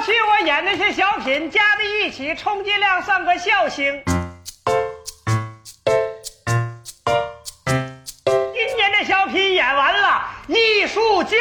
[0.00, 4.02] 去我演那些小品加在一起，冲击量算个笑星。
[8.54, 11.36] 今年的小品演完了，艺术家，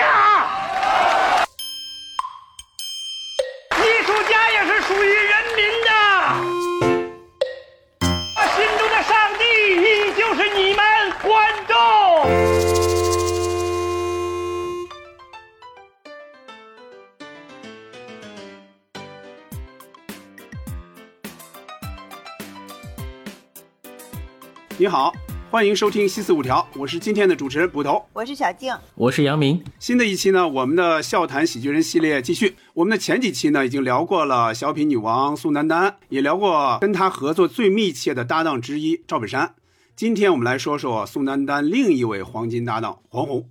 [25.58, 28.06] 欢迎收听《西四五条》，我是今天的主持人捕头。
[28.14, 29.60] 我是小静，我是杨明。
[29.80, 32.56] 新的一期呢，我们的笑谈喜剧人系列继续。
[32.76, 39.56] 我们的前几期呢，已经聊过了小品女王宋丹丹，也聊过跟她合作最密切的搭档之一赵本山。
[39.96, 43.50] 今天我们来说说宋丹丹另一位黄金搭档黄宏。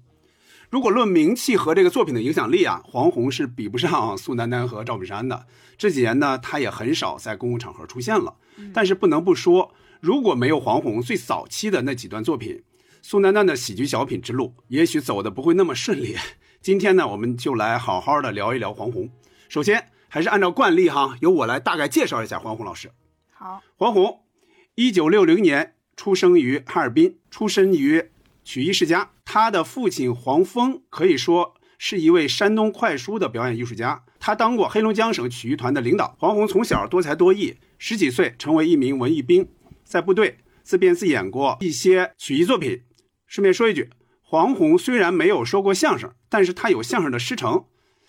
[0.70, 5.44] 如果论名气和这个作品的影响力啊，黄宏是比不上宋丹丹和赵本山的。
[5.76, 8.34] 这几年呢，他也很少在公共场合出现了。
[8.72, 9.74] 但是不能不说，
[10.06, 12.62] 如果没有黄宏最早期的那几段作品，
[13.02, 16.14] 宋丹丹的喜剧小品之路也许走的不会那么顺利。
[16.62, 19.10] 今天呢，我们就来好好的聊一聊黄宏。
[19.48, 22.92] 首先，还是按照惯例哈，由我来大概介绍一下黄宏老师。
[23.32, 24.20] 好，黄宏，
[24.76, 28.10] 一九六零年出生于哈尔滨，出身于
[28.44, 29.10] 曲艺世家。
[29.24, 36.14] 他的父亲黄峰可以说是一位山东快书的表演艺术家，他当过黑龙江省曲艺团的领导。
[36.20, 39.48] 黄宏从小多才多艺，十几岁成为一名文艺兵，
[39.86, 42.82] 在部队自编自演过一些曲艺作品。
[43.26, 47.64] 顺便说一句，黄宏虽然没有说过相声，但是他有相声的师承，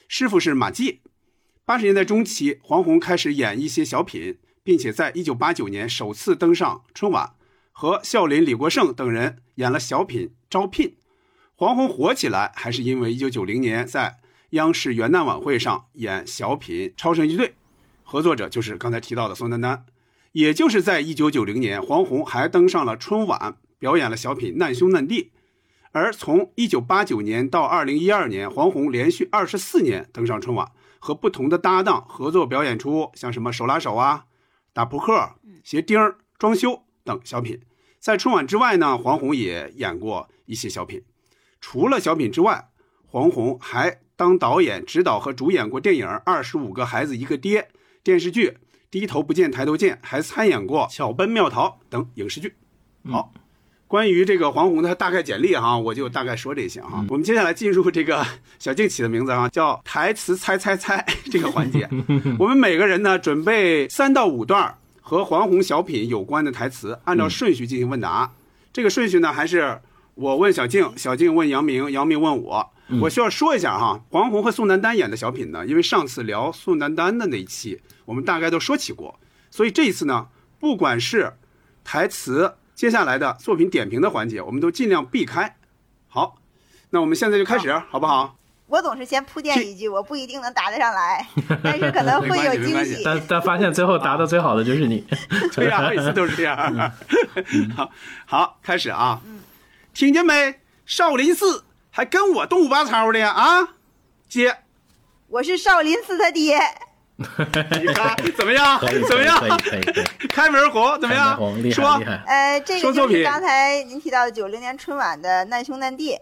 [0.08, 1.02] 师傅是马季。
[1.64, 7.34] 八十年代中期，黄宏开始演一些小品，并且在一九八九年首次登上春晚，
[7.72, 10.90] 和笑林、李国盛等人演了小品《招聘》。
[11.56, 14.18] 黄宏火起来，还是因为一九九零年在
[14.52, 17.48] 央视元旦晚会上演小品《超神一队》，
[18.04, 19.86] 合作者就是刚才提到的宋丹丹。
[20.38, 25.24] 也就是在一九九零年，黄宏还登上了春晚，表演了小品《难兄难弟》。
[25.92, 34.26] 而从一九八九年到二零一二年，黄宏连续二十四年登上春晚，和不同的搭档合作表演出像什么手拉手啊、
[34.74, 35.32] 打扑克、
[35.64, 36.00] 鞋钉、
[36.38, 37.60] 装修等小品。
[38.00, 41.02] 在春晚之外呢，黄宏也演过一些小品。
[41.60, 42.70] 除了小品之外，
[43.08, 47.62] 黄宏还当导演、指导和主演过电影《二十五个孩子一个爹》、
[48.04, 48.50] 电视剧
[48.90, 52.54] 《低头不见抬头见》，还参演过《巧奔妙逃》等影视剧。
[53.10, 53.32] 好，
[53.88, 57.06] 关于这个黄宏的大概简历哈，我就大概说这些哈。
[57.10, 58.26] 我们接下来进入这个
[58.60, 61.88] 小静起的名字啊，叫台词猜猜猜 这个环节。
[62.40, 68.32] 我们每个人呢准备三到五段和黄宏小品有关的台词，按照顺序进行问答。
[68.72, 69.80] 这个顺序呢还是。
[70.20, 72.72] 我问小静，小静问杨明，杨明问我。
[73.02, 79.20] 我需要说一下哈，黄宏和宋丹丹演的小品呢，因为上次聊宋丹丹的那一期，我们大概都说起过，
[79.52, 80.28] 所以这一次呢，
[80.60, 81.34] 不管是
[81.84, 85.58] 台词，接下来的作品点评的环节，我们都尽量避开。
[86.08, 86.38] 好，
[86.92, 88.36] 那我们现在就开始，好不好？
[88.68, 91.26] 我总是先铺垫一句，我不一定能答得上来，
[91.64, 93.02] 但是可能会有惊喜。
[93.04, 95.06] 但但发现最后答的最好的就是你。
[95.56, 96.92] 对呀，每次都是这样。
[97.76, 97.90] 好，
[98.26, 99.22] 好，开始啊。
[99.94, 100.60] 听见没？
[100.86, 101.64] 少林寺
[101.98, 103.70] 还跟我动物拔草的啊！
[104.30, 104.56] 接，
[105.30, 106.60] 我是少林寺他爹。
[107.16, 108.80] 你 看怎么样？
[109.10, 109.42] 怎么样？
[110.30, 111.36] 开门红怎么样？
[111.72, 116.16] 说，呃，这个就是刚才您提到的九零年春晚的难兄难弟。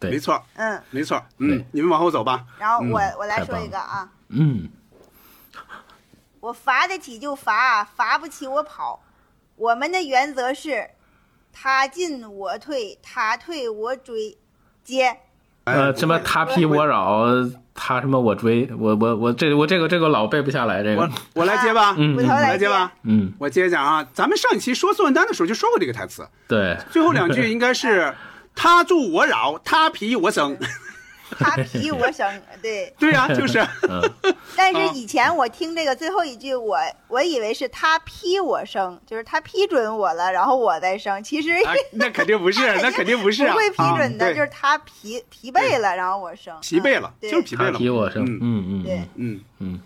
[0.00, 0.42] 对，没错。
[0.56, 1.22] 嗯，没错。
[1.38, 2.44] 嗯，你们往后走吧。
[2.58, 4.10] 然后我我来说一个啊。
[4.30, 4.68] 嗯。
[6.40, 9.00] 我罚得起就罚，罚不起我跑。
[9.54, 10.90] 我们的原则是。
[11.58, 14.36] 他进我退，他退我追，
[14.86, 15.14] 接。
[15.64, 17.26] 呃，什么他劈我扰，
[17.74, 21.02] 他什么我追，我我我这我这个这个老背不下来这个。
[21.02, 24.06] 我我来接吧，嗯，我来接吧，嗯，我接讲啊。
[24.12, 28.14] 咱们上一期说宋丹丹的时候就说过这个台词，对，最后两句应该是
[28.54, 30.56] 他助我扰，他劈我生。
[31.38, 32.26] 他皮我生，
[32.62, 33.64] 对对呀，就是。
[34.56, 36.78] 但是以前我听这个最后一句，我
[37.08, 41.22] 我以为是他批我生，就是他批准我了，然后我再生。
[41.22, 41.50] 其实
[41.92, 46.56] 那肯定不是，那肯定不是，不会批准的，就是他疲疲惫了，然后我生。
[46.60, 47.78] 疲惫了，就是疲惫了。
[47.78, 49.80] 批我生，嗯嗯对，嗯嗯，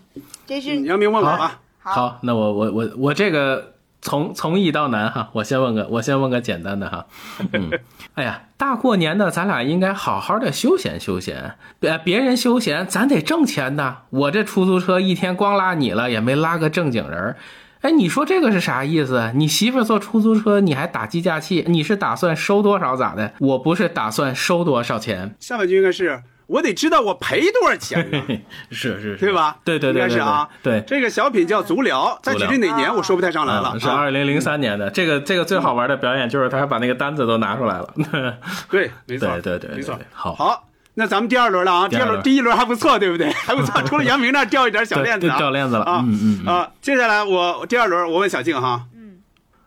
[0.45, 1.59] 这是杨明问我吧。
[1.79, 3.73] 好，那我我我我这个。
[4.01, 7.05] 从从易到难哈，我先问个，我先问个简单的哈。
[7.53, 7.69] 嗯，
[8.15, 11.55] 哎呀，大过年的，咱俩应该好好的休闲休闲。
[11.79, 13.99] 别别人休闲，咱得挣钱呐。
[14.09, 17.35] 我这出租车一天光拉你了，也没拉个正经人。
[17.81, 19.31] 哎，你说这个是啥意思？
[19.35, 21.65] 你媳妇坐出租车，你还打计价器？
[21.67, 23.33] 你是打算收多少咋的？
[23.39, 25.35] 我不是打算收多少钱。
[25.39, 28.21] 下半句应该是我得知道我赔多少钱呢，
[28.71, 29.57] 是是是，对吧？
[29.63, 30.47] 对对对，应该是啊。
[30.61, 33.79] 对，这个小品叫《足疗》，在具体哪年我说不太上来了。
[33.79, 34.89] 是二零零三年的。
[34.89, 37.93] 这个这个最好玩的表演就是他还把那个单子都拿出来了。
[38.69, 39.97] 对，没错，对对对，没错。
[40.11, 41.87] 好，好，那咱们第二轮了啊。
[41.87, 43.31] 第二轮，第一轮还不错，对不对？
[43.33, 46.03] 还不错，除了杨明那掉一点小链子，掉链子了啊。
[46.05, 48.83] 嗯嗯啊，接下来我第二轮，我问小静哈。
[48.93, 49.19] 嗯。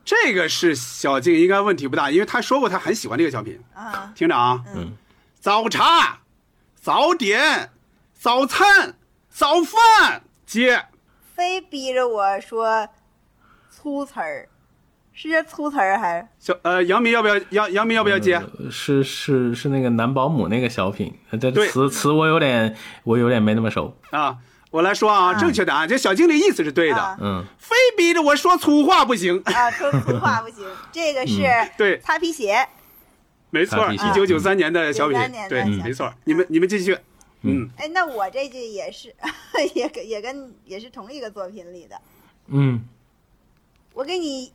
[0.04, 4.12] 这个是小静应该问题不大，因为她说过她很喜欢这个小品啊。
[4.14, 4.60] 听着啊。
[4.76, 4.92] 嗯。
[5.40, 6.18] 早茶。
[6.84, 7.70] 早点，
[8.12, 8.96] 早餐，
[9.31, 10.84] 早饭，接。
[11.34, 12.86] 非逼着我说
[13.70, 14.50] 粗词儿，
[15.14, 16.28] 是这粗词儿还是？
[16.38, 17.36] 小呃，杨明要不要？
[17.48, 18.38] 杨杨明要不要接？
[18.70, 24.36] 是是是那个男保姆那个小品，这词词我有点我有点没那么熟啊。
[24.70, 27.16] 我来说啊，正确答案，这小经理意思是对的。
[27.19, 27.42] 嗯。
[27.56, 30.66] 非逼着我说粗话不行啊，说粗话不行。
[30.92, 31.44] 这个是
[31.78, 32.69] 对擦皮鞋。
[33.54, 35.16] 没错，一九九三年的小品，
[35.48, 36.12] 对，没错。
[36.24, 36.98] 你们你们继续，
[37.42, 37.70] 嗯。
[37.76, 39.14] 哎，那我这句也是，
[39.76, 41.96] 也跟也跟也是同一个作品里的。
[42.48, 42.82] 嗯。
[43.92, 44.50] 我跟你，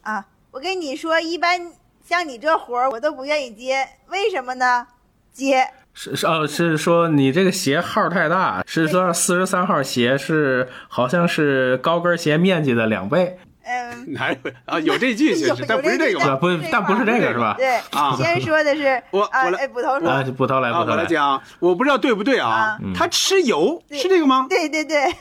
[0.00, 1.70] 啊，我跟你说，一般
[2.02, 4.86] 像你这活儿，我都不愿意接，为什么呢？
[5.30, 13.38] 接是是哦，是说你这个鞋号太大，是说四十三号鞋是好像是高跟鞋面积的两倍。
[13.68, 14.80] 嗯， 哪有啊？
[14.80, 16.36] 有这句 是，但不是这个吧？
[16.36, 17.54] 不，但不是这个是吧？
[17.58, 22.78] 对啊，先说的是 我，我来，哎，捕头说，捕头来，捕头来讲，我不知道对不对啊？
[22.96, 24.46] 他吃油是这个吗？
[24.48, 25.14] 对对对。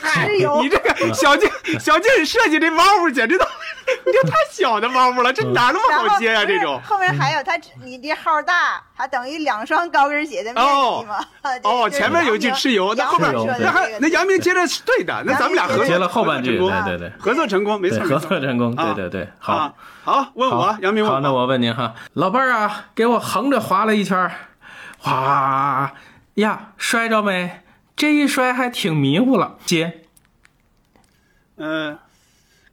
[0.00, 3.44] 吃油，你这个小静小静设计这包袱简直都，
[4.06, 6.44] 你这太小的猫猫了，这哪那么好接呀？
[6.44, 11.18] 这种后面还有他，你这号大，还等于两双高跟鞋的面积吗？
[11.64, 24.30] 哦，前面有一句吃油，那后面那还那杨明接的是对的，那咱们俩合作接了后半句，对对对，合作成功，没错，合作成功，对对对，好，好，问我杨明，好，那我问您哈，老伴儿啊，给我横着划了一圈，
[24.98, 25.92] 哗
[26.34, 27.62] 呀，摔着没？
[27.96, 30.04] 这一摔还挺迷糊了，姐。
[31.56, 31.98] 嗯，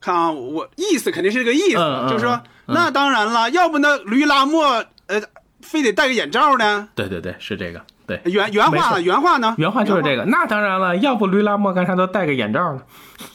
[0.07, 1.77] 看啊，我意思肯定是这个意思，
[2.09, 5.21] 就是说，那当然了，要不那驴拉磨，呃，
[5.61, 6.87] 非得戴个眼罩呢？
[6.95, 7.81] 对对对，是这个。
[8.07, 9.01] 对，原原话呢？
[9.01, 9.53] 原话呢？
[9.57, 10.23] 原话就是这个。
[10.23, 12.81] 那当然了，要不驴拉磨干啥都戴个眼罩呢？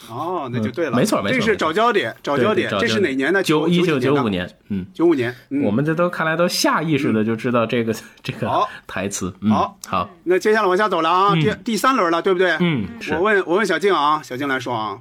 [0.09, 0.97] 哦，那就对了。
[0.97, 2.71] 没错没错，这是找焦点，找焦点。
[2.81, 3.43] 这是哪年呢？
[3.43, 4.49] 九一九九五年。
[4.71, 5.35] 嗯，九五年。
[5.63, 9.31] 我们这都看来都下意识的就知道这个 这个台词。
[9.51, 10.09] 好，好。
[10.25, 12.57] 那接下来往下走了啊，第第三轮了，对不对？
[12.61, 12.89] 嗯。
[13.11, 14.97] 我问我问小静啊，小静来说啊。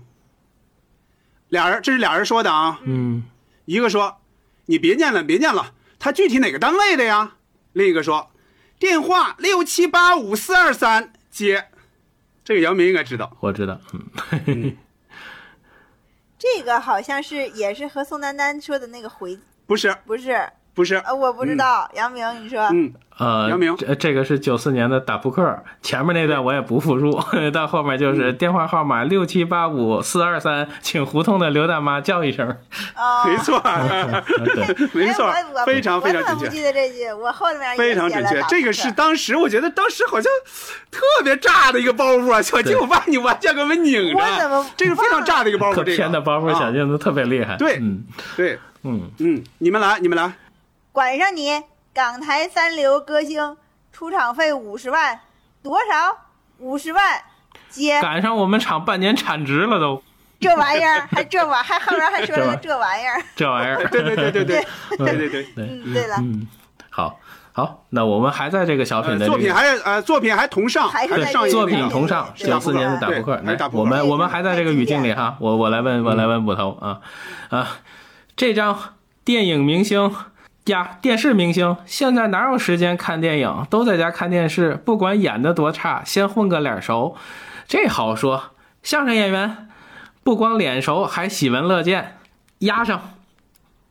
[1.51, 2.79] 俩人，这是俩人说的啊。
[2.83, 3.23] 嗯。
[3.65, 4.17] 一个说
[4.65, 7.33] ：“你别念了，别念了，他具体哪个单位的呀？”
[7.73, 8.31] 另一个说。
[8.79, 11.69] 电话六七八五四二三接，
[12.43, 13.79] 这个姚明应该知道，我知道，
[14.47, 14.75] 嗯，
[16.39, 19.37] 这个好像是也是和宋丹丹说的那个回，
[19.67, 20.49] 不是，不是。
[20.73, 27.21] 不是，呃，我不知道，杨明，你说，嗯，呃，杨明，这这个是九四年的打扑克，前面那段我也不复述，
[27.51, 32.47] 到后面就是电话号码六七八五四二三，请胡同的刘大妈叫一声，
[33.27, 33.61] 没错，
[34.93, 35.29] 没错，
[35.65, 36.45] 非常非常准确。
[36.45, 40.31] 我记得这句，我后面非常准确，这个是当时我觉得当时好像
[40.89, 48.05] 特别炸的一个包袱啊，小静，我把你完全给我拧着，这是非常炸的一个包袱，偏的包袱，小静都特别厉害，对，嗯，
[48.37, 49.11] 对，嗯。
[49.19, 50.31] 嗯，你们来，你们来。
[50.91, 53.55] 管上你，港台三流歌星，
[53.93, 55.21] 出场费五十万，
[55.63, 56.17] 多少？
[56.59, 57.21] 五十万，
[57.69, 58.01] 接。
[58.01, 60.03] 赶上我们厂半年产值了都。
[60.39, 63.21] 这玩意儿还这玩，还后边还说了个这玩意儿。
[63.35, 64.65] 这玩意儿，对对对对对
[64.97, 65.47] 对对对。
[65.55, 66.15] 嗯，对了。
[66.17, 66.47] 嗯，
[66.89, 67.19] 好，
[67.53, 73.39] 好，那我们还在这个小品的作品还呃作品还同上，还上作品同上，九四年的打扑克。
[73.45, 76.99] 来，我们我们还在这个语境里哈，我我来问，我来问捕头啊
[77.49, 77.77] 啊，
[78.35, 80.13] 这张电影明星。
[80.65, 83.67] 呀，电视明星现在哪有时间看电影？
[83.69, 87.17] 都在家看电视，不管演的多差，先混个脸熟。
[87.67, 88.51] 这好说，
[88.83, 89.69] 相声演员
[90.23, 92.17] 不光脸熟，还喜闻乐见。
[92.59, 93.15] 压上，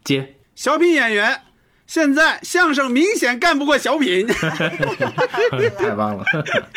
[0.05, 0.37] 接。
[0.55, 1.41] 小品演员
[1.89, 4.25] 现在相声明显干不过小品。
[5.77, 6.25] 太棒了，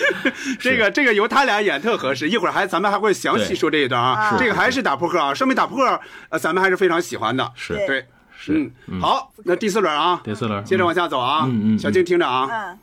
[0.59, 2.29] 这个这个由他俩演特合适。
[2.29, 4.35] 一会儿还咱们还会详细说这一段啊。
[4.39, 7.51] 这个还是打扑克啊，说明打扑克呃咱们还是非常喜欢的。
[7.55, 8.07] 是对。
[8.49, 11.45] 嗯，好，那第四轮啊，第四轮，接着往下走啊。
[11.45, 12.47] 嗯嗯，小静听着啊。
[12.51, 12.79] 嗯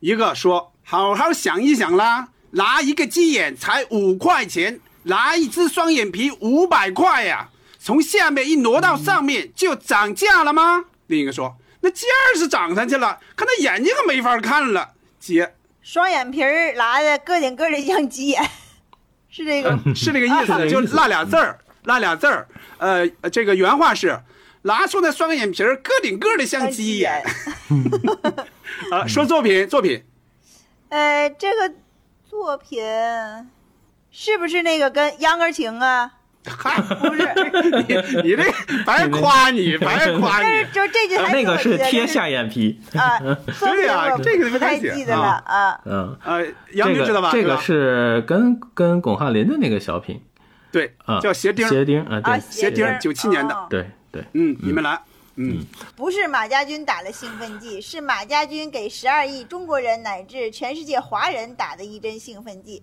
[0.00, 7.48] 一个说：“好好想一想啦，拿一个鸡眼才五块钱，拿一只双眼皮五百块呀，
[7.80, 12.06] 从下面一挪到上面就涨价了吗？”另一个说：“那价
[12.36, 18.48] 是涨上去了，可那眼睛可没法看了。”姐双眼皮儿拿的个顶个的像鸡眼，
[19.28, 22.46] 是这个，是这个意思， 就那俩字儿，那俩字儿。
[22.78, 24.16] 呃，这个原话是。
[24.62, 27.22] 拉出那双眼皮儿，个顶个的像鸡眼。
[27.22, 28.92] 眼。
[28.92, 30.04] 啊，说作品，作品，
[30.88, 31.74] 呃，这个
[32.28, 32.82] 作品
[34.10, 36.12] 是不是那个跟秧歌情啊？
[36.46, 37.28] 嗨，不是，
[38.22, 38.42] 你你这
[38.86, 40.72] 白夸你， 白夸但是你。
[40.72, 42.80] 就这句台词那个是贴下眼皮。
[42.94, 43.18] 啊，
[43.60, 45.78] 对呀这个不太不太记得了啊。
[45.84, 47.30] 嗯，呃，杨这个明知道吧？
[47.32, 50.22] 这个是跟跟巩汉林的那个小品
[50.72, 51.68] 对啊，，叫鞋钉。
[51.68, 55.00] 鞋钉啊，啊，对，鞋钉儿儿97年的哦对对，嗯，你们来。
[55.40, 62.82] 嗯，不是马家军打了兴奋剂，是马家军给十二亿中国人乃至全世界华人打的一针兴奋剂。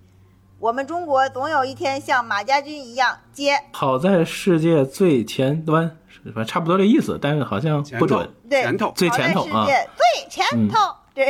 [0.57, 5.97] 我们中国总有一天像马家军一样接好在世界最前端，
[6.33, 6.45] 反正？
[6.45, 8.33] 差不多这意思，但是好像前头不准。
[8.49, 8.93] 对前头。
[8.95, 11.23] 最前头啊好在世界最前头，这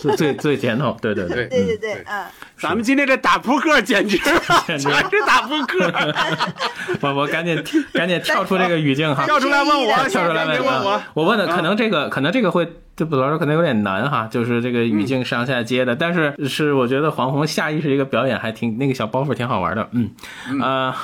[0.00, 2.24] 最最最前头，对对对，对对对对，嗯，
[2.56, 4.88] 咱们今天这打扑克简直了，简直。
[4.88, 5.92] 是打扑克。
[7.02, 10.90] 我我赶紧赶紧跳出这个语境哈，跳出来问我，跳出来问我。
[10.90, 11.08] 啊。
[11.14, 20.14] 我问的可能这个可能这个会对不老师可能有点难哈，就是这个语境上下接的，但是是我觉得黄宏下意识一个表演还挺那个小包袱挺好玩的，嗯。
[20.60, 20.94] 呃，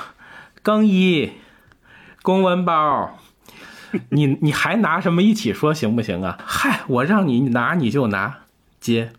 [0.63, 1.33] 更衣
[2.23, 3.18] 公文包。
[4.11, 6.39] 你你还拿什么一起说行不行啊？
[6.45, 8.39] 嗨，我让你拿你就拿，
[8.81, 9.11] 接，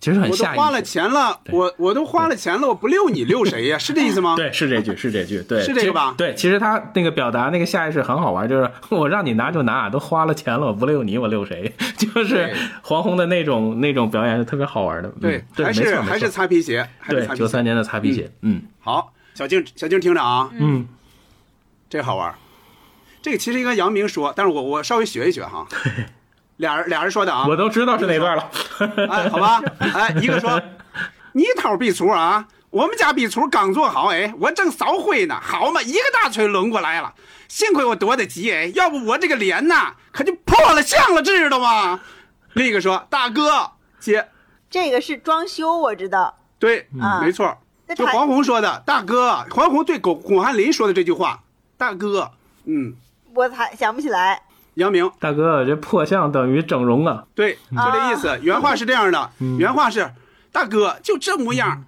[0.00, 0.80] 其实很我都下意花了。
[0.82, 3.78] 钱了，我我都花了钱了，我不溜你溜谁呀？
[3.78, 4.36] 是这意思吗？
[4.36, 11.72] 对，是这句，是这句，对，是这个吧对，其实他那个表达那个下意识很好玩，就是 我让你拿就拿，都花了钱了，我不溜你，我溜谁？
[11.96, 15.08] 就是黄宏的那种那种表演是特别好玩的。
[15.20, 17.34] 对嗯，对，还是还是擦皮鞋，还是擦。
[17.34, 20.86] 对九三年的擦皮鞋，嗯好，小静小静听着啊，嗯，
[21.90, 22.32] 这好玩。
[23.28, 25.66] 这个其实应该杨明说，但是我我稍微学一学哈。
[26.56, 28.50] 俩人俩人说的啊，我都知道是哪段了。
[29.10, 30.60] 哎，好吧，哎，一个说，
[31.32, 37.12] 你偷壁橱啊，我们家壁橱刚做好，哎，我正扫灰呢，好嘛，一个大锤抡过来了，
[37.48, 42.00] 幸亏我躲得急，哎，要不我这个脸呐，可就破了相了，知道吗？
[42.54, 44.26] 另一个说，大哥，接，
[44.70, 46.34] 这个是装修，我知道。
[46.58, 47.20] 对，啊。
[47.20, 47.56] 没错，
[47.94, 51.44] 就黄宏说的，大哥，黄宏对巩巩汉林说的这句话，
[51.76, 52.32] 大哥，
[52.64, 52.94] 嗯，
[53.38, 54.42] 我才想不起来。
[54.74, 57.24] 杨明，大哥，这破相等于整容啊！
[57.36, 58.36] 对，就这意思。
[58.42, 60.10] 原话是这样的，原话是，
[60.50, 61.84] 大哥就这模样，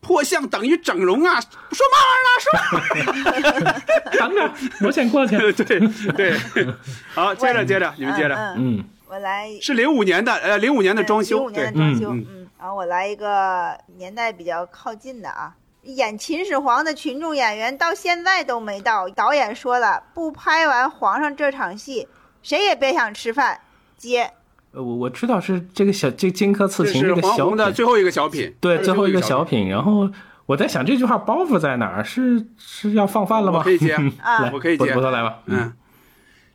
[0.00, 1.38] 破相等于整容啊？
[1.72, 2.40] 说嘛玩意儿呢？
[2.40, 3.72] 说嘛
[4.18, 4.50] 等着，
[4.86, 5.36] 我先过去。
[5.52, 6.66] 对对，
[7.14, 15.54] 好，接着接着，你们接着，嗯，我来是零五年的，呃，零五年的装修，零五年的，装修，嗯嗯，然后我来一个年代比较靠近的啊。
[15.82, 22.06] 演秦始皇的群众演员到现在都没到，导演说了，不拍完皇上这场戏，
[22.42, 23.60] 谁也别想吃饭。
[23.96, 24.30] 接，
[24.72, 29.68] 呃我我知道是这个小这荆轲刺秦这个小品，最后一个小品，对，最后一个小小品。
[29.68, 30.08] 然后
[30.46, 32.04] 我在想这句话包袱在哪儿？
[32.04, 33.62] 是是要放饭了吗？
[33.64, 35.38] 可以接 啊来我可以接来吧。
[35.46, 35.72] 嗯，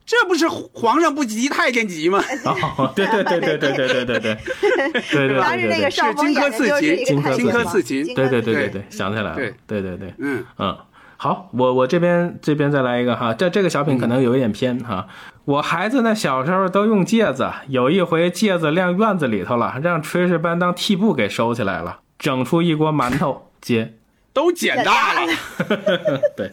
[0.07, 2.23] 这不是皇上不急太监急吗？
[2.45, 10.77] 哦，对对对对对对对对对对对对是荆轲刺秦荆轲刺秦对对对对对，想起来了，对对对对，嗯，嗯，
[11.17, 15.07] 好，我我这边这边再来一个哈，这这个小品可能有一点偏哈。
[15.43, 23.93] 我孩子呢小时候都用戒指，有一回戒指晾院子里头了，让炊事班当屉布给收起来了，整出一锅馒头接。
[24.37, 25.31] 都捡大了。
[26.37, 26.51] 对，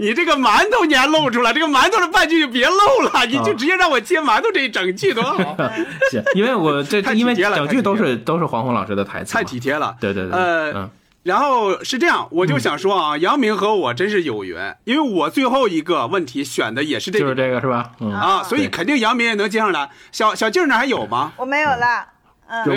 [0.00, 5.54] 你这个馒头你还露出来，这个馒头的半句就别露了，你啊就直接让我接馒头这一整句多好，
[6.10, 7.56] 是因为我这 太体因为贴了。
[7.56, 9.94] 整句都是都是黄宏老师的台词，太体贴了。
[10.00, 10.90] 对对对，呃嗯，
[11.22, 17.24] 然后是这样，我就想说啊，杨明和我真是有缘，因为我最后一个问题选的也是这个。
[17.26, 17.90] 就是这个是吧？
[18.00, 19.90] 嗯，啊，所以肯定杨明也能接上来。
[20.12, 21.34] 小小静那还有吗？
[21.36, 22.06] 我没有了，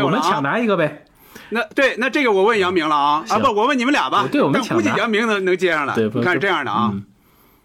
[0.04, 1.03] 我们抢答一个呗。
[1.50, 4.28] 那对，那这个我问杨明了啊啊不，我问你们俩吧。
[4.32, 5.94] 对我们但估计杨明能能接上来。
[5.96, 6.90] 对你看是这样的啊。
[6.94, 7.04] 嗯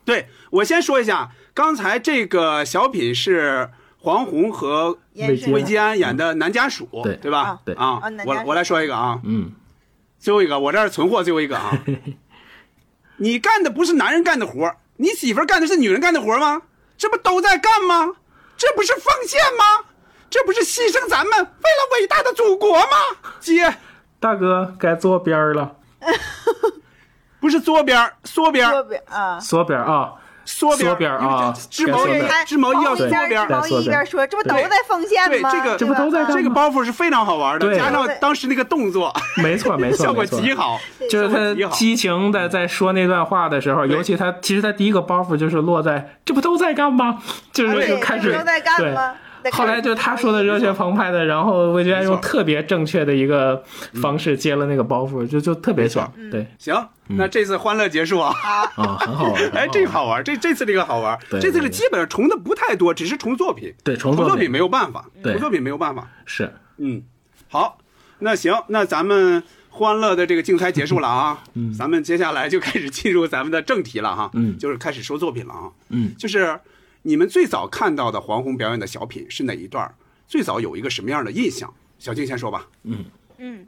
[0.04, 7.42] 对我先说一下，刚才这个小品是黄宏和魏晋安演的男家属，对对吧？
[7.42, 9.52] 啊对啊我我来说一个啊，嗯，
[10.18, 11.78] 最后一个，我这儿存货最后一个啊。
[13.20, 16.62] 你干的不是男人干的活你媳妇干的是女人干的活吗？
[16.96, 18.14] 这不都在干吗？
[18.56, 19.88] 这不是奉献吗？
[20.30, 22.87] 这不是牺牲咱们为了伟大的祖国吗？
[23.40, 23.75] 接，
[24.20, 25.76] 大哥该坐边儿了，
[27.40, 29.40] 不是坐边儿，缩边儿，左边啊。
[29.40, 30.12] 缩边儿啊，
[30.44, 33.52] 缩边儿，缩边儿啊织毛衣该缩边儿，织毛衣要缩一边边儿织。
[33.54, 35.50] 毛衣一边说，这不都在奉献吗？
[35.50, 40.78] 对这个这不都在这个包袱是非常好玩的，对加上当时那个动作，没错 没错，效果极好。
[41.11, 47.23] 就是他激情的在说那段话的时候，尤其他其实他第一个包袱就是落在这不都在干吗？
[47.52, 49.16] 就是开始都在干对吗再开始
[49.52, 53.62] 后来就他说的热血澎湃的，然后魏娟用特别正确的一个
[54.02, 56.12] 方式接了那个包袱，就就特别爽。
[56.30, 56.75] 对，行，
[57.09, 58.35] 那这次欢乐结束啊。
[58.76, 59.42] 啊，很好玩。
[59.54, 63.75] 哎，这个好玩，这这次这个好玩，对这次是基本上重的不太多，只是重作品。
[63.85, 64.28] 对重作品。
[64.28, 65.33] 重作品没有办法，对。
[65.33, 66.09] 重作品没有办法。
[66.26, 67.02] 是，嗯，
[67.49, 67.78] 好，
[68.18, 74.59] 那行，那咱们欢乐的这个竞猜结束了啊，嗯，咱们接下来就开始进入咱们的正题了哈，嗯。
[74.59, 76.59] 就是开始说作品了啊，嗯，就是
[77.08, 79.94] 你们最早看到的黄宏表演的小品是哪一段儿？
[80.26, 81.72] 最早有一个什么样的印象？
[81.98, 82.68] 小静先说吧。
[83.38, 83.66] 嗯，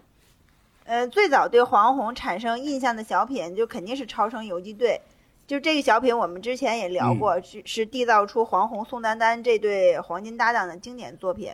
[0.85, 5.01] 呃，最早对黄宏产生印象的小品，就肯定是《超生游击队》。
[5.47, 11.51] 就这个小品，我们之前也聊过，是是缔造出黄宏、宋丹丹这对黄金搭档的经典作品。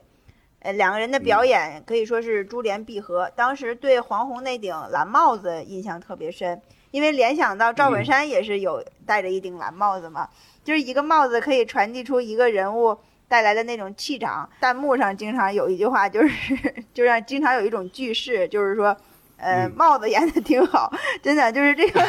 [0.59, 3.31] 呃，两个人的表演可以说是珠联璧合。
[3.37, 10.28] 当时对黄宏那顶蓝帽子印象特别深，因为联想到赵本山也是有戴着一顶蓝帽子嘛，
[10.67, 14.51] 就是一个帽子可以传递出一个人物带来的那种气场。
[14.61, 16.35] 弹幕上经常有一句话，就是
[16.93, 18.97] 就让经常有一种句式，就是说。
[19.39, 20.91] 呃，嗯帽子演的挺好，
[21.23, 22.03] 真的就是这个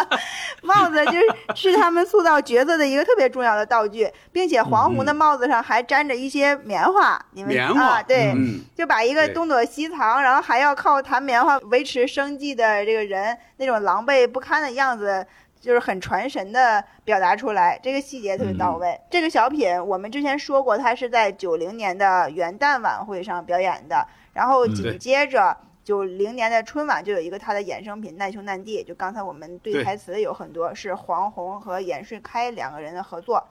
[0.60, 15.26] 帽子，就是是他们塑造角色的一个特别重要的道具，并且黄宏的帽子上还沾着一些棉花，你们棉花啊，对，嗯，就把一个东躲西藏，然后还要靠弹棉花维持生计的这个人那种狼狈不堪的样子，
[15.60, 19.00] 就是很传神的表达出来，这个细节特别到位。
[19.10, 25.56] 这个小品我们之前说过，它是在九零年的元旦晚会上表演的，然后紧接着。
[25.86, 33.46] 九零年的春晚就有一个它的衍生品《难兄难弟》，就刚才我们对对台词有很多是黄宏和严顺开两个人的合作，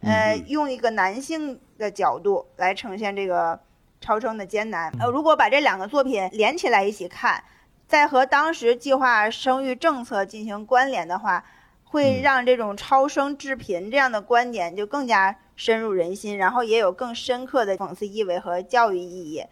[0.00, 3.60] 呃，用一个男性的角度来呈现这个
[4.00, 4.90] 超生的艰难。
[4.98, 7.44] 呃，如果把这两个作品连起来一起看，
[7.86, 11.44] 再和当时计划生育政策进行关联的话，
[11.84, 19.44] 会让这种超生致贫这样的观点就更加深入人心，然后也有更深刻的讽刺意味和教育意义。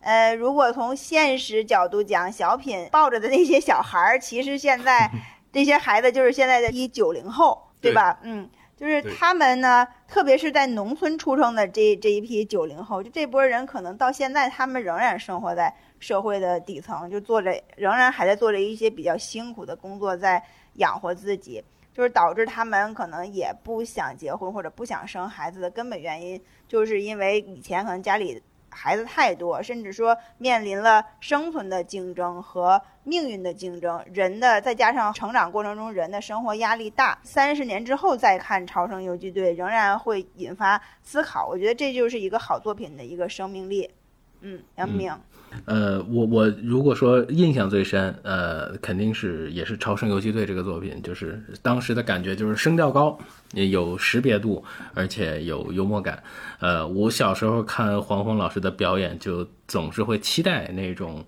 [0.00, 5.10] 呃，如果从现实角度讲，小品抱着的那些小孩儿，其实现在
[5.52, 8.20] 这些孩子就是现在的一九零后，对吧？
[8.22, 20.42] 嗯，就是他们呢，特别是在农村出生的这这一批九零后，就这波人，可能到现在他们仍然生活在社会的底层，就做着仍然还在做着一些比较辛苦的工作，在
[20.74, 21.64] 养活自己。
[21.90, 41.48] 就是导致他们可能也不想结婚或者不想生孩子的根本原因，就是因为以前可能家里孩子太多，甚至说面临了生存的竞争和命运的竞争，人的再加上成长过程中人的生活压力大，三十年之后再看《超生游击队》，仍然会引发思考。
[41.48, 43.90] 我觉得这就是一个好作品的一个生命力。
[44.42, 45.12] 嗯，杨明，
[45.64, 53.18] 呃，我我如果说印象最深，呃，肯定是也是《超声游击队》这个作品，就是当时的感觉就是声调高，
[53.52, 56.22] 也有识别度，而且有幽默感。
[56.60, 61.24] 呃，我小时候看黄宏老师的表演，就总是会期待那种。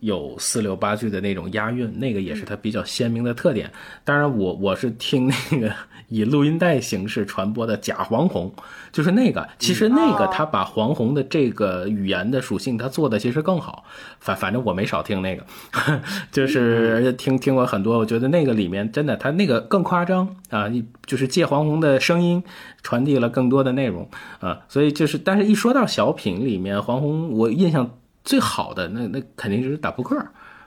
[0.00, 3.70] 有四六八句的那种押韵，那个也是它比较鲜明的特点。
[4.04, 5.72] 当然我，我是听那个
[6.08, 8.52] 以录音带形式传播的假黄宏，
[8.90, 9.46] 就是那个。
[9.58, 13.84] 其实那个他把黄宏的这个语言的属性，他做的其实更好。
[14.18, 15.44] 反反正我没少听那个，
[16.32, 17.98] 就是听听过很多。
[17.98, 20.66] 我觉得那个里面真的，他那个更夸张啊，
[21.04, 22.42] 就是借黄宏的声音
[22.82, 24.08] 传递了更多的内容
[24.40, 24.60] 啊。
[24.68, 27.90] 所以就是，但是一说到小品里面，黄宏我印象。
[28.24, 30.16] 最好的那那肯定就是打扑克，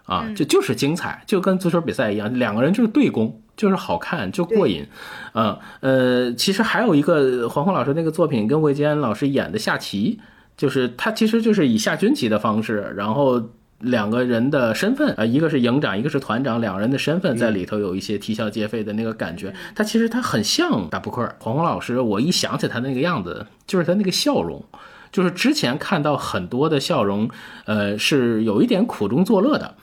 [0.05, 4.85] 啊，就就是精彩，就跟足球比赛一样，两个人就是对攻，就是好看，就过瘾，
[5.33, 10.19] 啊，呃，其实还有一个黄宏老师那个作品跟魏坚老师演的下棋，
[10.57, 13.41] 就是他其实就是以下军棋的方式，然后
[13.79, 21.29] 两个人的身份啊，一个是营长，一个是团长，两个人的身份在里头有一些啼笑皆非的那个感觉，他其实他很像打扑克。
[21.39, 24.63] 黄宏老师，我一想起他那个样子，就是他那个笑容。
[25.13, 27.29] 就是之前看到很多的笑容，
[27.65, 29.75] 呃，是有一点苦中作乐的，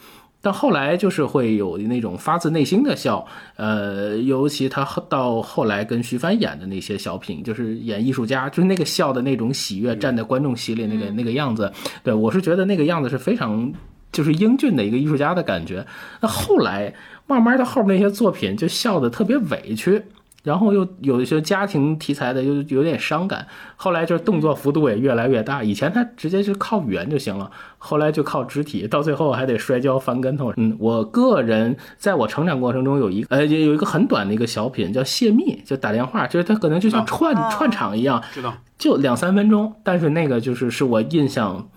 [0.43, 13.73] 但后来就是会有那种发自内心的笑，呃，尤其他到后来跟徐帆演的那些小品，就是演艺术家，就是那个笑的那种喜悦，站在观众席里那个那个样子，对我是觉得那个样子是非常
[14.11, 15.87] 就是英俊的一个艺术家的感觉。
[16.21, 16.93] 那后来
[17.29, 20.03] 慢慢的后面那些作品就笑得特别委屈。
[20.43, 23.47] 然后又有一些家庭题材的，又有点伤感。
[23.77, 30.53] 后来就是动作幅度也越来越大，以前他直接就靠语言就行了，后来就靠肢体，到最后还得摔跤翻跟头。
[30.57, 41.69] 嗯，我个人在我成长过程中有一呃有一个很短的一个小品叫泄密，就打电话，就是他可能就像串、哦串场一样，知道就两三分钟，但是那个就是是我印象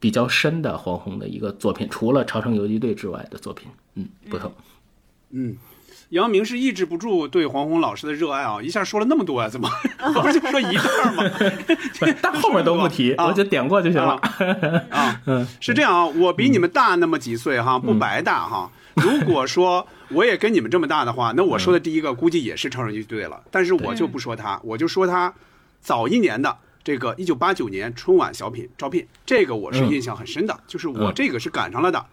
[0.00, 3.68] 比较深的黄宏的一个作品，除了《超生游击队》之外的作品。
[3.94, 4.52] 嗯，不同。
[5.30, 5.56] 嗯，
[6.10, 9.68] 杨明是抑制不住对黄宏老师的热爱啊，一下说了那么多啊、怎么
[10.14, 11.22] 不是就说一段吗？
[12.22, 14.14] 但后面都不提，啊我就点过就行了。
[14.90, 15.20] 啊，
[15.60, 18.70] 是这样啊，我比你们大那么几岁哈，不白大哈。
[18.94, 25.32] 如果说我也跟你们这么大的话，那我说的第一个估计也是超人乐队了，但是我就不说他，我就说他
[25.80, 32.04] 早一年的这个一九八九年春晚小品招聘，这个我是印象很深的，就是我嗯这个是赶上了的。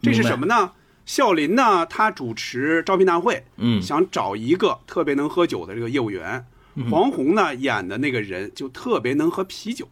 [0.00, 0.72] 这是什么呢？
[1.12, 6.46] 孝林呢，他主持招聘大会，嗯想找一个特别能喝酒的这个业务员。
[6.90, 9.86] 黄宏呢演的那个人就特别能喝啤酒，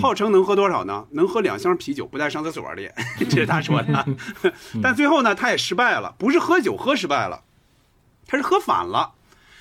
[0.00, 1.06] 号称能喝多少呢？
[1.10, 2.88] 能喝两箱啤酒不带上厕所的，
[3.28, 4.06] 这是他说的。
[4.80, 7.42] 但最后呢，他也失败了，不是喝酒喝失败了，
[8.28, 9.14] 他是喝反了。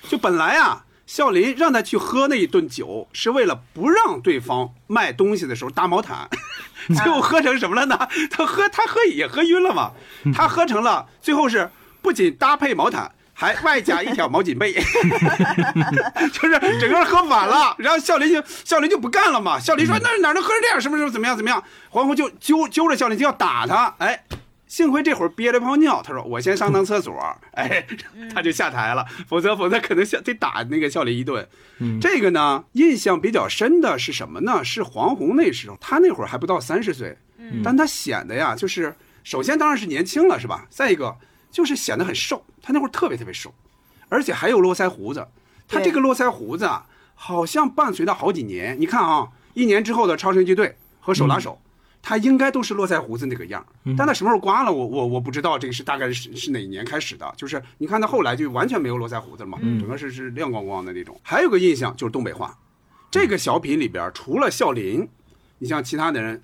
[0.08, 6.30] 就本来啊，孝林让他去喝那一顿酒，是为了不让对方卖东西的时候搭毛毯，
[6.96, 7.98] 最后喝成什么了呢？
[8.32, 9.92] 他喝他喝也喝晕了嘛，
[10.36, 11.70] 他喝成了最后是
[12.02, 13.12] 不仅搭配毛毯。
[13.36, 14.72] 还外加一条毛巾被，
[16.32, 17.76] 就是整个喝反了。
[17.80, 19.60] 然后笑林就笑林就不干了嘛。
[19.60, 20.80] 笑林说：“那哪能喝成这样？
[20.80, 23.92] 什么时候怎么样怎么样？”黄宏就揪揪着笑林就要打他。
[23.98, 24.24] 哎，
[24.74, 27.14] 幸亏这会儿憋了泡尿，他说：“我先上趟厕所。”
[27.54, 27.86] 哎，
[28.34, 31.48] 他就下台了，否则否则可能下得打那个笑林一顿。
[32.02, 34.64] 这个呢，印象比较深的是什么呢？
[34.64, 37.16] 是黄宏那时候，他那会儿还不到三十岁，
[37.64, 40.66] 但他显得呀，就是首先当然是年轻了，是吧？
[40.72, 41.16] 再一个
[41.52, 43.54] 就是显得很瘦，他那会儿特别特别瘦，
[44.10, 45.28] 而且还有络腮胡子。
[45.68, 48.76] 他这个络腮胡子啊，好像伴随他好几年。
[48.80, 51.62] 你看啊，一年之后的超神机队和手拉手，
[52.04, 53.66] 他应该都是络腮胡子那个样儿。
[53.98, 57.34] 但他什么时候刮了，我我我不知道，这个是大概是是哪年开始的？
[57.36, 61.20] 就是你看他后来就完全没有络腮胡子了嘛，整个是是亮光光的那种。
[61.24, 62.56] 还有个印象就是东北话，
[63.10, 65.08] 这个小品里边除了笑林，
[65.58, 66.40] 你像其他的人。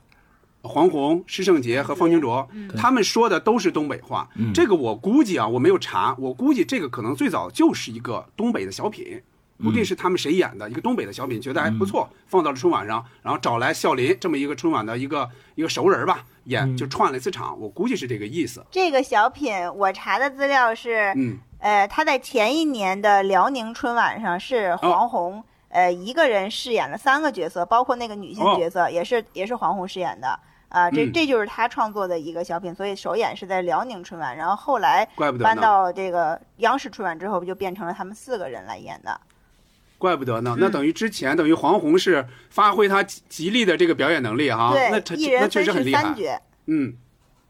[0.62, 2.46] 黄宏、施圣杰和方清卓，
[2.76, 4.30] 他们说的都是东北话。
[4.54, 9.22] 这个我估计啊，我没有查，我估计这个可能最早就是一个东北的小品，
[9.62, 18.66] 不定是他们谁演的一个东北的小品，觉得还不错，放到了春晚上，然后找来笑林这么一个春晚的一个一个熟人吧，演就串了一次场，我估计是这个意思。
[18.72, 30.40] 这个小品我查的资料是，嗯，呃，他在前一年的辽宁春晚上是黄宏，呃，一个人饰演了三个角色，包括那个女性哦角色、也是也是黄宏饰演的。
[30.70, 35.04] 啊、这嗯这就是他创作的一个小品，所以首演是在辽宁春晚，然后后来
[35.42, 39.20] 搬到这个央视春晚之后，不就变成了他们四个人来演的。
[40.00, 40.56] 怪不得呢。
[40.58, 46.16] 那等于之前等于黄宏是发挥他极极力的这个表演能力哈，对，那他一那人分饰确实很厉害三。
[46.16, 46.42] 角。
[46.66, 46.96] 嗯，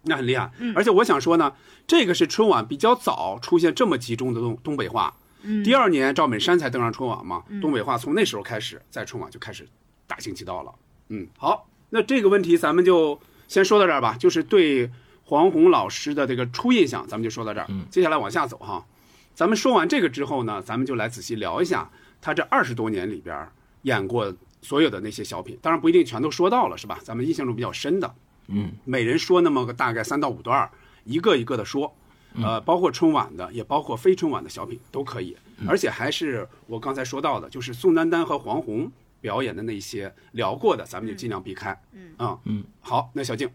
[0.02, 0.52] 那很厉害。
[0.60, 1.54] 嗯而且我想说呢，
[1.88, 5.16] 这个是春晚比较早出现这么集中的东东北话。
[5.44, 9.66] 嗯第二年赵本山才登上春晚嘛，东北话从那时候开始在春晚就开始
[10.06, 10.74] 大行其道了。
[11.08, 14.92] 嗯，好，那这个问题咱们就先说到这儿吧，就是对
[15.24, 17.68] 黄宏老师的这个初印象，咱们就说到这儿。
[17.70, 18.86] 嗯接下来往下走哈，
[19.34, 21.90] 咱们说完这个之后呢，咱们就来仔细聊一下
[22.22, 23.48] 他这二十多年里边
[23.84, 27.00] 演过所有的那些小品，当然不一定全都说到了，是吧？
[27.04, 28.14] 咱们印象中比较深的，
[28.48, 30.70] 嗯，每人说那么个大概三到五段，
[31.06, 31.96] 一个一个的说，
[32.42, 41.82] 呃，包括春晚的，也包括非春晚的小品都可以，而且还是我刚才说到的，就是宋丹丹和黄宏表演的那些聊过的，咱们就尽量避开。
[41.94, 43.50] 嗯啊嗯，好，那小静，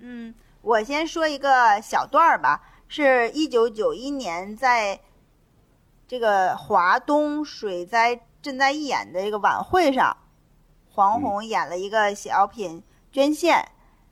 [0.00, 5.00] 嗯，我先说一个小段儿吧，是一九九一年在
[6.08, 10.16] 这个华东水灾赈灾义演的这个晚会上，
[10.92, 13.66] 黄宏演了一个小品捐献。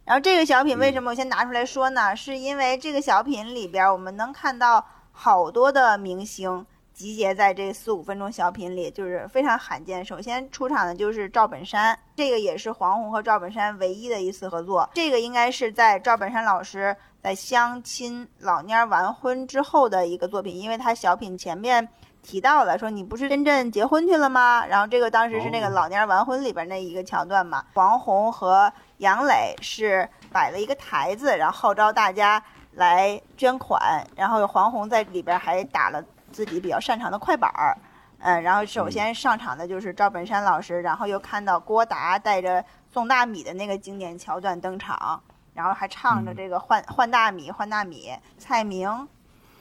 [0.05, 2.15] 然后这个小品为什么我先拿出来说呢？
[2.15, 10.05] 是因为这个小品里边儿我们能看到好多的明星集结在这四五分钟小品里，就是非常罕见。
[10.05, 14.91] 首先出场的就是赵本山，这个也是黄宏和赵本山唯一的一次合作。
[14.93, 21.89] 这个应该是在赵本山老师在相亲老蔫儿完婚之后的一个作品，因为他小品前面
[22.21, 24.63] 提到了说你不是真正结婚去了吗？
[24.67, 27.65] 然后这个当时是那个哦老蔫儿完婚里边那一个桥段嘛。
[27.73, 37.75] 黄宏和杨磊是摆了一个台子，然后号召大家来捐款，然后黄宏在里边还打了自己比较擅长的快板儿。
[38.19, 45.23] 嗯，然后首先上场的就是赵本山老师，然后又看到郭达带着送大米的那个经典桥段登场，
[45.55, 49.09] 然后还唱着这个换换大米换大米，蔡明、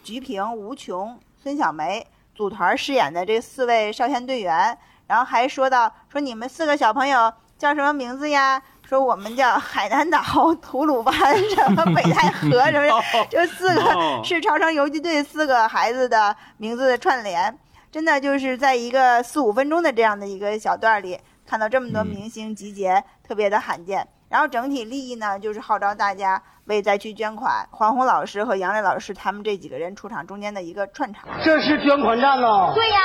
[0.03, 4.77] 菊萍、吴琼、孙小梅组团饰演的这四位少先队员，
[5.07, 8.61] 然后还说到说你们四个小朋友叫什么名字呀？
[8.85, 10.19] 说我们叫海南岛、
[10.61, 11.15] 吐鲁番、
[11.49, 17.57] 什么北戴河 什么，这四个哦是超生游击队四个孩子的名字的串联，
[17.89, 24.05] 真的就是在一个四五分钟的这样的一个小段儿里，看到这么多嗯明星集结，特别的罕见。
[24.33, 27.67] 然后整体利益呢，就是号召大家为灾区捐款。
[27.69, 31.29] 黄宏老师和杨磊老师他们这几个人出场中间的一个串场。
[31.45, 32.71] 这是捐款站喽？
[32.73, 32.97] 对呀，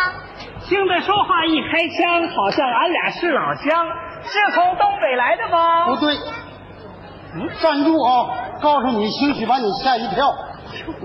[0.64, 3.86] 听着说话一开腔，好像俺俩是老乡，
[4.22, 5.88] 是从东北来的吗？
[5.88, 6.16] 不对，
[7.34, 8.10] 嗯站住啊！
[8.62, 10.32] 告诉你，兴许把你吓一跳。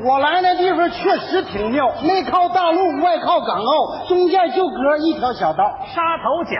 [0.05, 5.65] 我来那地方确实挺妙，内靠大陆，外靠港澳，中间就隔一条小道。
[5.93, 6.55] 沙头角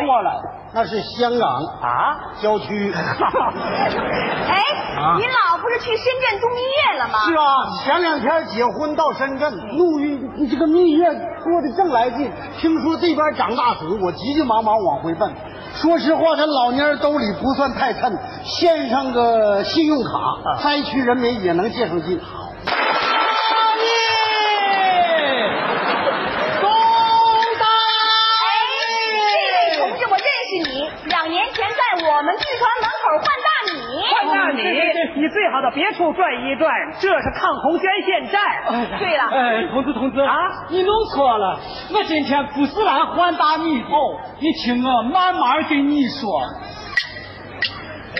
[0.00, 0.32] 过了，
[0.74, 1.48] 那是香港
[1.82, 2.90] 啊，郊区。
[2.96, 4.62] 哎，
[5.18, 7.18] 您老不是去深圳度蜜月了吗？
[7.28, 7.44] 是啊，
[7.84, 11.04] 前两天结婚到深圳，路遇这个蜜月
[11.44, 12.32] 过得正来劲。
[12.58, 15.30] 听说这边涨大水，我急急忙忙往回奔。
[15.74, 22.18] 说实话，这老蔫兜里不算太趁，献上个信用卡，灾区人民也能借上劲。
[29.74, 33.76] 这位同志，我认识你，两年前在我们剧团门口换大米。
[34.08, 34.62] 换大米，
[35.20, 38.40] 你最好到别处转一转，这是抗洪捐献站。
[38.98, 41.60] 对了，哎，同志同志啊，你弄错了，
[41.92, 43.88] 我今天不是来换大米的。
[43.88, 46.40] 哦，你听我慢慢跟你说。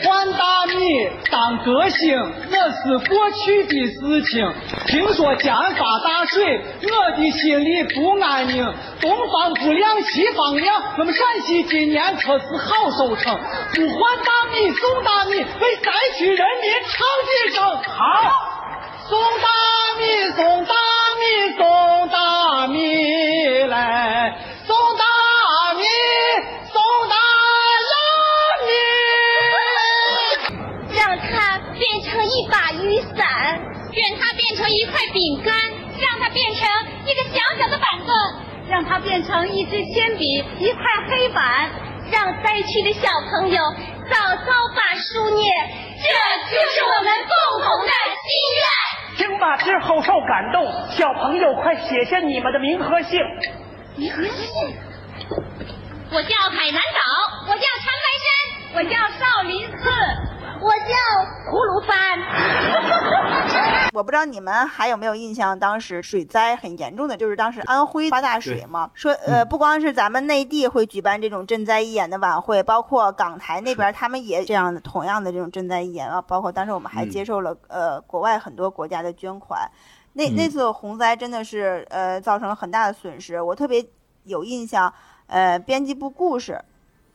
[0.01, 4.53] 换大米当歌星，那是过去的事情。
[4.87, 8.65] 听说将发大水，我的心里不安宁。
[9.01, 13.39] 东方不亮西方亮，我们陕西今年可是好收成。
[13.75, 17.63] 不换大米送大米，为灾区人民唱几声。
[17.63, 18.01] 好，
[19.11, 19.47] 送大
[19.99, 20.03] 米
[20.35, 20.75] 送大
[21.19, 22.79] 米送大米
[23.69, 25.05] 来，送大
[32.53, 33.59] 把雨伞，
[33.93, 35.55] 愿它变成一块饼干，
[35.99, 36.69] 让它变成
[37.07, 38.15] 一个小小的板凳，
[38.69, 41.71] 让它变成一支铅笔，一块黑板，
[42.13, 43.63] 让灾区的小朋友
[44.11, 45.51] 早早把书念。
[45.97, 46.09] 这
[46.55, 48.67] 就是我们共同的心愿。
[49.17, 53.19] 听罢之后受感动，小朋友快写下你们的名和姓。
[53.97, 54.77] 名和姓。
[56.11, 58.29] 我叫海南岛，我叫长白山，
[58.75, 59.89] 我叫少林寺，
[60.63, 60.95] 我叫
[61.51, 61.93] 葫芦山。
[63.93, 68.91] 我不知道你们还有没有印象，当时水灾很严重的，就是当时安徽发大水嘛。
[68.95, 76.23] 说呃，不光是咱们内地会举办这种赈灾义演的晚会，包括港台那边他们也这样的同样的这种赈灾义演啊。
[76.23, 79.69] 包括当时我们还接受了、呃国外很多国家的捐款。
[80.15, 83.85] 那那次洪灾真的是呃造成了很大的损失，我特别
[84.25, 84.93] 有印象。
[85.27, 86.63] 呃，编辑部故事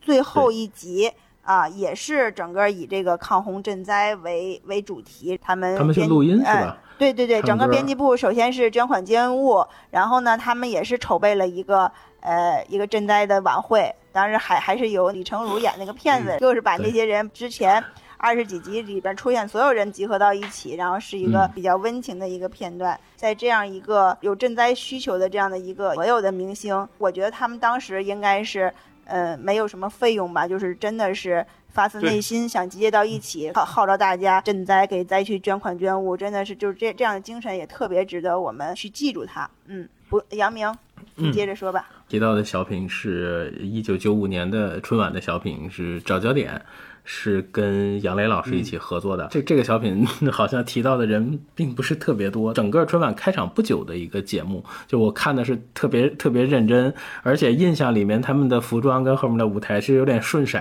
[0.01, 1.13] 最后一集
[1.47, 5.39] 啊，也是整个以这个抗洪赈灾为为主题。
[5.41, 6.77] 他们他们录音是哎吧？
[6.97, 17.83] 对对对，整个编辑部首先是捐款捐物，然后呢，他们也是筹备了一个呃一个赈灾的晚会，当时还还是有李成儒演那个片子，就是把那些人之前。
[18.19, 22.99] 二十几集里边出现所有人集合到一起，然后是一个嗯比较温情的一个片段。
[23.15, 28.73] 在这样一个有赈灾需求的这样的一个所有的明星，我觉得他们当时应该是
[29.07, 39.49] 呃没有什么费用吧，就是真的是发自内心想集结到一起，号号召大家赈灾，给灾区捐款捐物，真的是就是这这样的精神也特别值得我们去记住它。
[39.67, 40.71] 嗯，不，杨明，
[41.15, 41.89] 你接着说吧。
[42.07, 46.61] 提到的小品是一九九五年的春晚的小品，是找焦点，
[47.09, 49.29] 是跟杨磊老师一起合作的。
[49.31, 52.53] 这这个小品 好像提到的人并不是特别多。
[52.53, 56.93] 整个春晚开场不久的一个节目，就我看的是特别特别认真，
[57.23, 60.59] 而且印象里面他们的服装跟后面的舞台是有点顺色，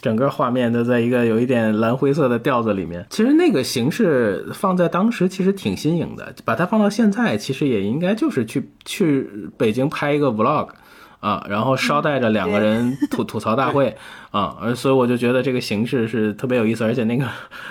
[0.00, 3.06] 整个画面都在一个有一点蓝灰色的调子里面。
[3.10, 9.28] 其实那个形式放在当时其实挺新颖的，把它放到现在，其实也应该就是去去
[9.58, 10.70] 北京拍一个 vlog。
[11.22, 13.96] 啊，然后捎带着两个人吐吐槽大会
[14.32, 17.24] 啊，而所以我就觉得这个形式是特别有意思，而且那个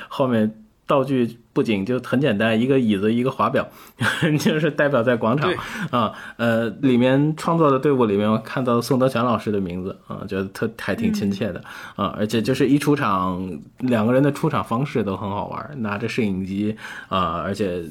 [0.08, 0.56] 后面
[0.88, 3.68] 道具布景就很简单，一个椅子，一个华表，
[4.40, 5.52] 就是代表在广场
[5.90, 11.62] 啊，呃，里面创作的队伍里面我看到宋德全老师的名字啊，觉得特还挺亲切的
[11.98, 16.78] 啊，而且就是一出场，两个人的出场方式都很好玩，拿着摄影机
[17.10, 17.84] 啊，而且。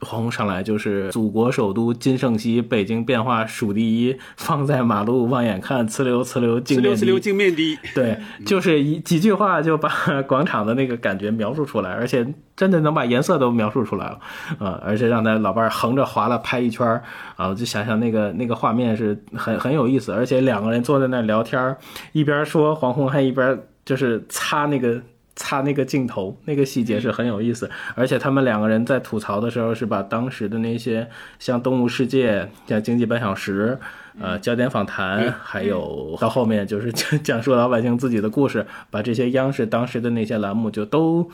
[0.00, 7.18] 黄宏上来就是祖国首都金盛西，北京变化数第一，放在马路望眼看，呲溜呲溜镜面呲溜呲溜。
[7.18, 9.90] 镜面低，对，就是一几句话就把
[10.26, 14.18] 广场的那个感觉描述出来，而且真的能把颜色都描述出来了，
[14.58, 17.02] 啊、而且让他老伴儿横着划了拍一圈儿
[17.36, 21.78] 啊，我就想想那个那个画面是很很有意思，而且两个人坐在那儿聊天儿，
[22.12, 25.00] 一边说黄宏还一边就是擦那个
[25.36, 27.70] 擦那个镜头，那个细节是很有意思。
[27.94, 33.78] 而且他们两个人在吐槽的时候，是把当时的那些像《动物世界》、像《经济半小时》、
[34.20, 41.30] 呃焦点访谈，还有到后面就是讲 讲述老百姓自己的故事，把这些央视当时的那些栏目就都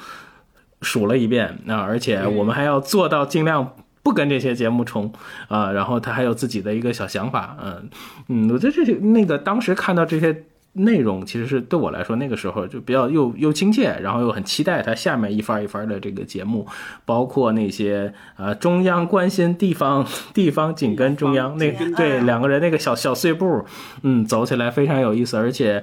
[0.82, 1.58] 数了一遍。
[1.64, 3.74] 那而且我们还要做到尽量。
[4.02, 5.12] 不跟这些节目重
[5.48, 7.90] 啊，然后他还有自己的一个小想法，嗯
[8.28, 16.66] 嗯，我觉得这些那个当时看到这些内容，其实是对我来说那个时候就比较又又亲切，然后又很期待他下面一番一番的这个节目，
[17.04, 23.64] 包括那些呃中央关心地方，地方紧跟中央，那对两个人那个小小碎步，
[24.02, 25.82] 嗯，走起来非常有意思，而且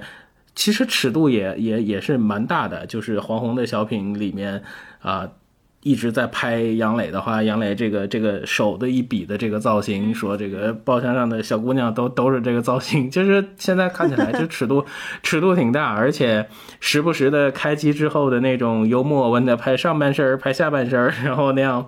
[0.54, 4.62] 其实尺度也也也是蛮大的，就是黄宏的小品里面
[5.00, 5.28] 啊。
[5.82, 14.84] 一直在拍杨磊的话，杨磊这个这个手的一比的这个造型，说这个包厢上的小姑娘都都是这个造型， 就是现在看起来就尺度
[15.22, 16.48] 尺度挺大，而且
[16.80, 21.86] 时不时的开机之后的那种幽默，问他拍上半身儿拍下半身儿然后那样。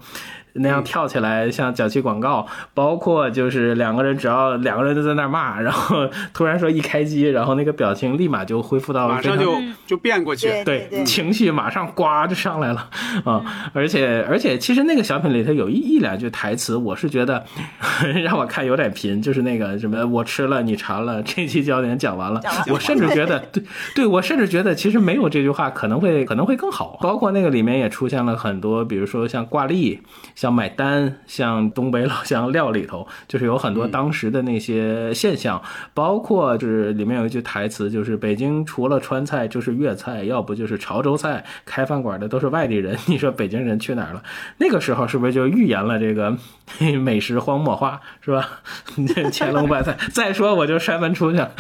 [0.55, 9.55] 那样跳起来像脚气广告，包括就是两个人只要两个人都在那骂，然后突然说一开机，然后那个表情立马就恢复到马上就
[9.87, 12.89] 就变过去，对情绪马上呱就上来了
[13.25, 13.71] 啊！
[13.73, 17.45] 而且而且其实那个小品里头有一一两句台词，我是觉得
[18.25, 22.41] 让我看有点贫，就是那个什么我吃了你馋了，这期焦点讲完了，
[22.73, 23.63] 我甚至觉得 对
[23.95, 30.01] 对我甚至觉得其实没有这句话可能会可能会更好，包括那个里面也出现了很多，比如说像挂历。
[30.35, 35.63] 像买单，像东北老乡料里头，就是有很多当时的那些现象，
[35.95, 44.23] 包括就是里面有一句台词，就是北京除了川菜就是粤菜，要不就是潮州菜，开饭馆的都是外地人， 你说北京人去哪儿了？
[44.59, 46.37] 那个时候是不是就预言了这个
[47.01, 48.49] 美食荒漠化，是吧？
[49.33, 51.53] 乾隆白菜，再说我就摔门出去了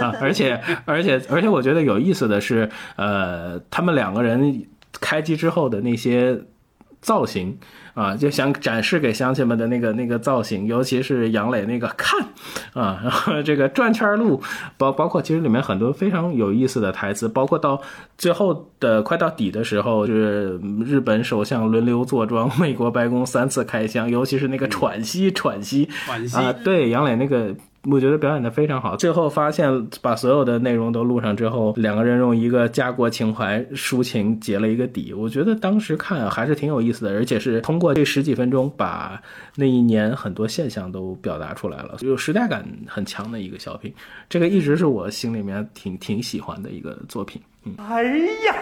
[0.00, 0.14] 啊！
[0.20, 4.66] 而且而且而且，我觉得有意思的是，呃，他们两个人
[5.00, 6.40] 开机之后的那些
[7.04, 7.56] 造型。
[7.94, 12.20] 啊，就想展示给乡亲们的那个那个造型，尤其是杨磊那个看，
[12.72, 14.42] 啊，然后这个转圈路，
[14.76, 17.80] 包包括其实里面很多非常有意思的台词，包括到
[18.18, 27.54] 最后的快到底的时候，就是日本首相轮流坐庄，美国白宫三次开枪，尤其是那个喘息喘息，喘息啊，对杨磊那个。
[27.90, 28.96] 我觉得表演的非常好。
[28.96, 35.12] 最后发现把所有的内容都录上之后，两个人用一个家国情怀抒情结了一个底。
[35.12, 39.20] 我觉得当时看还是挺有意思的，而且是通过这十几分钟把
[39.56, 43.92] 那一年很多现象都表达出来了，有时代感很强的一个小品。
[44.28, 47.40] 这个一直是我心里面挺挺喜欢的一个作品。
[47.64, 48.02] 嗯，哎
[48.46, 48.56] 呀，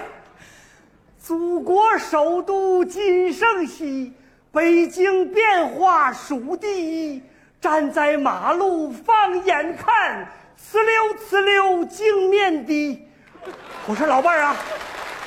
[1.19, 4.13] 祖国首都今盛西，
[4.51, 7.23] 北京变化数第一。
[7.63, 10.27] 站在马路放眼看，
[10.59, 13.09] 呲溜呲溜镜面的。
[13.87, 14.57] 我说老伴儿啊，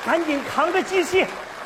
[0.04, 1.24] 赶紧扛着机器，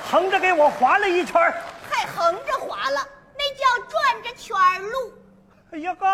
[0.08, 1.42] 横着给我划了一圈
[1.90, 3.04] 还横着划了，
[3.36, 5.12] 那叫转着圈儿路。
[5.72, 6.06] 哎呀哥，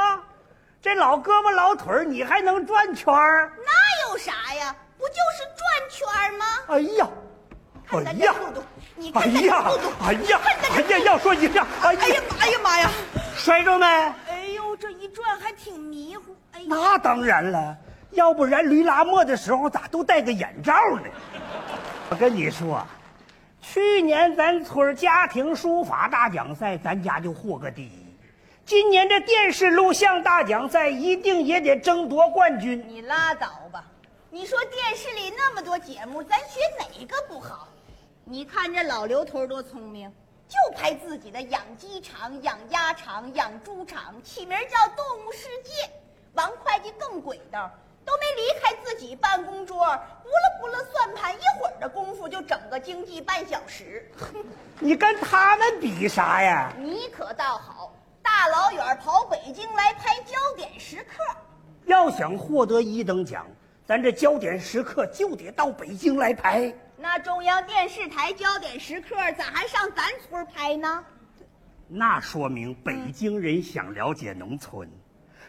[0.81, 3.53] 这老胳膊老腿儿，你还能转圈儿？
[3.59, 4.75] 那有啥呀？
[4.97, 6.47] 不就是转圈儿吗？
[6.69, 7.09] 哎呀，
[7.91, 8.35] 哎呀，
[8.97, 10.41] 这速度，哎呀，
[10.73, 12.01] 哎呀，要说一下，哎呀
[12.41, 12.91] 哎呀妈呀，
[13.37, 13.87] 摔着没？
[13.87, 17.77] 哎呦这一转还挺迷糊，哎，那当然了，
[18.11, 21.03] 要不然驴拉磨的时候咋都戴个眼罩呢？
[22.11, 22.87] 我跟你说，
[23.61, 28.07] 去年咱村家庭书法大奖赛，咱家就获个第一。
[28.65, 32.85] 今年这电视录像大奖赛，一定也得争夺冠军。
[32.89, 33.85] 你拉倒吧！
[34.31, 37.69] 你说电视里那么多节目，咱学哪个不好？
[38.29, 40.13] 你看这老刘头多聪明。
[40.49, 45.73] 就拍自己的养鸡场、养鸭场、养猪场，起名叫《动物世界》。
[46.35, 47.69] 王会计更鬼道，
[48.05, 54.09] 都没离开自己办公桌，拨了拨了算盘，一会儿的功夫就整个经济半小时。
[54.79, 56.73] 你跟他们比啥呀？
[56.79, 61.25] 你可倒好，大老远跑北京来拍焦点时刻。
[61.87, 63.45] 要想获得一等奖，
[63.85, 66.73] 咱这焦点时刻就得到北京来拍。
[66.99, 71.05] 那中央电视台焦点时刻咋还上咱村拍呢？
[71.89, 74.89] 那说明北京人想了解农村，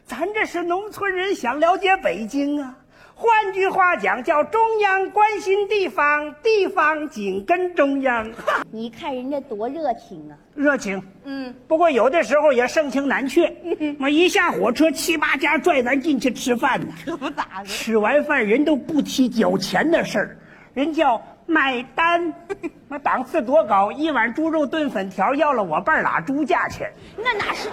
[0.05, 2.77] 咱这是农村人想了解北京啊。
[3.15, 8.29] 换句话讲，叫中央关心地方，地方紧跟中央。
[8.69, 10.37] 你看人家多热情啊！
[10.53, 11.51] 热情，嗯。
[11.67, 13.51] 不过有的时候也盛情难却。
[13.99, 16.93] 我一下火车，七八家拽咱进去吃饭呢。
[17.03, 17.65] 可不咋的。
[17.65, 20.37] 吃完饭人都不提交钱的事儿，
[20.73, 21.19] 人叫。
[21.47, 22.33] 买单，
[22.89, 23.91] 那档次多高！
[23.91, 26.91] 一碗猪肉炖粉条要了我半拉猪价钱。
[27.15, 27.69] 那哪是？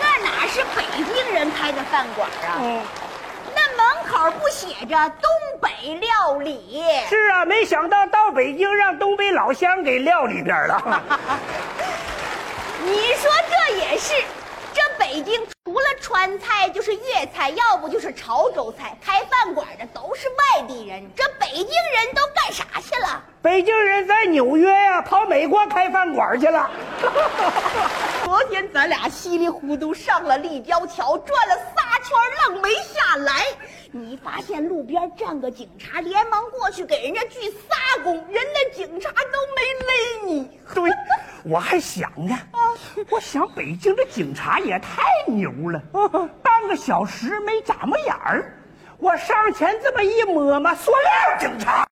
[0.00, 2.58] 那哪是北京人开的饭馆啊？
[2.60, 2.82] 嗯，
[3.54, 5.30] 那门口不写着东
[5.60, 6.82] 北料理。
[7.08, 11.02] 是啊，没想到到北京让东北老乡给料里边了。
[12.82, 14.24] 你说这也是，这
[14.98, 18.96] 北京除了川菜就是粤菜，要不就是潮州菜。
[19.00, 23.22] 开饭馆的都是外地人，这北京人都干啥去了？
[23.44, 26.70] 北京人在纽约呀、跑美国开饭馆去了。
[28.24, 32.16] 昨天咱俩稀里糊涂上了立交桥，转了仨圈，
[32.48, 33.44] 愣没下来。
[33.92, 40.60] 你发现路边站个警察，连忙过去给人家鞠仨躬，人家警察都没勒你。
[40.74, 40.90] 对，
[41.44, 42.34] 我还想呢，
[43.10, 45.82] 我想北京的警察也太牛了，
[46.42, 48.58] 半个小时没眨么眼儿，
[48.96, 51.86] 我上前这么一摸嘛，塑料警察。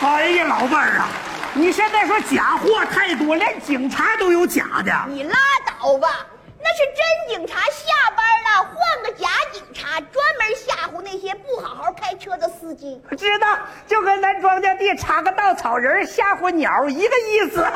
[0.00, 1.08] 哎呀，老伴儿啊，
[1.54, 4.92] 你现在说假货太多，连警察都有假的。
[5.08, 5.36] 你拉
[5.66, 6.24] 倒吧，
[6.62, 13.02] 那是真警察下班了，换个假警察，专门吓唬那些不好好开车的司机。
[13.16, 17.60] 知道，就跟咱庄稼地插个稻草人吓唬鸟一个意思。
[17.62, 17.72] 哎，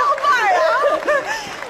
[0.00, 0.66] 老伴儿啊，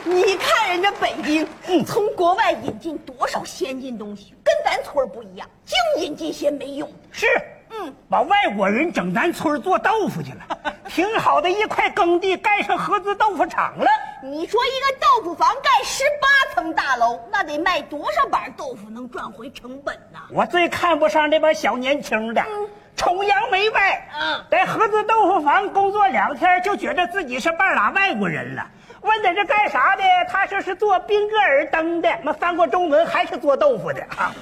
[0.05, 1.47] 你看人家北京，
[1.85, 4.44] 从国外引进多少先进东西，跟
[4.75, 6.97] 咱村儿不一样，净引进些没用的。
[7.13, 7.27] 是，
[7.71, 13.87] 嗯，把外国人整咱村儿做豆腐去了， 挺好的一块耕地盖上合资豆腐厂了。
[14.21, 20.19] 你说一个豆腐房盖十八层大楼，那得卖多少板豆腐能赚回成本呢？
[20.33, 24.09] 我最看不上这帮小年轻的，嗯崇洋媚外。
[24.21, 28.67] 嗯在合资豆腐房工作两天，就觉得自己是半拉外国人了。
[29.05, 32.09] 问他这干啥的，他说是做冰格尔登的。
[32.25, 34.35] 那翻过中文还是做豆腐的啊？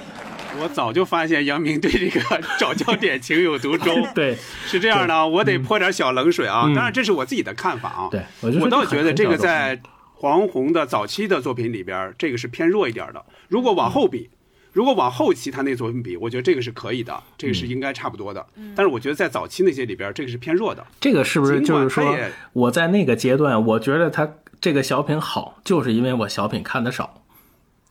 [0.61, 4.07] 我早就发现杨明对这个 找焦点情有独钟。
[4.15, 6.63] 对是这样的啊，我得泼点小冷水啊。
[6.67, 8.07] 嗯当然，这是我自己的看法啊。
[8.09, 9.79] 对我就我倒觉得这个在
[10.13, 13.25] 黄宏的早期的作品里边，这个是偏弱一点的。
[13.49, 14.29] 如果往后比，
[14.71, 18.45] 如果往后期他那作品比，我觉得这个是可以的，这个是应该差不多的。
[18.75, 20.85] 但是我觉得在早期那些里边，这个是偏弱的。
[20.99, 22.15] 这个是不是就是说
[22.53, 24.31] 我在那个阶段，我觉得他
[24.63, 27.21] 这个小品好，就是因为我小品看的少。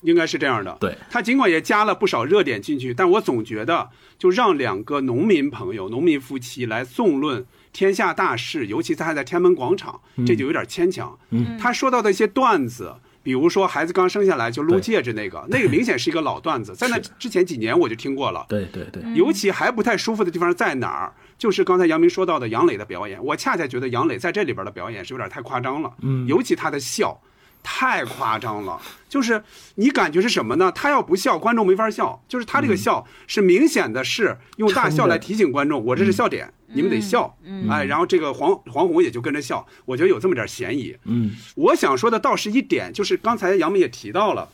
[0.01, 0.75] 应该是这样的。
[0.81, 7.45] 对他尽管也加了不少热点进去，但我总觉得就让两个农民朋友、农民夫妻来纵论
[7.75, 11.19] 天下大事，尤其他还在天安门广场，这就有点牵强。
[11.29, 12.95] 嗯，他说到的一些段子。
[13.23, 18.45] 比如说，孩子刚生下来就撸戒指那个，那个明显是一个老段子， 在那之前几年我就听过了。
[18.49, 21.13] 对对对，尤其还不太舒服的地方在哪儿？
[21.39, 25.93] 就是刚才杨明说到的杨磊的表演，我恰恰觉得杨磊在这里边的表演是有点太夸张了。
[26.01, 27.21] 嗯尤其他的笑，
[27.63, 28.81] 太夸张了。
[29.09, 29.43] 就是
[29.77, 30.73] 你感觉是什么呢？
[30.73, 32.23] 他要不笑，观众没法笑。
[32.29, 37.37] 就是他这个笑是明显的是用大笑来提醒观众，我这是笑点，你们得笑。
[37.71, 40.97] 哎，然后这个黄黄宏也就跟着笑，我觉得有这么点嫌疑。
[41.05, 44.49] 嗯，我想说的倒是一点，就是刚才杨明也提到了，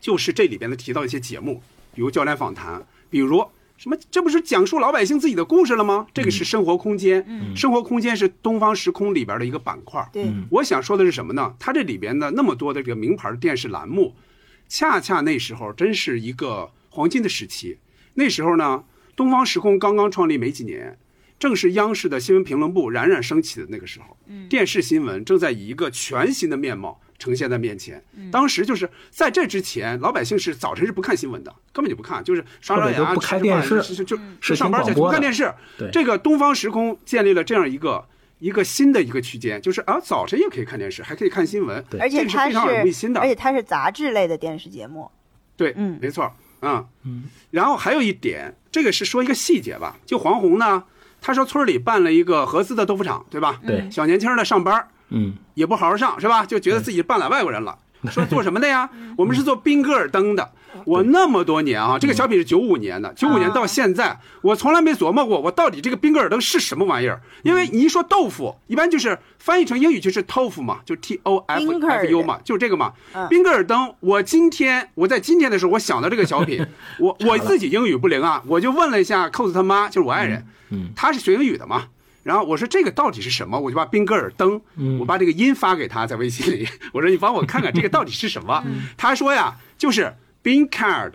[0.00, 1.62] 就是这里边的提到一些节目，
[1.94, 6.06] 比如教练访谈，比如什么，这不是讲述老百姓自己的故事了吗？
[6.14, 10.08] 这个是生活空间，嗯生活空间是东方时空里边的一个板块。
[10.12, 11.52] 对，我想说的是什么呢？
[11.58, 14.14] 它这里边的那么多的这个名牌电视栏目，
[14.68, 17.78] 恰恰那时候真是一个黄金的时期。
[18.14, 18.84] 那时候呢，
[19.16, 20.96] 东方时空刚刚创立没几年，
[21.42, 24.16] 正是央视的新闻评论部冉冉升起的那个时候。
[24.48, 28.00] 电视新闻正在以一个全新的面貌呈现在面前。
[28.30, 34.16] 当时就是在这之前，老百姓是早晨是不看新闻的，根本就不看，就是刷刷牙、不开电视就
[34.54, 35.52] 上班去看电视。
[35.76, 38.06] 对这个东方时空建立了这样一个。
[38.38, 45.08] 一个新的一个区间，就是啊，早晨也可以看电视，还可以看新闻，而且它非常耳目一新的，而且它是杂志类的电视节目。
[45.56, 46.28] 对，嗯没错，
[46.62, 47.22] 嗯嗯。
[47.52, 50.82] 然后还有一点，这个是说一个细节吧，就黄宏呢，
[51.22, 53.58] 他说村里办了一个合资的豆腐厂，对吧？
[53.66, 56.44] 对小年轻的上班嗯，也不好好上，是吧？
[56.44, 57.78] 就觉得自己半拉外国人了。
[58.10, 58.90] 说做什么的呀？
[59.16, 60.50] 我们是做宾格尔登的。
[60.86, 67.20] 我那么多年啊，这个小品是九五年的，九五年到现在，我从来没琢磨过，我到底这个宾格尔登是什么玩意儿？
[67.42, 72.92] 因为你一说豆腐，一般就是翻译成英语就是 tofu 嘛，就 T O F F U 嘛，就是这个嘛。
[73.28, 76.64] 宾格尔登，我今天我在今天的时候，我想到这个小品，
[76.98, 81.84] 我我自己英语不灵啊，我就问了一下 cos 他妈，就是我爱人，嗯他是学英语的嘛。
[82.22, 83.58] 然后我说这个到底是什么？
[83.58, 84.60] 我就把宾格尔登，
[85.00, 86.68] 我把这个音发给他，在微信里。
[86.92, 88.62] 我说你帮我看看这个到底是什么？
[88.96, 91.12] 他说呀，就是 bean card，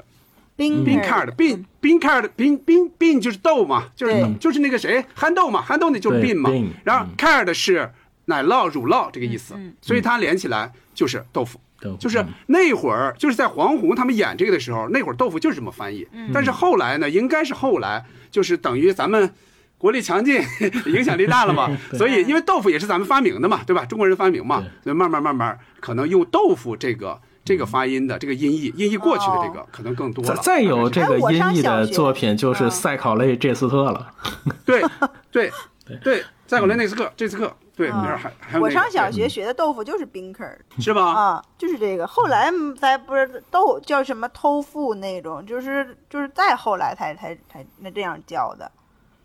[0.55, 6.49] 冰 bean card bean bean card bean bean bean 就是豆嘛，就是就是那个谁憨豆嘛，憨豆那就是对 bean 嘛。
[6.83, 7.91] 然后 card 是
[8.25, 11.59] 奶酪乳酪这个意思，所以它连起来就是豆腐。
[11.99, 16.07] 就是嗯那会儿，就是在黄宏他们演这个的时候，那会儿豆腐就是这么翻译。
[16.33, 19.31] 但是后来呢，应该是后来，就是等于咱们
[19.77, 20.41] 国力强劲，
[20.87, 21.69] 影响力大了嘛。
[21.93, 23.85] 所以，因为豆腐也是咱们发明的嘛，对吧？
[23.85, 30.35] 中国人发明嘛，所以慢慢慢慢，可能用豆腐这个这个发音的这个音译，音译过去的这个可能更多了。
[30.35, 34.11] 再再有这个音译的作品就是嗯塞考雷这斯特了。
[34.65, 34.83] 对
[35.31, 35.51] 对
[36.03, 41.13] 对，再过来那斯克，这斯克，对， 那儿还还有那个我上小学学的豆腐就是冰坑儿是吧？
[41.13, 42.05] 啊，就是这个。
[42.05, 48.69] 后来才不是豆叫什么偷富那种，就是就是再后来才才才那这样叫的。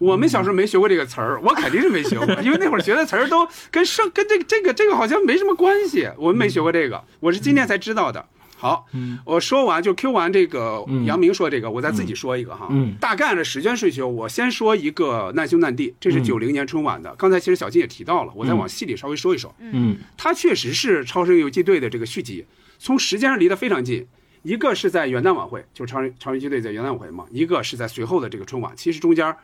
[0.02, 8.26] 我们小时候没学过这个词儿，我肯定是没学过， 因为那会儿学的词儿都跟上跟这个这个这个好像没什么关系，我们没学过这个，我是今天才知道的。
[8.56, 8.86] 好，
[9.24, 12.68] 我说完就 Q 完这个杨明说这个，我再自己说一个哈。
[12.70, 17.12] 嗯大概的时间顺序，我先说一个难兄难弟，这是嗯九零年春晚的。
[17.16, 19.52] 刚才其实小金也提到了，我再往细里稍微说一说。
[19.58, 22.46] 嗯它确实是《超生游击队》的这个续集，
[22.78, 24.06] 从时间上离得非常近。
[24.44, 29.34] 一个是在元旦晚会，就是超人超人游击队在元旦晚会嘛；一个是在随后的这个春晚，其实中间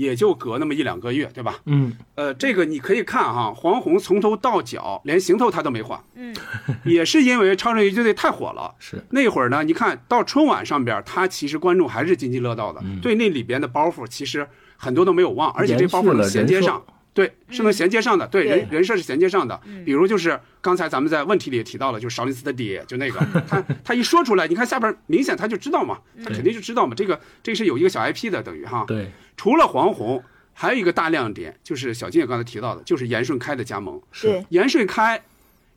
[0.00, 1.60] 也就隔那么一两个月，对吧？
[1.66, 6.34] 嗯呃，这个你可以看哈，黄宏从头到脚连行头他都没换，嗯，
[6.86, 8.74] 也是因为超人游击队太火了。
[8.78, 14.48] 是那会儿呢，你看到春晚上边，他其实观众还是津津乐道的，对那里边的包袱其实
[14.78, 16.82] 很多都没有忘，而且这包袱能衔接上。
[17.12, 19.60] 对，是能衔接上的，对人人设是衔接上的。
[19.84, 26.94] 比如就是刚才咱们在问题里也提到了，就是少林寺的爹，就那个 他他一说出来，你看下边明显他就知道嘛，他肯定就知道嘛。
[26.94, 28.84] 这个这个是有一个小 IP 的，等于哈。
[28.86, 34.00] 对，除了黄宏，还有一个大亮点，就是小金也刚才提到的，就是严顺开的加盟。
[34.12, 35.20] 是，严顺开，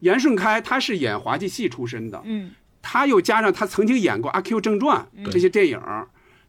[0.01, 2.51] 严顺开他是演滑稽戏出身的，嗯，
[2.83, 5.81] 他又加上他曾经演过《阿 Q 正传》这些电影，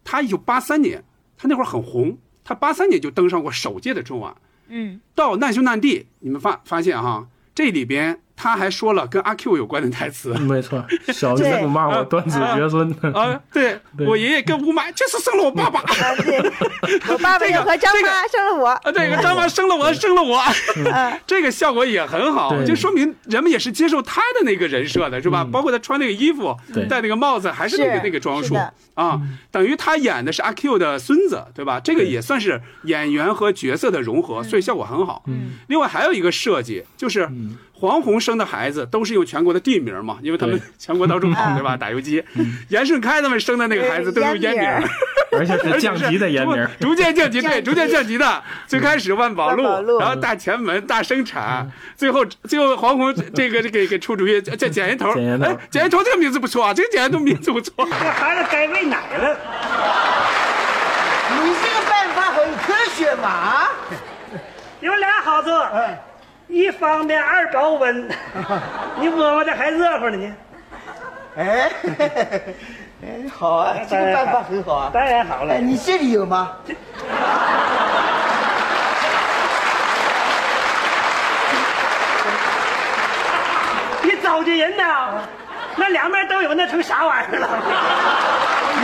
[0.04, 1.02] 他一九八三年，
[1.38, 4.36] 他那会儿很红，他八三年就登上过首届的春晚。
[4.68, 10.34] 嗯，到难兄难弟，你们发发现哈，这里边他还说了跟阿 Q 有关的台词。
[10.40, 12.90] 没错，小子不骂我断子绝孙。
[13.14, 15.80] 啊，对对我爷爷跟吴妈就是生了我爸爸。
[17.08, 18.68] 我爸爸又和张妈生了我。
[18.68, 20.42] 啊，对，张妈生了我，生了我，
[21.26, 25.44] 这个效果也很好，就说明人们也是接受他的那个人设的，是吧？
[25.44, 28.56] 包括他穿那个衣服对，戴那个帽子，还是那个是那个装束
[28.94, 29.20] 啊，
[29.50, 31.80] 等于他演的是阿 Q 的孙子，对吧？
[31.80, 35.24] 这个也算是演员和角色的融合，所以效果很好。
[35.68, 37.30] 另外还有一个设计就是。
[37.84, 41.76] 黄宏生的孩子都是用全国的地名嘛，因为他们全国到处跑，对吧？
[41.76, 42.24] 打游击。
[42.68, 44.82] 严顺开他们生的那个孩子都是用烟名儿，
[45.32, 46.66] 而且是降级的烟名。
[46.80, 48.42] 逐逐渐降级，对，逐渐降级的。
[48.66, 57.74] 最开始万宝路然后大前门、大生产，最后最后黄宏这个这个给出主意叫检验头，检验头哎，检验头这个名字不错啊，这个检验头名字不错。
[57.78, 59.36] 这孩子该喂奶了。
[61.30, 63.68] 你这个办法很科学嘛？
[64.80, 65.48] 有俩好处，
[66.54, 68.08] 一方便，二保温。
[69.00, 70.32] 你摸摸这还热乎呢你。
[71.36, 71.68] 哎，
[73.02, 74.88] 哎，好啊，这个办法很好啊。
[74.94, 75.58] 当然好了哎，。
[75.58, 76.52] 你这里有吗？
[84.02, 84.84] 你糟践人呢！
[85.74, 87.48] 那两面都有，那成啥玩意儿了？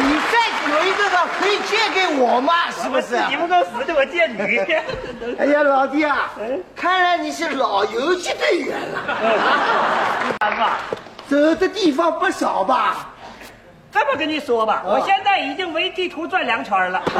[0.02, 2.70] 你再有一个吧，可以借给我嘛？
[2.70, 3.18] 是不是？
[3.28, 4.58] 你不够死的，我借你。
[5.38, 6.30] 哎呀，老弟啊，
[6.74, 9.00] 看来你是老游击队员了，
[10.38, 10.78] 爸爸，
[11.28, 13.06] 走的地方不少吧？
[13.92, 17.02] 这么跟你说吧，我现在已经围地图转两圈了。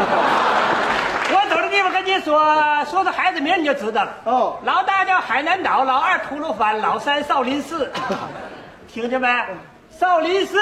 [1.33, 2.45] 我走的地方跟你说，
[2.85, 4.12] 说说孩子名你就知道了。
[4.24, 7.91] 哦老大叫海南岛，老二吐鲁番，老三少林寺。
[8.93, 9.28] 听见没？
[10.01, 10.59] 少林寺，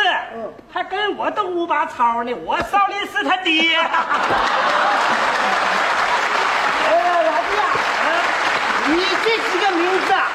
[0.73, 2.35] 还跟我都五八操呢。
[2.45, 3.77] 我少林寺他爹。
[3.77, 3.85] 哎
[6.91, 7.63] 呀，老弟啊，
[8.89, 10.27] 你这几个名字啊，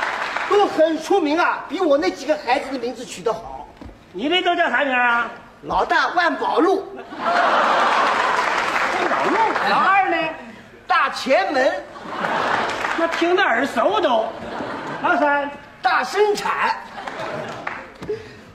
[0.50, 3.68] 都很出名啊，比我那几个孩子的名字取得好。
[4.14, 5.30] 你那都叫啥名啊？
[5.64, 6.88] 老大万宝路，
[9.10, 9.38] 老路。
[9.70, 10.18] 老二呢？
[10.88, 11.74] 大前门，
[12.96, 14.26] 那听着耳熟都。
[15.02, 15.52] 老三，
[15.82, 16.74] 大生产。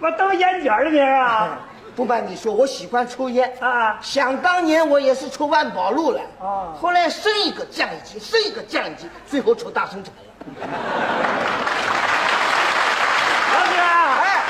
[0.00, 1.58] 我都烟卷的名儿啊。
[1.96, 3.52] 不瞒你说，我喜欢抽烟。
[3.60, 10.12] 啊想当年我也是抽万宝路了，啊后来升一个降一级，升一个降一级，最后抽大生产。
[10.14, 10.20] 了。
[13.52, 13.74] 老哥，
[14.22, 14.42] 哎。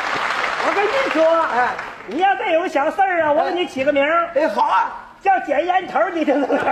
[0.67, 1.25] 我跟你说，
[1.55, 1.73] 哎。
[2.11, 4.91] 你要再有个小事儿啊，我给你起个名儿，哎，好啊，
[5.23, 6.47] 叫捡烟头，你听着。
[6.57, 6.67] 哎，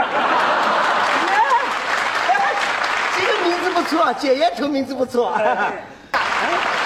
[3.16, 5.32] 这个名字不错，捡烟头名字不错。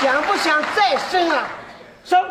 [0.00, 1.46] 想不想再生啊？
[2.04, 2.24] 生，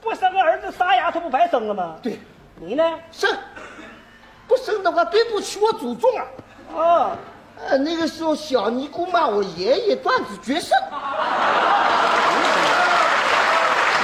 [0.00, 1.96] 不生个儿子仨丫头不白生了吗？
[2.00, 2.20] 对，
[2.54, 2.84] 你呢？
[3.10, 3.36] 生，
[4.46, 6.24] 不生的话对不起我祖宗啊。
[6.78, 7.16] 啊，
[7.68, 10.80] 呃，那个时候小尼姑骂我爷爷断子绝孙，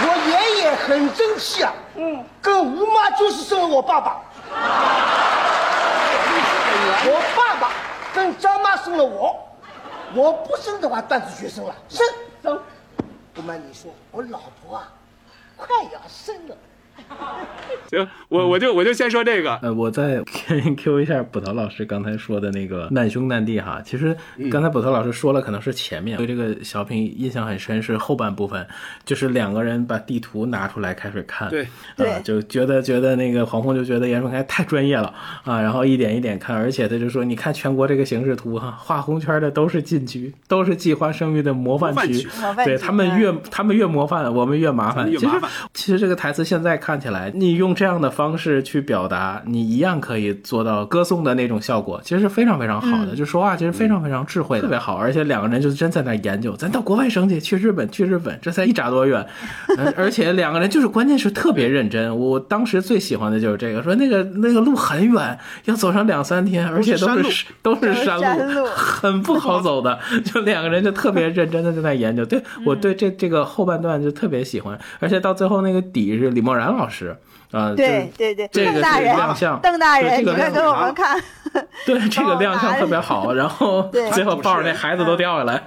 [0.03, 4.21] 我爷爷很争气啊，嗯，跟吴妈就是生了我爸爸，
[7.05, 7.71] 我爸爸
[8.13, 9.39] 跟张妈生了我，
[10.13, 12.17] 我不生的话断子绝孙了，生生，
[13.35, 14.93] 不瞒你说，我老婆啊，
[15.57, 16.57] 快要生了。
[17.91, 20.23] 行，我我就我就先说这个，呃，我再
[20.79, 23.83] Q 一下捕头老师刚才说的那个难兄难弟哈。
[23.85, 24.17] 其实
[24.49, 28.65] 刚才捕头老师说了，可能是前面对这个小品印象很深，是后半部分，
[29.05, 42.25] 就是两个人把地图拿出来开始看，对，啊对，就觉得觉得那个黄宏就觉得严顺开太专业了啊，然后一点一点看，而且他就说，你看全国这个形势图哈，画红圈的都是禁区，都是计划生育的模范区
[42.65, 45.51] 对他们越他们越模范，我们越麻烦，其实越麻烦。
[45.75, 53.15] 其实这个台词现在看起来，你用这样的方式去表达，你一样可以做到歌颂的那种效果，其实是非常非常好的。
[53.15, 54.97] 就说话其实非常非常智慧的，特别好。
[54.97, 59.27] 而且两个人就真在那研究，咱到国外省去，去日本，去日本，这才一扎多远。
[59.77, 62.17] 呃 而且两个人就是关键是特别认真。
[62.19, 69.99] 我当时最喜欢的就是这个，说那个那个路很远，要走上两三天，而且都都是是都是山山路很不好走的。
[70.25, 72.25] 就两个人就特别认真的在那研究。
[72.25, 77.17] 对我对这这个后半段就特别喜欢，而且到最后那个底是李默然老师。
[77.53, 81.21] 啊，对对对，这个邓大人亮相，邓大人，你对 这个亮快给我们看，
[81.85, 84.09] 对这个亮相特别好，然后 对。
[84.13, 85.61] 最后抱着那孩子都掉下来，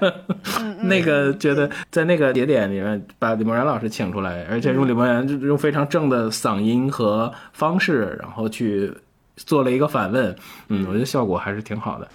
[0.80, 8.90] 那个觉得在那个节点里面把李梦然老师请出来，而且用李梦然用非常正的嗓音和方式，然后去
[9.36, 10.34] 做了一个反问，
[10.70, 12.08] 嗯，我觉得效果还是挺好的。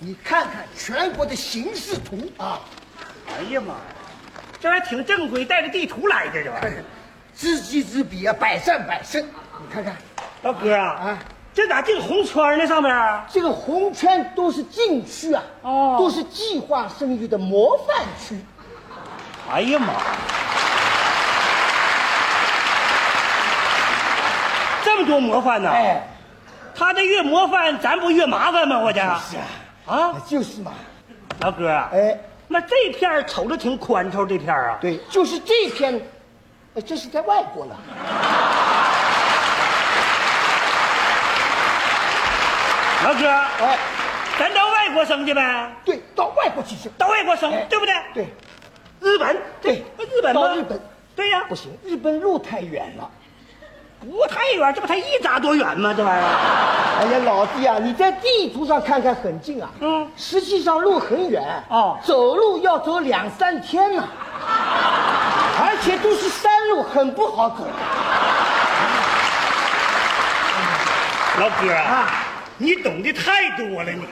[0.00, 2.60] 你看看全国的形势图啊，
[3.26, 3.80] 哎呀妈呀，
[4.60, 6.84] 这还挺正规，带着地图来的这玩意儿。
[7.38, 9.24] 知己知彼啊，百战百胜。
[9.24, 9.96] 你看看
[10.42, 11.18] 老哥啊，啊，
[11.54, 12.66] 这咋定红圈呢？
[12.66, 18.36] 上面啊这个红圈都是禁区啊，哦都是计划生育的模范区。
[19.52, 19.92] 哎呀妈！
[24.82, 25.70] 这么多模范呢？
[25.70, 26.08] 哎，
[26.74, 28.80] 他这越模范，咱不越麻烦吗？
[28.80, 29.14] 我这是啊，
[29.86, 30.72] 啊，就是嘛。
[31.40, 32.18] 老哥啊，哎，
[32.48, 36.00] 那这片儿瞅着挺宽敞，这片儿啊，对，就是这篇，呃
[36.80, 37.76] 这是在外国了。
[43.04, 43.78] 老哥，哎，
[44.38, 46.90] 咱到外国生去呗，对，到外国去生。
[46.98, 47.94] 到外国生，哎对不对？
[48.12, 48.26] 对，
[49.00, 50.80] 日本，对日本吗到日本，
[51.14, 53.10] 对呀，不行，日本路太远了。
[54.00, 55.92] 不太远，这不才一扎多远吗？
[55.96, 56.28] 这玩意儿，
[57.00, 64.04] 哎呀，老弟啊，你在地图上看看很近啊，嗯实际上路很远哦走路要走两三天呢，
[65.60, 67.66] 而且都是山路，很不好走
[71.40, 72.08] 老哥啊，啊，
[72.56, 74.02] 你懂得太多了，你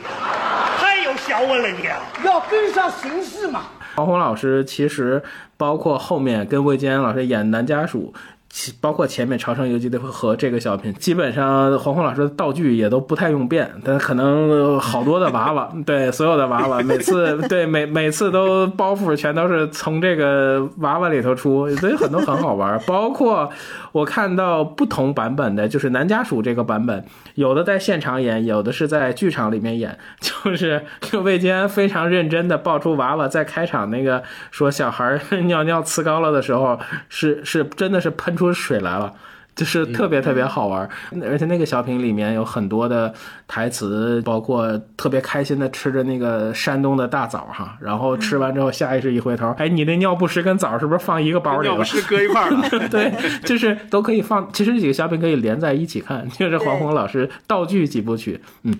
[0.78, 1.98] 太有学问了，你啊。
[2.24, 3.62] 要跟上形势嘛。
[3.94, 5.22] 黄宏老师其实
[5.56, 8.12] 包括后面跟魏建安老师演男家属。
[8.58, 22.80] 其包括前面《朝圣游记》的和这个小品，基本上黄宏老师的道具也都不太用变，但可能好多的娃娃， 对所有的娃娃，每次对每每次都包袱全都是从这个娃娃里头出，所以很多很好玩。
[22.86, 23.50] 包括
[23.92, 27.04] 我看到不同版本的，就是男家属这个版本，
[27.34, 30.82] 有的在现场演，有的是在剧场里面演， 就是
[31.22, 36.80] 魏坚非常认真的抱出娃娃，在开场那个说小孩 尿尿呲高了的时候，
[37.10, 39.12] 是是真的是喷出水来了。
[39.54, 40.86] 就是特别特别好玩，
[41.22, 43.10] 而且那个小品里面有很多的
[43.48, 51.72] 台词，包括特别开心的吃着那个山东的大枣哈，然后吃完之后下意识一回头，哎，你那尿不湿跟枣是不是放一个包里了？
[51.72, 52.68] 尿不湿搁一块儿了。
[52.92, 53.10] 对，
[53.44, 54.46] 就是都可以放。
[54.52, 58.78] 其实这几个小品可以连在一起看，就是黄宏老师道具几部曲，嗯，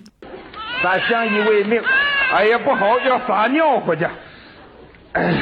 [0.83, 1.81] 咱相依为命，
[2.31, 4.05] 哎呀不好，要撒尿回去。
[5.13, 5.33] 哎，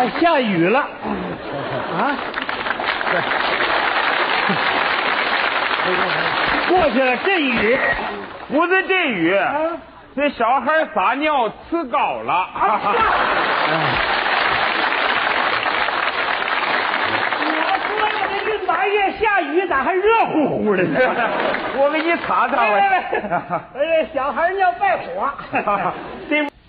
[0.00, 2.16] 哎，下雨了啊！
[6.70, 7.78] 过去了，阵雨。
[8.48, 9.38] 不是阵雨，
[10.16, 12.48] 这小孩撒尿呲高了。
[12.54, 12.60] 我
[18.00, 20.98] 说呀，这闰八月下雨，咋还热乎乎的呢？
[21.76, 22.86] 我给你擦擦哎吧。
[23.74, 25.28] 哎，小孩尿败火。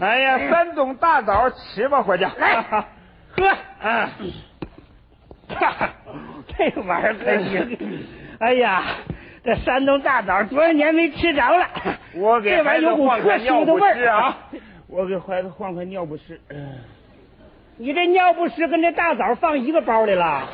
[0.01, 2.25] 哎呀，山东大枣吃吧，伙计。
[2.25, 2.65] 来，
[3.32, 3.57] 喝。
[3.84, 4.09] 嗯，
[6.57, 7.77] 这玩意儿可行。
[8.39, 8.84] 哎呀，
[9.43, 11.67] 这山东大枣多少年没吃着了。
[12.15, 14.38] 我给这玩意儿有股特孩子换换尿殊的味儿啊。
[14.88, 16.39] 我给孩子换换尿不湿。
[16.49, 16.77] 嗯
[17.77, 20.47] 你这尿不湿跟这大枣放一个包里了？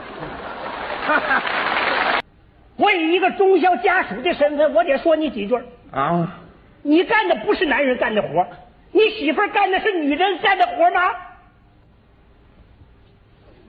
[2.77, 5.55] 我以一个忠孝家属的身份，我得说你几句。
[5.91, 6.39] 啊，
[6.83, 8.47] 你干的不是男人干的活
[8.91, 11.11] 你媳妇干的是女人干的活吗？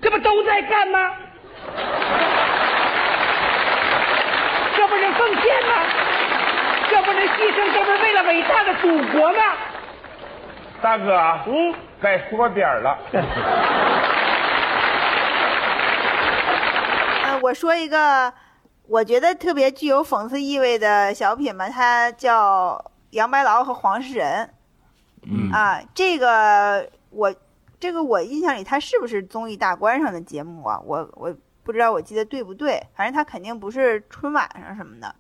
[0.01, 0.99] 这不都在干吗？
[4.77, 5.73] 这不是奉献吗？
[6.89, 9.43] 这不是牺牲，这不是为了伟大的祖国吗？
[10.81, 12.97] 大哥，嗯，该说点儿了。
[17.25, 18.33] 呃，我说一个
[18.89, 22.77] 我觉得特别具有讽刺意味的小品吧，它叫
[23.11, 24.45] 《杨白劳和黄世仁》。
[25.31, 27.35] 嗯啊，这个我
[27.81, 30.81] 这个我印象里，他是不是综艺大观上的节目啊？
[30.85, 32.83] 我我不知道，我记得对不对？
[32.97, 35.15] 反正他肯定不是春晚上什么的。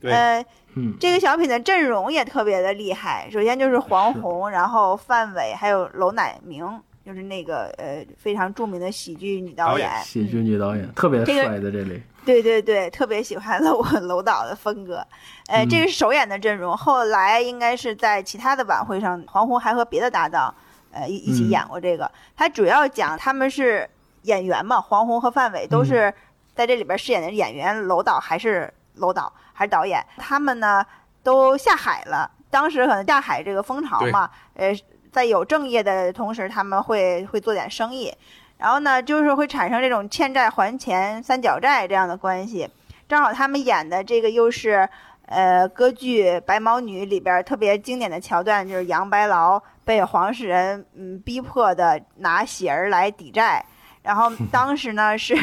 [0.00, 0.44] 对呃，
[0.76, 3.28] 嗯这个小品的阵容也特别的厉害。
[3.30, 10.02] 首先就是黄宏，然后范伟，还有娄乃明，就是那个呃非常著名的喜剧女导导演演。
[10.02, 15.06] 喜剧女导演特别这个帅的这里，对对对，特别喜欢 娄娄导的风格。
[15.48, 20.54] 呃，这个是首演的阵容，后来应该是在其他的晚会上，黄宏还和别的搭档，
[20.92, 22.10] 呃一一起嗯演过这个。
[22.36, 23.88] 他主要讲他们是
[24.22, 26.12] 演员嘛，黄宏和范伟都是
[26.54, 30.84] 在这里边饰演的演员，楼导还是楼导还是导演，他们呢
[31.22, 32.30] 都下海了。
[32.50, 34.74] 当时可能下海这个风潮嘛，呃，
[35.12, 38.12] 在有正业的同时，他们会会做点生意。
[38.58, 42.68] 然后呢，就是会产生这种欠债还钱、三角债这样的关系。
[43.08, 44.88] 正好他们演的这个又是，
[45.30, 53.64] 呃，歌剧《白毛女》里边特别经典的桥段，就是杨白劳被黄世仁嗯逼迫的拿喜儿来抵债。
[54.02, 55.36] 然后 当时呢是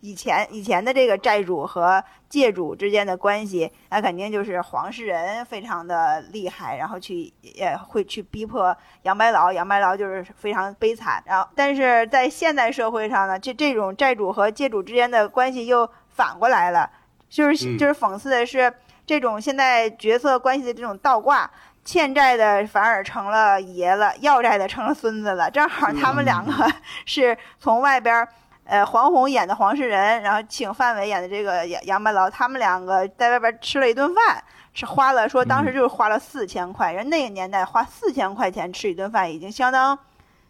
[0.00, 11.20] 以前以前的这个债主和借主之间的关系，那肯定就是黄世仁非常的厉害，然后去也会去逼迫杨白劳，杨白劳就是非常悲惨。
[11.26, 16.88] 然后但是在现代社会上呢，这这种债主和借主之间的关系又反过来了，
[17.28, 18.72] 就是嗯就是讽刺的是
[19.06, 21.50] 这种现在角色关系的这种倒挂。
[21.84, 25.48] 欠债的反而成了爷了，要债的成了孙子了。
[25.48, 26.52] 正好他们两个
[27.06, 28.28] 是从外边儿，
[28.64, 34.42] 呃，黄宏演的黄世仁，然后请范伟演的这个杨杨白劳，他们两个在外边吃了一顿饭，
[34.74, 39.96] 是花了说当时就是花了四千块，人那个年代花四千块钱吃一顿饭已经相当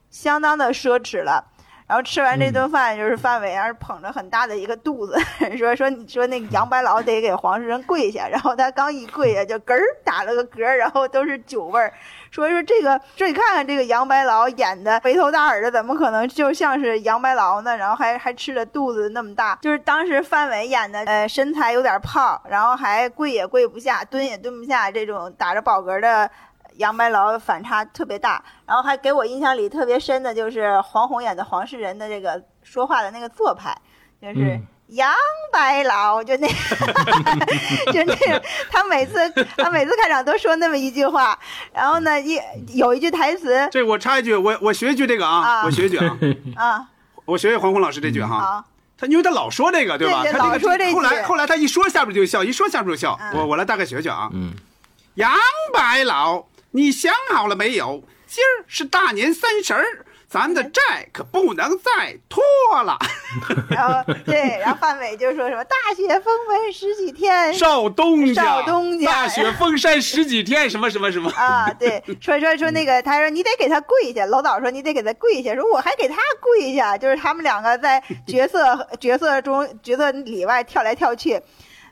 [0.09, 1.45] 相当的奢侈了。
[1.87, 5.17] 然后吃完这顿饭，就是范伟还是捧着很大的一个肚子，
[5.57, 11.93] 说说你说那个杨白劳得给黄世仁跪下，然后他刚一跪下就嗝儿打了个嗝儿，然后都是酒味儿。
[12.29, 17.77] 说说这个，说你看看这个杨白劳演的肥头大耳的，怎么可能就像是杨白劳呢？
[17.77, 26.29] 然后还还吃的肚子那么大，就是当时范伟演的，呃，身材有点胖，然后还跪也跪不下，蹲也蹲不下，这种打着饱嗝的。
[26.77, 33.77] 杨白劳反差特别大，然后还给我印象里特别深的就是黄宏演的黄世仁的这个说话的那个做派，
[34.21, 35.13] 就是嗯杨
[35.53, 36.47] 白劳，就那，
[37.93, 39.19] 就那个他每次
[39.57, 41.37] 他每次开场都说那么一句话，
[41.73, 46.17] 然后呢一有一句台词这我插一句，我我学一句这个啊，啊我学一句啊，
[46.57, 46.89] 啊
[47.25, 48.37] 我学学黄宏老师这句哈。
[48.37, 48.65] 啊
[48.99, 50.23] 他因为他老说这个，对吧？
[50.25, 53.15] 他这老说这句后来后来他一说下边就笑，一说下边就笑。
[53.21, 54.31] 嗯我我来大概学学啊。
[54.33, 54.55] 嗯，
[55.17, 55.31] 杨
[55.75, 56.43] 白劳，
[56.77, 58.05] 你想好了没有？
[58.27, 62.43] 今儿是大年三十儿，咱的债可不能再拖
[62.83, 62.99] 了。
[63.71, 71.31] 然 后对，然后范伟就说什么大雪封门十几天，少东家，少东家大雪封山十几天，什么什么什么。
[71.41, 81.41] 啊，对，说说说那个，他说你得给他跪下，楼导说你得给他跪下，说我还给他跪下，就是他们两个在角色 角色中角色里外跳来跳去，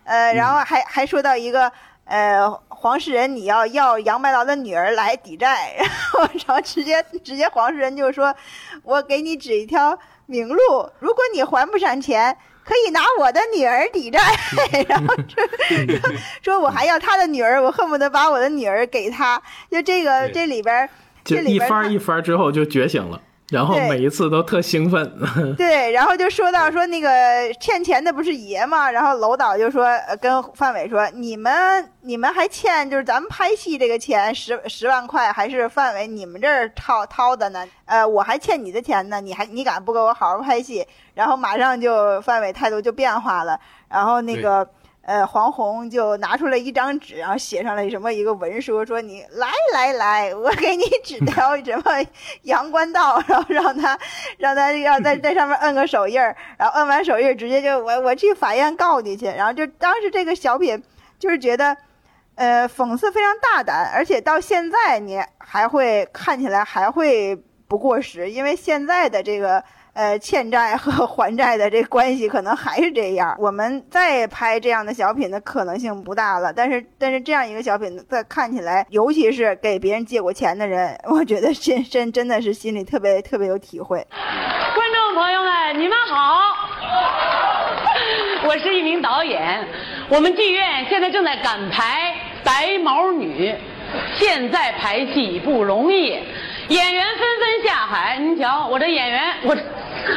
[0.04, 1.72] 呃，然后还还说到一个。
[2.04, 8.34] 呃，黄世仁，你要要杨白劳的女儿来抵债，然 后然后直接直接黄世仁就说，
[8.82, 14.20] 我给你指一条明路，如果你还不上钱，可以拿我的女儿抵债，
[14.88, 19.40] 然后说说说我还要他的女儿，我恨不得把我的女儿给他。
[19.70, 20.88] 就这个这里边
[21.24, 23.20] 这里边儿一番一番之后就觉醒了，
[23.54, 25.10] 然后每一次都特兴奋。
[25.56, 27.08] 对，然后就说到说那个
[27.60, 28.90] 欠钱的不是爷吗？
[28.90, 37.64] 然后楼导就说呃跟范伟说，你们你们还欠就是咱们拍戏这个钱十十万块，还是范伟你们这儿掏掏的呢？
[37.84, 40.84] 呃，我还欠你的钱呢，你还你敢不给我好好拍戏？
[41.14, 44.68] 然后马上就范伟态度就变化了，然后那个。
[45.06, 52.02] 呃，黄宏就拿出了一张纸，然后写上了什么一个文书，说你来来来，我给你指条什么
[52.42, 53.98] 阳关道，然后让他
[54.38, 60.82] 让他要在在上面摁个手印儿，然后摁完手印儿直接就我我去法院告你去，然后就当时这个小品
[61.18, 61.76] 就是觉得，
[62.36, 67.36] 呃，讽刺非常大胆，而且到现在你还会看起来还会
[67.68, 69.62] 不过时，因为现在的这个。
[69.94, 73.34] 呃，欠债和 还债的这关系可能还是这样。
[73.38, 84.04] 我们再拍这样的小品的可能性不大了，但是但是这样一个小品，在看起来，尤其是给别人借过钱的人， 我觉得真真真的是心里特别特别有体会。
[84.74, 86.40] 观众朋友们，你们好，
[88.48, 89.64] 我是一名导演，
[90.08, 93.54] 我们剧院现在正在赶排白毛女。
[94.18, 96.18] 现在排戏不容易，
[96.68, 98.16] 演员纷纷下海。
[98.18, 99.56] 您瞧，我这演员，我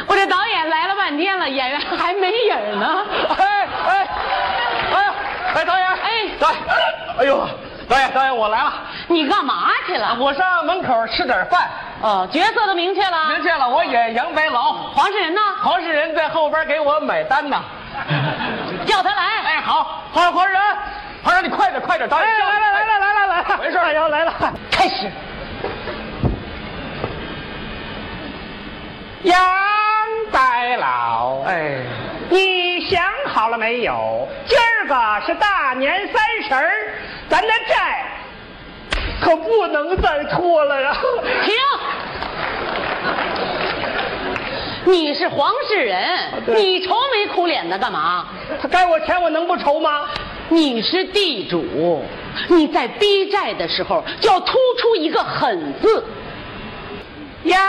[0.06, 3.06] 我这导演来了半天了，演员还没影呢。
[3.36, 4.08] 哎哎
[4.94, 5.12] 哎
[5.54, 6.58] 哎，导演，哎导演，
[7.18, 7.48] 哎呦，
[7.88, 8.72] 导演导演，我来了。
[9.08, 10.16] 你干嘛去了？
[10.18, 11.68] 我上门口吃点饭。
[12.00, 13.28] 哦，角色都明确了。
[13.30, 14.72] 明确了，我演杨白劳。
[14.72, 15.40] 黄世仁呢？
[15.62, 17.62] 黄世仁在后边给我买单呢。
[18.86, 19.22] 叫他来。
[19.44, 20.62] 哎，好，黄黄世仁，
[21.22, 22.26] 黄世仁，你快点快点，导演。
[22.26, 24.32] 哎来了来了来了来了，没事，要来了，
[24.70, 25.10] 开始。
[29.24, 29.36] 杨
[30.30, 31.82] 白老，哎，
[32.30, 34.28] 你想好了没有？
[34.46, 36.94] 今儿个是大年三十儿，
[37.28, 38.06] 咱的债
[39.20, 40.96] 可不能再拖了呀！
[41.44, 41.54] 停！
[44.84, 46.08] 你是黄世仁，
[46.46, 48.28] 你愁眉苦脸的干嘛？
[48.62, 50.08] 他该我钱，我能不愁吗？
[50.48, 52.04] 你是地主，
[52.48, 56.04] 你在逼债的时候就要突出一个狠字。
[57.44, 57.60] 杨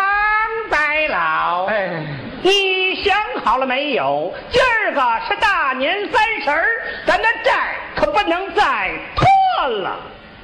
[0.70, 2.03] 白老，哎，
[2.41, 4.34] 你想好了没有？
[4.51, 6.65] 今儿个是大年三十儿，
[7.05, 9.99] 咱的债可不能再拖了。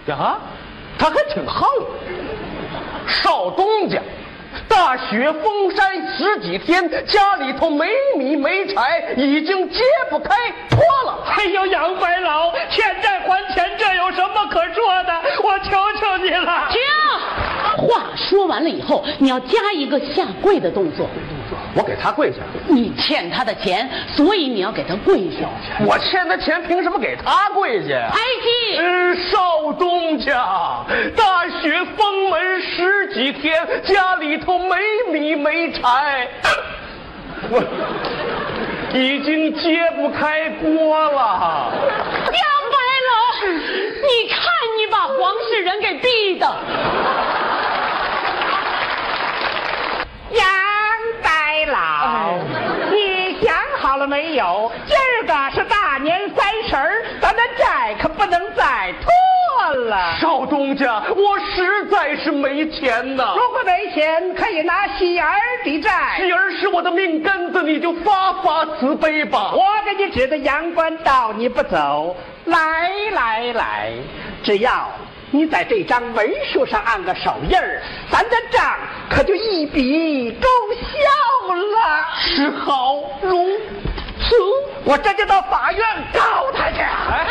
[0.08, 0.38] 呀，
[0.98, 1.68] 他还挺横。
[3.08, 4.00] 少东家，
[4.68, 7.88] 大雪封山十几天，家里头没
[8.18, 9.80] 米没柴，已经揭
[10.10, 10.36] 不开
[10.70, 11.24] 脱了。
[11.38, 15.14] 哎呦，杨白劳，欠债还钱，这有什么可说的？
[15.44, 16.70] 我求求你了。
[16.70, 16.80] 停！
[17.78, 21.08] 话说完了以后，你要加一个下跪的动作。
[21.76, 22.38] 我给他跪下。
[22.68, 25.48] 你欠他的钱，所以你要给他跪下。
[25.86, 28.10] 我欠他钱，凭什么给他跪下呀？
[28.12, 28.78] 拍戏。
[28.78, 34.78] 嗯，少东家，大雪封门十几天，家里头没
[35.12, 36.28] 米没柴，
[37.50, 37.62] 我
[38.94, 41.74] 已经揭不开锅了。
[42.26, 43.12] 杨白劳，
[43.52, 44.40] 你看
[44.78, 45.14] 你把黄
[45.50, 46.46] 世仁给逼的。
[50.32, 50.44] 杨
[51.26, 52.38] 白老，
[52.92, 54.72] 你想好了没有？
[54.86, 60.14] 今儿个是大年三十儿，咱的债可不能再拖了。
[60.22, 63.34] 少东家，我实在是没钱呐。
[63.36, 66.14] 如果没钱，可以拿喜儿抵债。
[66.18, 69.52] 喜儿是我的命根子，你就发发慈悲吧。
[69.54, 72.16] 我给你指的阳关道，你不走。
[72.46, 73.92] 来来来，
[74.44, 74.88] 只要
[75.36, 78.78] 你在这张文书上按个手印儿，咱的账
[79.10, 80.48] 可就一笔勾
[80.80, 82.06] 销了。
[82.18, 83.44] 是好如
[84.18, 84.36] 此，
[84.86, 85.82] 我这就到法院
[86.14, 86.78] 告他去。
[86.80, 87.28] 哎，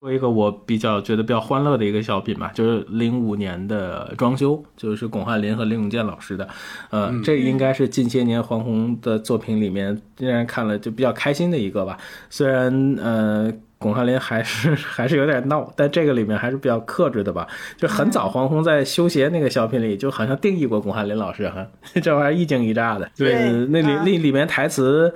[0.00, 6.48] 说一个我比较觉得比较欢乐的一个小品吧，就是零五年的装修，就是巩汉林和林永健老师的，
[6.88, 11.98] 呃，这应该是近些年黄宏的作品里面让人看了就比较开心的一个吧。
[12.30, 13.52] 虽然呃，
[13.82, 17.46] 巩汉林还是 还是有点闹，但这个里面还是比较克制的吧。
[17.76, 21.66] 就很早黄宏在修鞋那个小品里，就好像定义过巩汉林老师哈，
[22.02, 23.10] 这玩意儿一惊一乍的。
[23.16, 25.12] 对那里啊那里面台词。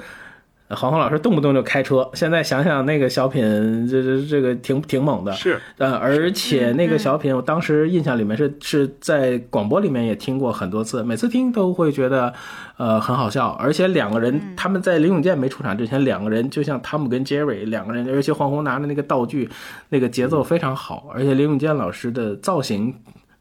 [0.70, 5.32] 黄宏老师动不动就开车，现在想想那个小品，这这这个挺挺猛的。
[5.32, 12.32] 是，呃，而且那个小品，我当时印象里面是是在广播里面也听过很多次，每次听都会觉得，
[12.78, 13.50] 呃，很好笑。
[13.60, 19.48] 而且两个人，他们在林永健没出场之前，两个人就像汤姆跟杰瑞两个人，尤其黄宏拿的那个道具，
[19.90, 22.92] 那个节奏非常好，而且林永健老师的造型。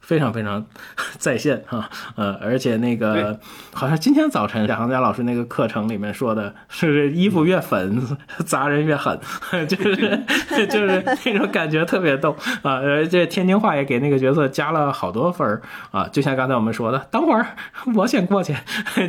[0.06, 0.64] 非常非常
[1.18, 3.38] 在线哈，呃，而且那个
[3.74, 8.02] 好像今天早晨贾行家老师那个课程里面说的是衣服越粉
[8.46, 9.20] 砸人越狠，
[9.68, 10.24] 就是
[10.70, 12.76] 就是那种感觉特别逗啊！
[12.76, 17.48] 而且天津话也给那个角色加了好多分儿啊，就像刚才我们说的，等会儿
[17.96, 18.56] 我先过去，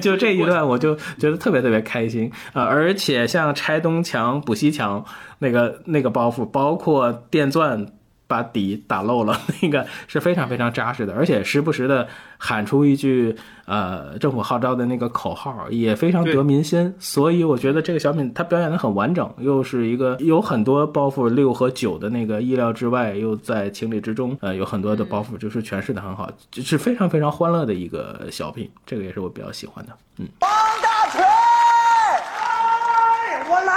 [0.01, 2.65] 就这一段我就觉得特别特别开心啊！
[2.65, 5.05] 而且像拆东墙补西墙
[5.41, 7.87] 那个那个包袱，包括电钻。
[8.27, 12.09] 把底打漏了，那个 是非常非常扎实的，而且时不时的
[12.39, 16.93] 喊出一句呃政府号召的那个口号，也非常得民心。
[16.99, 29.93] 所以我觉得这个小品它表演的很完整，又是一个有很多包袱六和九的那个意料之外，又在情理之中，呃，有很多的包袱就是诠释的很好，是非常非常欢乐的一个小品，这个也是我比较喜欢的。
[30.19, 30.51] 嗯，王
[30.83, 33.77] 大锤，哎，我来了！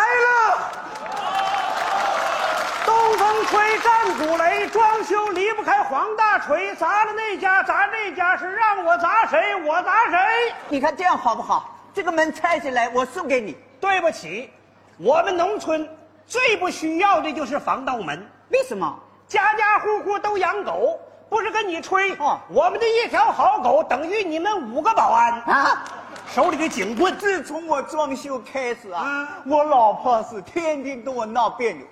[3.49, 10.19] 吹，战鼓擂，装修离不开黄大锤，砸了那家，砸这家，是让我砸谁，我砸谁。
[10.67, 11.75] 你看这样好不好？
[11.91, 13.57] 这个门拆下来，我送给你。
[13.81, 14.51] 对不起，
[14.99, 15.89] 我们农村
[16.27, 18.99] 最不需要的就是防盗门，为什么？
[19.27, 20.99] 家家户户都养狗。
[21.27, 25.83] 不是跟你吹，哦我们的一条好狗等于你们五个保安啊！
[26.27, 27.15] 手里的警棍。
[27.17, 31.85] 自从我装修开始啊，啊我老婆是天天跟我闹别扭，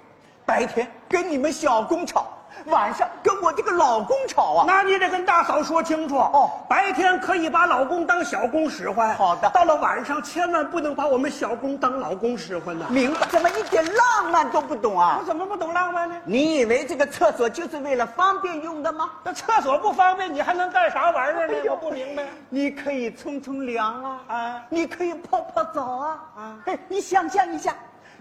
[0.48, 2.26] 白天跟你们小工吵，
[2.68, 4.64] 晚上跟我这个老公吵啊。
[4.66, 12.86] 那你得跟大嫂说清楚哦白天可以把老公当小工使唤，好的到了晚上千万不能把我们小工当老公使唤呐。
[12.90, 13.28] 明白？
[13.28, 15.26] 怎么一点浪漫都不懂啊我？
[15.26, 16.16] 怎么不懂浪漫呢？
[16.24, 19.10] 你以为这个厕所就是为了方便用的吗？
[19.26, 21.56] 那厕所不方便，你还能干啥玩意儿呢？
[21.70, 22.24] 我不明白。
[22.48, 27.76] 你可以冲冲凉啊，啊你可以泡泡澡啊，啊哎，你想象一下，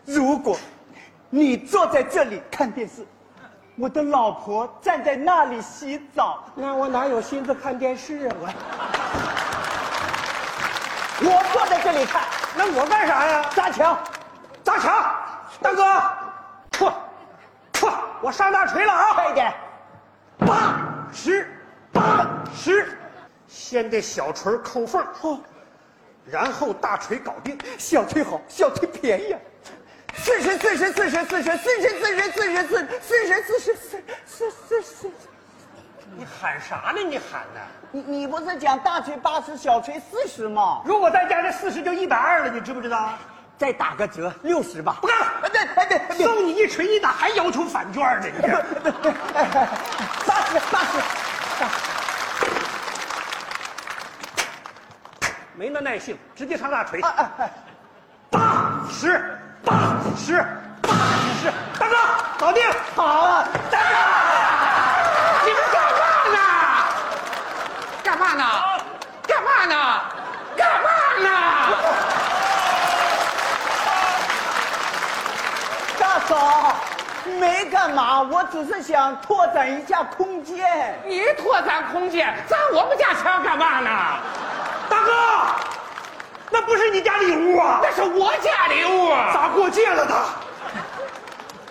[0.04, 0.56] 如果
[1.30, 3.04] 你坐在这里看电视，
[3.76, 8.34] 我的老婆站在那里洗澡，那我哪有心思看电视啊？
[8.38, 8.46] 我
[11.20, 12.22] 我坐在这里看，
[12.56, 13.50] 那我干啥呀？
[13.54, 13.98] 砸墙，
[14.62, 15.14] 砸墙！
[15.60, 15.82] 大哥，
[16.72, 16.92] 嚯
[17.72, 19.14] 嚯，我上大锤了啊！
[19.14, 19.52] 快一点，
[20.38, 20.78] 八
[21.12, 21.48] 十，
[21.92, 22.98] 八十，
[23.48, 25.40] 先得小锤抠缝，哦，
[26.24, 27.58] 然后大锤搞定。
[27.78, 29.40] 小锤好，小锤便宜啊。
[30.18, 33.74] 四十四十四十四十四十四十四十四，四十，四十，
[34.26, 35.10] 四四，四四。
[36.16, 37.00] 你喊啥呢？
[37.00, 37.60] 你喊呢
[37.90, 43.12] 你你不是讲大锤八十，小锤四十吗如果再加这四十，就一百二了你知不知道？
[43.58, 45.26] 再打个折，六十吧不干了！
[45.42, 48.40] 哎40 40 40 40 40 40 40 40十，
[50.26, 50.92] 八十，八十，
[55.54, 57.00] 没那耐性，直接上大锤
[58.30, 59.74] 八十八
[60.16, 60.46] 十，
[60.80, 60.90] 八
[61.42, 61.96] 十，大哥，
[62.38, 62.62] 搞定！
[62.94, 63.86] 好啊，大哥，
[65.44, 66.38] 你们干嘛呢？
[68.04, 68.44] 干嘛呢？
[69.26, 69.74] 干嘛呢？
[70.56, 70.88] 干嘛
[71.18, 71.28] 呢？
[75.98, 76.76] 大嫂，
[77.40, 80.96] 没干嘛，我只是想拓展一下空间。
[81.04, 83.90] 你拓展空间，砸我们家墙干嘛呢？
[84.88, 85.12] 大哥，
[86.50, 87.80] 那不是你家里屋啊？
[87.82, 89.10] 那是我家里屋。
[89.32, 90.24] 咋过界了他？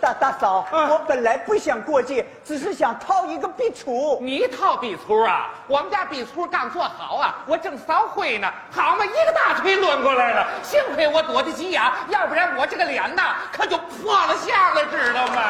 [0.01, 4.19] 大大嫂，嗯我本来不想过界，只是想套一个壁橱。
[4.21, 5.49] 你套壁橱啊？
[5.65, 15.41] 我们家壁橱刚做好啊，我正扫灰呢，好嘛，一个大腿抡过来了，幸亏我躲得急呀，要不然我这个脸呐可就破了相了，知道吗？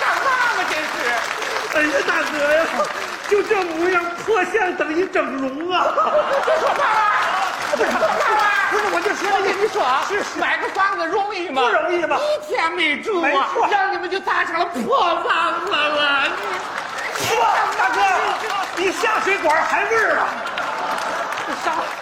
[0.00, 0.96] 干嘛嘛，真是！
[1.76, 2.64] 哎呀，大哥呀，
[3.28, 5.92] 就这模样，破相等于整容啊！
[6.46, 7.00] 别说话了，
[7.72, 11.62] 不是，我就说跟你说啊，是买个房子容易吗？
[11.62, 16.22] 不容易吧一天没住没啊错，让你们就砸成了破房子了。
[17.18, 17.44] 你说，
[17.78, 18.00] 大哥，
[18.76, 20.28] 你下水管还味儿啊？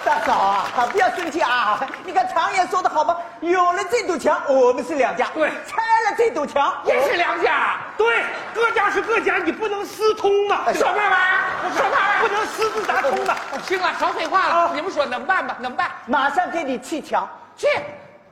[0.04, 1.80] 大嫂啊，不要生气啊！
[2.04, 3.16] 你看常言说的好吗？
[3.40, 7.78] 有了这堵墙，我们是两家；对拆了这堵墙，也是两家。
[7.96, 8.22] 对，
[8.55, 10.72] 各家是各家，你不能私通啊！
[10.72, 11.70] 说嘛玩意儿？
[11.74, 13.36] 说嘛玩意不能私自打通的。
[13.62, 14.55] 行了，少废话了。
[14.55, 15.57] 啊你们说能办吧？
[15.61, 15.90] 能办。
[16.07, 17.28] 马上给你砌墙。
[17.57, 17.66] 去，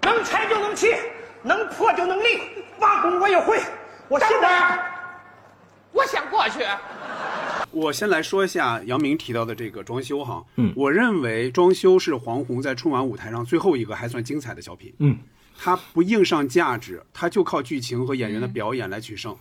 [0.02, 0.94] 能拆就能砌，
[1.42, 2.40] 能破就能立，
[2.80, 3.60] 挖工我也会。
[4.08, 4.78] 我等现在会儿，
[5.92, 6.66] 我想过去。
[7.70, 15.16] 我先来说一下杨明提到的这个装修哈，嗯我认为装修是黄宏在春晚舞台上最后一个还算精彩的小品，嗯，
[15.58, 19.36] 它不硬上价值，它就靠剧情和演员的表演来取胜，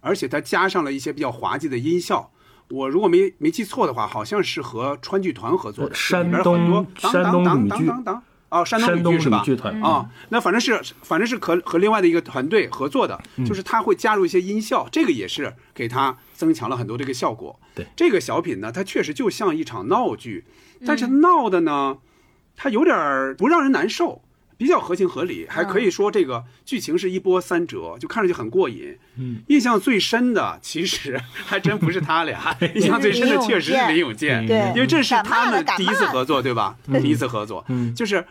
[0.00, 2.30] 而且它加上了一些比较滑稽的音效。
[2.68, 9.40] 我如果没没记错的话，好像是和川剧团合作的，呃山里边很多东山东当吕剧当当当哦，山东剧是吧？
[9.40, 17.60] 吕剧团啊，那反正是反正是和和另外的一个团队合作的，嗯就是他会加入一些音效，这个也是给他增强了很多这个效果。
[17.74, 20.44] 对这个小品呢，它确实就像一场闹剧，
[20.86, 21.98] 但是闹的呢，
[22.56, 24.22] 它有点儿不让人难受。
[24.64, 28.96] 比较合情合理，还可以说这个剧情是一波三折，就看上去很过瘾。
[29.18, 34.72] 嗯，印象最深的其实还真不是他俩， 印象最深的确实是林永健，对。
[34.74, 36.74] 因为这是他们第一次合作，对吧？
[37.02, 37.94] 第一次合作，嗯。
[37.94, 38.24] 就是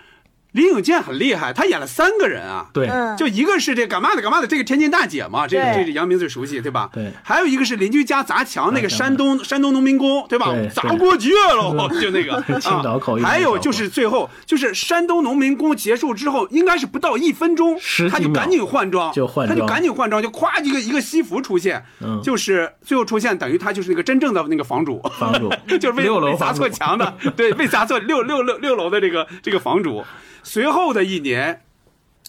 [0.54, 2.68] 林永健很厉害，他演了三个人啊。
[2.72, 6.90] 对，嗯就一个是这干嘛的干嘛的，这个天津大姐嘛，这这是杨明最熟悉，对吧？
[6.94, 10.70] 对还有一个是邻居家砸墙，那个山东山东农民工，对吧对？
[10.70, 17.78] 砸过界了，就那个 青岛口音啊还有就是最后就是山东农民工结束之后，应该是不到一分钟
[18.12, 30.04] 他就赶紧换装，就换他就赶紧换装，就咵一个一个西服出现，嗯就是最后出现等于他就是那个真正的那个房主，房主 就是为六楼被砸错墙的，对，被砸错六六六六楼的这个这个房主。
[30.44, 31.62] 随后的一年，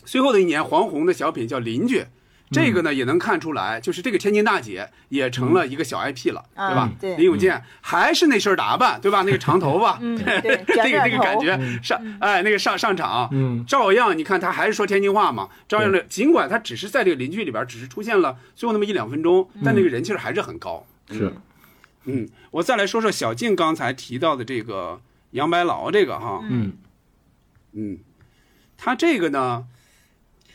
[0.04, 1.98] 随后的一年，黄宏的小品叫《邻居》，
[2.50, 6.92] 这个呢也能看出来，就是这个天津大姐也成了一个小 IP 了，嗯对吧？
[7.00, 7.16] 对。
[7.16, 9.22] 林永健还是那身打扮，对吧？
[9.22, 13.64] 那个长头发，嗯对这个卷卷这个感觉上，哎，那个上上场，嗯。
[13.66, 20.86] 照样你看他还是说天津话嘛，照样的，尽管他只是在这个邻居里边只是出现了最后那么一两分钟，但那个人气还是很高。
[21.10, 21.34] 是，
[22.04, 25.00] 嗯，我再来说说小静刚才提到的这个
[25.32, 26.72] 杨白劳这个哈，嗯
[27.74, 27.98] 嗯，
[28.76, 29.66] 他这个呢，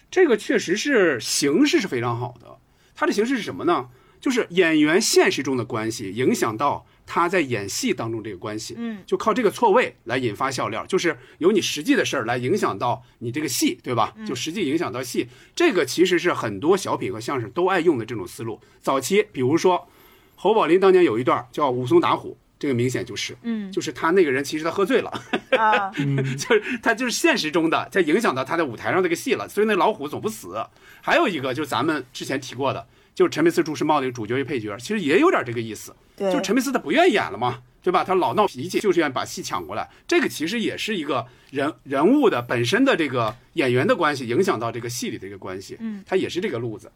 [0.09, 2.57] 这个确实是形式是非常好的。
[2.95, 3.89] 它的形式是什么呢？
[4.20, 14.13] 就是演员现实中的关系影响到他在演戏当中这个关系，嗯，就靠这个错位来引发笑料，就是由你实际的事儿来影响到你这个戏，对吧？
[14.28, 18.59] 就实际影响到戏，这个其实是很多小品和相声都爱用的这种思路。
[18.82, 19.88] 早期，比如说
[20.36, 22.38] 侯宝林当年有一段叫武松打虎。
[22.60, 25.10] 这个明显就是，嗯，就是他那个人其实他喝醉了，
[25.57, 25.89] 啊，
[26.38, 30.62] 就是他就是现实中的，他影响到他在舞台上这个戏了，所以那老虎总不死。
[31.01, 32.86] 还有一个就是咱们之前提过的，
[33.16, 38.03] 就是陈佩斯、朱时茂那个主角与配角，其实也有点这个意思，对就陈佩斯他不愿意演了嘛，对吧？
[38.03, 39.89] 他老闹脾气，就是愿意把戏抢过来。
[40.05, 46.91] 这个其实也是一个人人物的本身的这个演员的关系，影响到这个戏里的一个关系，嗯，他也是这个路子。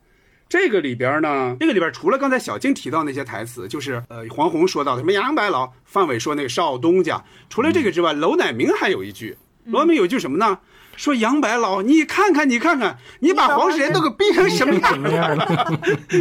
[0.54, 9.36] 这个里边呢，这个里边除了刚才小静提到那些台词，就是呃黄宏说到的什么杨白劳，范伟说那个少东家，除了这个之外，楼乃明还有一句，
[9.66, 10.60] 楼乃明有一句什么呢？
[10.96, 15.74] 说杨白劳，你看看你看看，你把黄世仁都给逼成什么样了？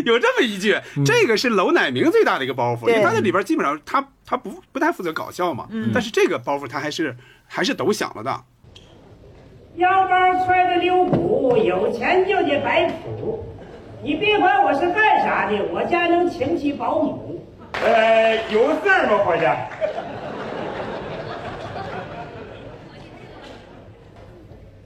[0.07, 7.15] 有这么一句，这个是娄乃明最大的一个包袱，因为他在里边基本上他他不不太负责搞笑嘛，嗯但是这个包袱他还是
[7.47, 8.45] 还是抖响了的。
[9.77, 13.47] 腰包揣的溜鼓，有钱就得摆谱。
[14.05, 17.41] 你别管我是干啥的，我家能请起保姆。
[17.85, 19.47] 呃，有事儿吗，伙计？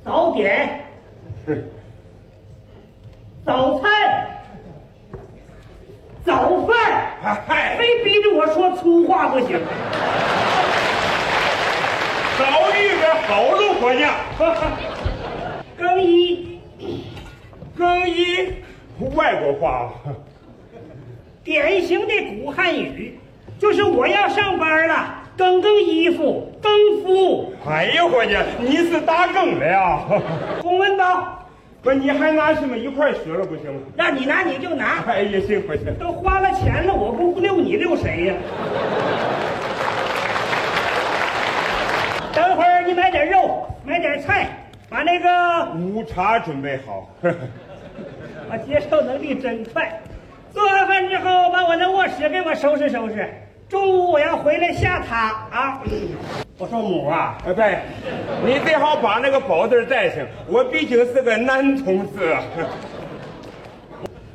[0.05, 0.81] 早点，
[3.45, 3.91] 早餐，
[6.25, 6.77] 早饭，
[7.49, 9.59] 嗨，非逼着我说粗话不行。
[12.39, 12.45] 早
[12.77, 14.05] 遇个好路，伙计。
[15.79, 16.61] 更衣，
[17.77, 18.55] 更衣，
[19.15, 19.93] 外国话。
[21.45, 23.19] 典型的古汉语，
[23.59, 26.73] 就是我要上班了，更更衣服，更
[27.03, 27.53] 夫。
[27.65, 30.01] 哎呀，伙计，你是打更的呀？
[30.61, 31.47] 公文包，
[31.83, 33.81] 不，你还拿什么一块学了不行吗？
[33.97, 35.05] 让你拿你就拿。
[35.07, 35.95] 哎呀，行不行。
[36.01, 38.35] 都花了钱了，我不溜你溜谁呀？
[42.35, 44.49] 等会儿你买点肉，买点菜，
[44.91, 47.09] 把那个午茶准备好。
[48.51, 50.01] 我接受能力真快。
[50.53, 53.29] 做完饭之后，把我那卧室给我收拾收拾。
[53.69, 55.15] 中午我要回来下榻
[55.55, 55.83] 啊。
[56.59, 57.79] 我说母啊，哎，对，
[58.45, 62.37] 你最好把那个宝字带上，我毕竟是个男同志。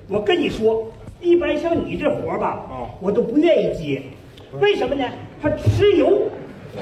[0.08, 0.92] 我跟你说，
[1.22, 4.02] 一般像你这活吧，哦我都不愿意接。
[4.60, 5.06] 为什么呢？
[5.42, 6.30] 他吃油，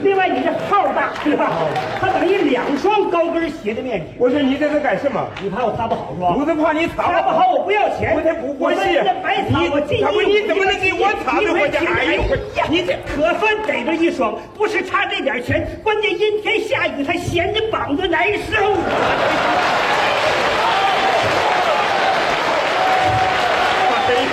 [0.01, 1.51] 另外你这号大，是吧？
[1.99, 4.05] 它等于两双高跟鞋的面积。
[4.17, 5.25] 我说你这是干什么？
[5.41, 6.31] 你怕我擦不好是吧？
[6.33, 8.13] 不是怕你擦擦不好我不要钱。
[8.15, 12.21] 我才不过气我白擦，我进你他不你怎么能给我擦呢我我这哎呦
[12.55, 18.77] 呀，你这可算逮着一双，不是差这点钱，关键阴天下雨，他闲着膀子难受。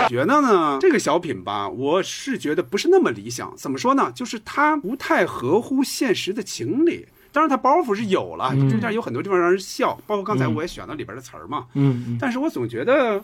[0.09, 3.55] 觉得呢，这个小品吧，我是觉得不是那么理想。
[3.57, 4.13] 怎么说呢？
[4.15, 7.07] 就是它不太合乎现实的情理。
[7.33, 11.67] 当然，它包袱是有了，中间有很多地方让人笑，包括刚才我也选了里边的词儿嘛。
[11.75, 13.23] 嗯但是我总觉得，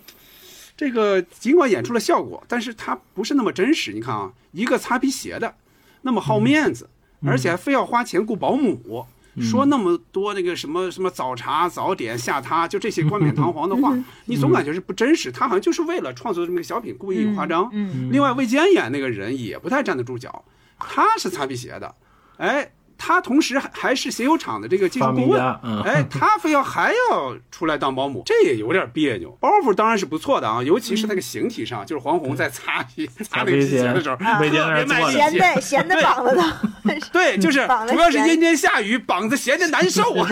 [0.76, 3.92] 这个尽管演出了效果，但是它不是那么真实。
[3.92, 5.54] 你看啊，一个擦皮鞋的，
[6.02, 6.90] 那么好面子，
[7.24, 9.06] 而且还非要花钱雇保姆。
[9.40, 15.32] 说那么多那个什么什么早茶早点下榻，就这些冠冕堂皇的话，你总感觉是不真实。
[15.32, 17.68] 他好像就是为了创作这么个小品，故意夸张。
[17.72, 20.44] 嗯另外，魏坚演那个人也不太站得住脚，
[20.78, 21.94] 他是擦皮鞋的，
[22.36, 22.72] 哎，
[23.04, 25.42] 他同时还还是鞋油厂的这个技术顾问
[25.84, 29.36] 哎，他非要还要出来当保姆，这也有点别扭。
[29.40, 35.12] 包袱当然是不错的啊，尤其是那个形体上，就是黄宏在擦皮擦那个皮鞋的时候，特别卖力气。
[35.16, 36.42] 闲的 闲的膀子都。
[37.12, 40.28] 对，就是主要是阴天下雨，膀子闲着难受啊。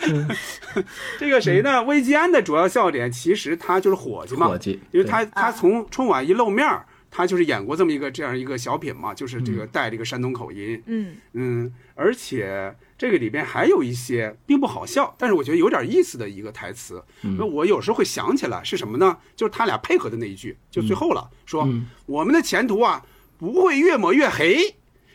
[1.20, 1.82] 这个谁呢？
[1.82, 11.14] 魏吉安的主要笑点其实他就是伙计嘛，伙计因为他他从春晚一露面儿，他就是演过这么一个这样一个小品嘛，就是这个带这个山东口音，嗯。
[11.34, 17.04] 嗯，而且这个里边还有一些并不好笑，但是我觉得有点意思的一个台词。
[17.20, 19.18] 那、我有时候会想起来是什么呢？
[19.36, 21.68] 就是他俩配合的那一句，就最后了，说、
[22.06, 23.04] 我们的前途啊
[23.38, 24.74] 不会越抹越黑。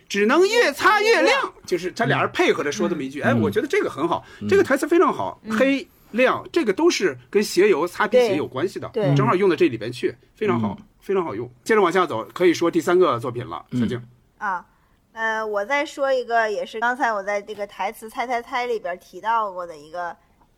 [0.10, 9.14] 只能越擦越亮，就是他俩人配合着说这么一句，哎，我觉得这个很好，这个台词非常好，黑亮这个都是跟鞋油擦皮鞋有关系的，对。
[9.16, 10.78] 正好用到这里边去，非常好，
[11.08, 11.50] 非常好用。
[11.64, 14.06] 接着往下走，可以说第三个作品了，小静。
[14.40, 14.66] 啊，
[15.14, 20.14] 呃，我再说一个，也是刚才我在这个台词猜猜猜里边提到过的一个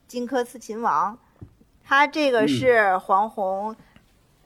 [0.08, 1.16] 荆轲刺秦王，
[1.86, 3.76] 他这个是黄宏，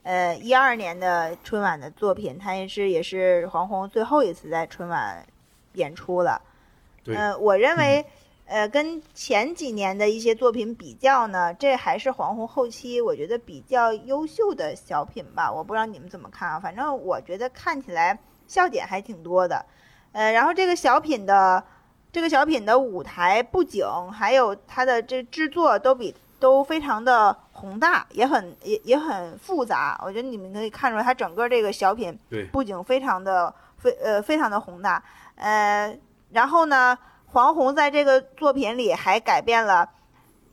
[0.02, 5.26] 呃，一二年的春晚的作品，他也是也是黄宏最后一次在春晚
[5.72, 6.38] 演出了。
[7.02, 8.04] 对呃，我认为，
[8.46, 15.50] 呃，跟前几年的一些作品比较呢，这还是黄宏后期我觉得比较优秀的小品吧。
[15.50, 19.64] 我不知道你们怎么看啊，反正我觉得看起来笑点还挺多的。
[20.12, 21.64] 呃，然后这个小品的
[22.12, 29.98] 这个小品的舞台布景还有它的这制作都比都非常的宏大，也很也也很复杂。
[30.04, 35.02] 我觉得你们可以看出来，它整个这个小品对布景非常的非呃非常的宏大。
[35.36, 35.98] 呃，
[36.30, 36.98] 然后呢？
[37.34, 39.90] 黄宏在这个作品里还改变了，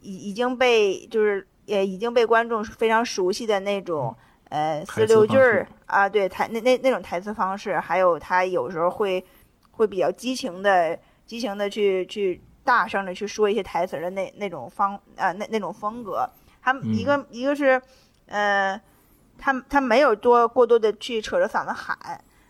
[0.02, 4.16] 已已经被就是也已经被观众非常熟悉的那种
[4.50, 9.24] 呃四六句儿啊，对台那那那种台词方式，还有他有时候会
[9.70, 16.28] 会比较激情的激情的去去大声的去说一些台词的那那种方啊那那种风格，
[16.64, 17.80] 他一个、一个是
[18.26, 18.82] 呃
[19.38, 21.96] 他他没有多过多的去扯着嗓子喊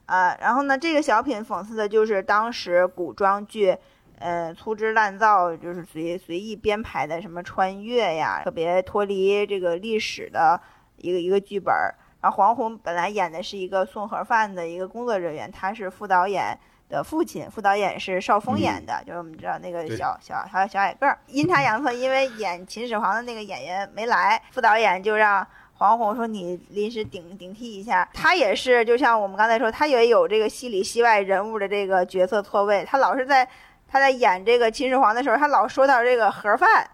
[0.06, 3.78] 啊，然后呢这个小品讽刺的就是当时古装剧。
[4.22, 10.62] 呃，粗制滥造，就是随随意编排的什么穿越呀，特别脱离这个历史的
[10.98, 11.74] 一个一个剧本。
[12.22, 16.56] 然后黄宏本来演的是一个送盒饭的一个工作人员，他是副导演
[16.88, 21.18] 的父亲，副导演是邵峰演的，就是我们知道那个小小小小矮个儿。
[21.26, 28.08] 阴差阳错，因为演秦始皇的那个演员没来，副导演就让黄宏说你临时顶顶替一下。
[28.14, 33.50] 他也是，就像我们刚才说，他也有这个戏里戏外人物的这个角色错位，他老是在。
[33.92, 36.88] 他在演这个秦始皇的时候，他老说到这个盒饭，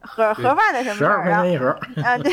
[0.00, 1.66] 盒盒饭的什么十二块钱一盒，
[2.02, 2.32] 啊对，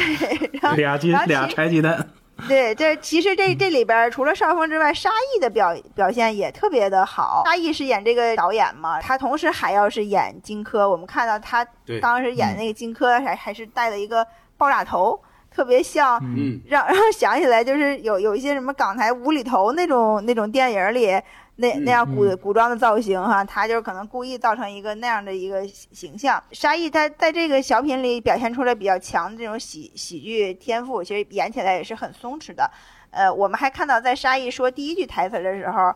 [0.61, 2.07] 然后 俩鸡俩柴鸡蛋，
[2.47, 7.43] 对，这其实这这里边除了邵峰之外，沙溢的表表现也特别的好。
[7.45, 10.87] 沙溢是演这个导演嘛，他同时还要是演荆轲。
[10.87, 11.65] 我们看到他
[12.01, 14.25] 当时演那个荆轲还还是戴了一个
[14.57, 15.21] 爆炸头，
[15.51, 21.21] 特别像，嗯， 让让想起来就是有有一些什么港台无厘头那种那种电影里。
[21.61, 26.41] 那那样古古装的造型哈，他就是可能故意造成一个那样的一个形象。
[26.51, 32.71] 沙溢他在这个小品里表现出来比较强的这种喜喜剧天赋，其实演起来也是很松弛的。
[33.11, 35.93] 呃，我们还看到在沙溢说第一句台词的时候，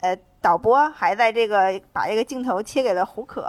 [0.00, 3.48] 呃，导播还在这个把这个镜头切给了胡可，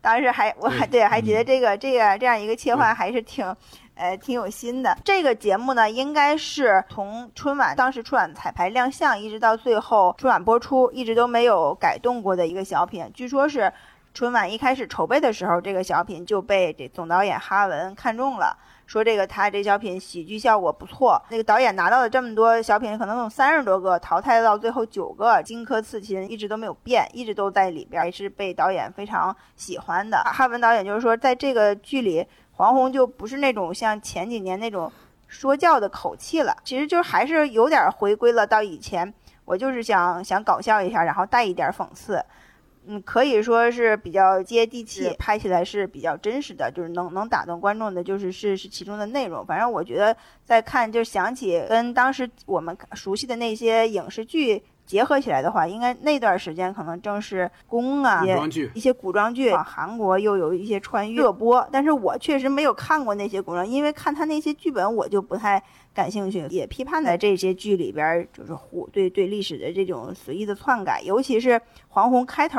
[0.00, 3.54] 当时还我还对还觉得这个这个这样一个切换还是挺。
[3.98, 4.96] 呃，挺有心的。
[5.04, 13.10] 这个节目呢，应该是从春晚当时春晚彩排亮相，一直到最后春晚播出，一直都没有改动过的一个小品。
[13.12, 13.72] 据说是
[14.14, 18.56] 春晚一开始筹备的时候，这个小品就被这总导演哈文看中了，
[18.86, 21.20] 说这个他这小品喜剧效果不错。
[21.30, 30.18] 那个导演拿到了这么多小品，可能有三十多个，淘汰到最后九个，荆轲刺秦一直都没有变，一直都在里边，也是被导演非常喜欢的。
[30.24, 32.24] 哈文导演就是说，在这个剧里。
[32.58, 34.90] 黄宏就不是那种像前几年那种
[35.28, 39.14] 说教的口气了，其实就还是有点回归了到以前。
[39.44, 42.20] 我就是想想搞笑一下，然后带一点讽刺，
[42.86, 49.46] 嗯，可以说是比较接地气，拍起来是比较真实的，就是能能打动观众的，就是是是其中的内容。
[49.46, 50.14] 反正我觉得
[50.44, 54.64] 在看就想起跟当时我们熟悉的那些影视剧。
[54.88, 58.24] 结合起来的话，应该那段时间可能正是宫啊，
[58.72, 65.62] 一些古装剧，韩国又有一些穿越热播，但是我确实没有看过那些古装，因为看他那些剧本我就不太
[65.92, 72.58] 感兴趣，也批判在这些剧里边就是胡对对历史的这种随意的篡改，尤其是黄宏开头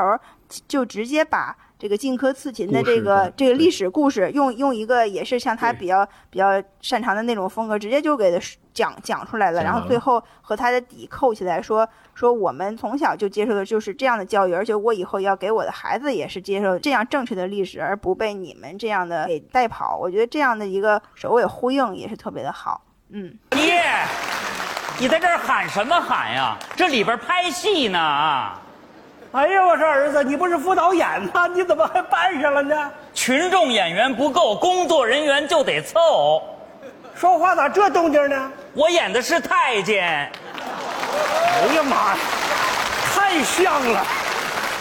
[0.68, 1.56] 就直接把。
[1.80, 8.38] 这个荆轲刺秦的这个这个历史故事，用用一个也是像他比较比较擅长的那种风格，直接就给他
[8.74, 9.62] 讲讲出来了。
[9.62, 19.96] 然后最后和他的底扣起来，说说我们从小就接受的就是这样的教育，而且我以后要给我的孩子也是接受这样正确的历史，而不被你们这样的给带跑。
[19.96, 22.82] 我觉得这样的一个首尾呼应也是特别的好。
[23.08, 23.82] 嗯，爹，
[24.98, 26.58] 你在这儿喊什么喊呀？
[26.76, 28.60] 这里边拍戏呢啊！
[29.32, 31.46] 哎呀，我说儿子，你不是副导演吗？
[31.46, 32.90] 你怎么还扮上了呢？
[33.14, 36.42] 群众演员不够，工作人员就得凑。
[37.14, 38.50] 说话咋这动静呢？
[38.74, 40.04] 我演的是太监。
[40.04, 42.18] 哎呀妈呀，
[43.14, 44.04] 太像了！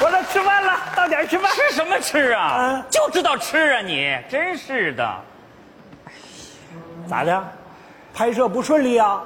[0.02, 1.52] 我来吃饭了，到点吃饭。
[1.52, 2.84] 吃什么吃啊？
[2.90, 3.82] 就知道吃啊！
[3.82, 5.16] 你真是的。
[7.08, 7.44] 咋的？
[8.16, 9.22] 拍摄不顺利啊？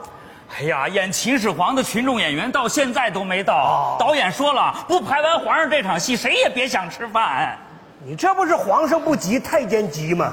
[0.56, 3.98] 哎呀，演秦始皇的群众演员到现在都没到。
[4.00, 7.58] 导演说了，不排完皇上这场戏，谁也别想吃饭。
[8.06, 10.32] 你这不是皇上不急，太监急吗？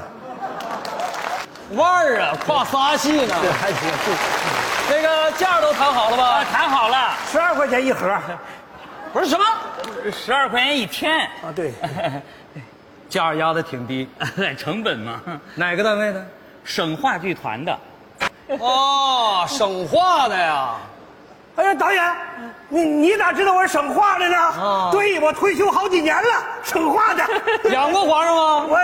[1.73, 3.35] 腕儿啊，跨仨戏呢。
[3.41, 3.89] 这 还行。
[4.91, 6.45] 那个价都谈好了吧？
[6.45, 8.15] 谈好了，十二块钱一盒。
[9.15, 9.45] 不是什么？
[10.13, 11.49] 十二块钱一天啊？
[11.57, 11.73] 对。
[13.09, 14.07] 价压的挺低，
[14.59, 15.21] 成本嘛。
[15.55, 16.25] 哪个单位的？
[16.63, 17.77] 省话剧团的。
[18.59, 20.75] 哦，省话的呀，
[21.57, 22.15] 哎呀，导演，
[22.69, 24.37] 你你咋知道我是省话的呢？
[24.39, 26.29] 啊对，我退休好几年了，
[26.65, 27.71] 省话的。
[27.71, 28.67] 养过皇上吗？
[28.71, 28.77] 我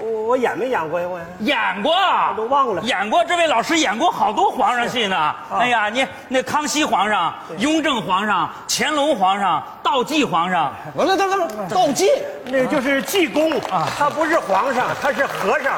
[0.00, 1.06] 我我演没演过呀？
[1.08, 1.94] 我演过，
[2.36, 3.24] 都忘了演过。
[3.24, 5.34] 这位老师演过好多皇上戏呢。
[5.50, 12.08] 哎呀，你那康熙皇上、雍正皇上、乾隆皇上、道济皇上，完了，等等，道济，
[12.44, 15.76] 那个就是济公啊，他不是皇上，他是和尚。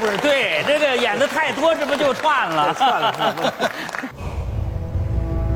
[0.00, 2.72] 不是对这个演的太多，这不就串了？
[2.74, 3.54] 串了串了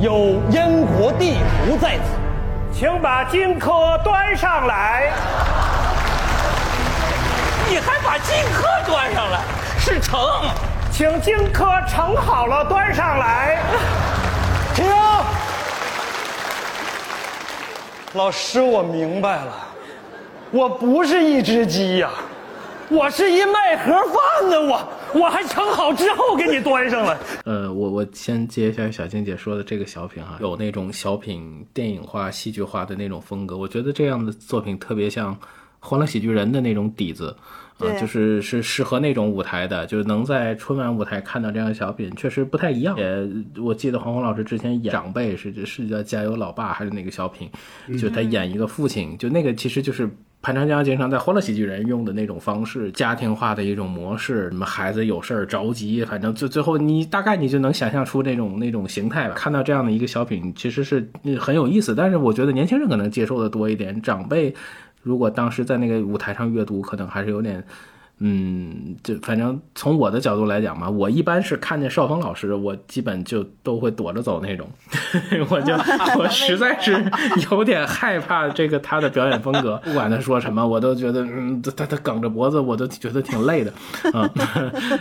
[0.01, 0.69] 有燕
[0.99, 5.13] 国地图在此，请把荆轲端上来。
[7.69, 9.41] 你还把荆轲端上来？
[9.79, 10.19] 是盛，
[10.91, 13.63] 请荆轲盛好了端上来。
[14.75, 14.87] 停！
[18.15, 19.53] 老师，我明白了，
[20.51, 22.11] 我不是一只鸡呀、
[22.89, 27.17] 我是一卖盒饭的，我我还盛好之后给你端上来。
[27.45, 35.35] 呃，我我先接一下小静姐说的这个小品哈，有那种小品电影化、戏剧化的那种风格，我觉得这样的作品特别像
[35.85, 37.37] 《欢乐喜剧人》的那种底子。
[37.79, 42.97] 啊，就是是适合那种舞台的，就是能在春晚舞台看到这样的小品，确实不太一样。
[42.97, 43.29] 也
[43.61, 47.51] 我记得黄宏老师之前演长辈是是叫《加油老爸》还是哪个小品，
[47.99, 50.09] 就他演一个父亲，就那个其实就是
[50.41, 54.49] 潘长江经常在《欢乐喜剧人》用的那种方式，家庭化的一种模式。
[54.51, 59.35] 什么孩子有事儿着急，反正最最后你大概你就能想象出那种那种形态吧。
[59.35, 64.55] 看到这样的一个小品，其实是嗯很有意思，但是我觉得年轻人可能接受的多一点，长辈。
[65.05, 67.63] 如果当时在那个舞台上阅读，可能还是有点，
[68.19, 74.69] 嗯，就反正从我的角度来讲嘛，我一般是看见邵峰老师，我基本就都会躲着走那种，
[75.51, 75.75] 我就
[76.19, 77.05] 我实在是
[77.51, 83.73] 有点害怕这个他的表演风格， 不管他说什么，我都觉得，嗯，他他梗着脖子，我都觉得挺累的，
[84.13, 84.31] 啊，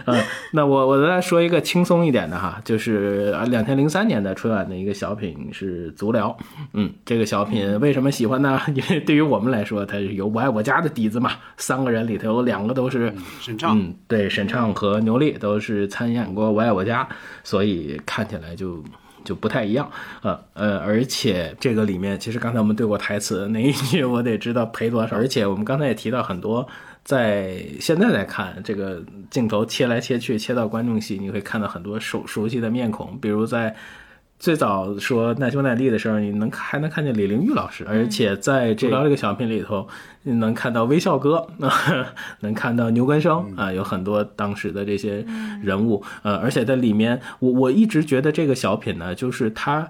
[0.06, 0.22] 嗯，
[0.52, 6.36] 那我我再说一个轻松一点的哈，就是啊，两千零三年的春晚的一个小品是足疗，
[6.74, 8.60] 嗯，这个小品为什么喜欢呢？
[8.74, 13.03] 因为对于我们来说，它是有我爱我家的底子嘛，三个人里头有两个都是
[13.42, 17.04] 沈畅嗯，对，沈畅和牛莉都是参演过《我爱我家》，
[17.44, 18.84] 所以看起来就。
[19.26, 19.90] 就不太一样，
[20.22, 25.16] 呃呃，而且这个里面，其实刚才我们对过台词，哪一句我得知道赔多少。
[25.16, 26.68] 而且我们刚才也提到很多，
[27.06, 33.74] 在现在来看，这个镜头切来切去，切到观众席，你会看到很多熟熟悉的面孔，比如在
[34.40, 41.48] 最早说难兄难弟的时候，你能还能看见李玲玉老师，而且在这这个小品里头，你能看到微笑哥，
[42.42, 45.26] 能看到牛根生啊，有很多当时的这些
[45.62, 49.90] 人物，呃，而且在里面，我我一直觉得这个小品呢，就是他。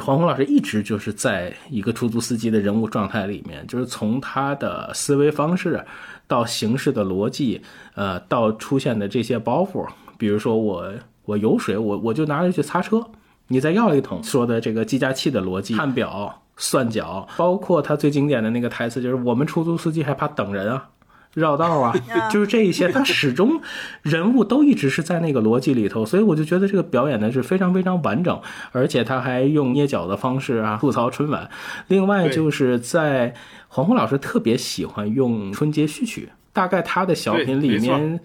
[0.00, 5.84] 黄宏老师一直就是在一个出租司机的人物状态里面，就是从他的思维方式
[6.26, 7.60] 到行事的逻辑，
[7.94, 9.86] 呃，到出现的这些包袱，
[10.16, 10.90] 比如说我
[11.26, 13.06] 我有水，我我就拿着去擦车，
[13.48, 20.90] 你再要一桶，说的这个计价器的逻辑，看表、算脚，包括他最经典的那个台词，就是我们出租司机还怕等人啊。
[21.34, 21.92] 绕道 啊，
[22.30, 23.60] 就是这一些，他始终
[24.02, 28.40] 人物都一直是在那个逻辑里头，所以我就觉得这个表演的是非常非常完整，
[28.70, 31.50] 而且他还用捏脚的方式啊吐槽春晚。
[31.88, 33.34] 另外就是在
[33.68, 38.20] 黄宏老师特别喜欢用春节序曲，大概他的小品里面。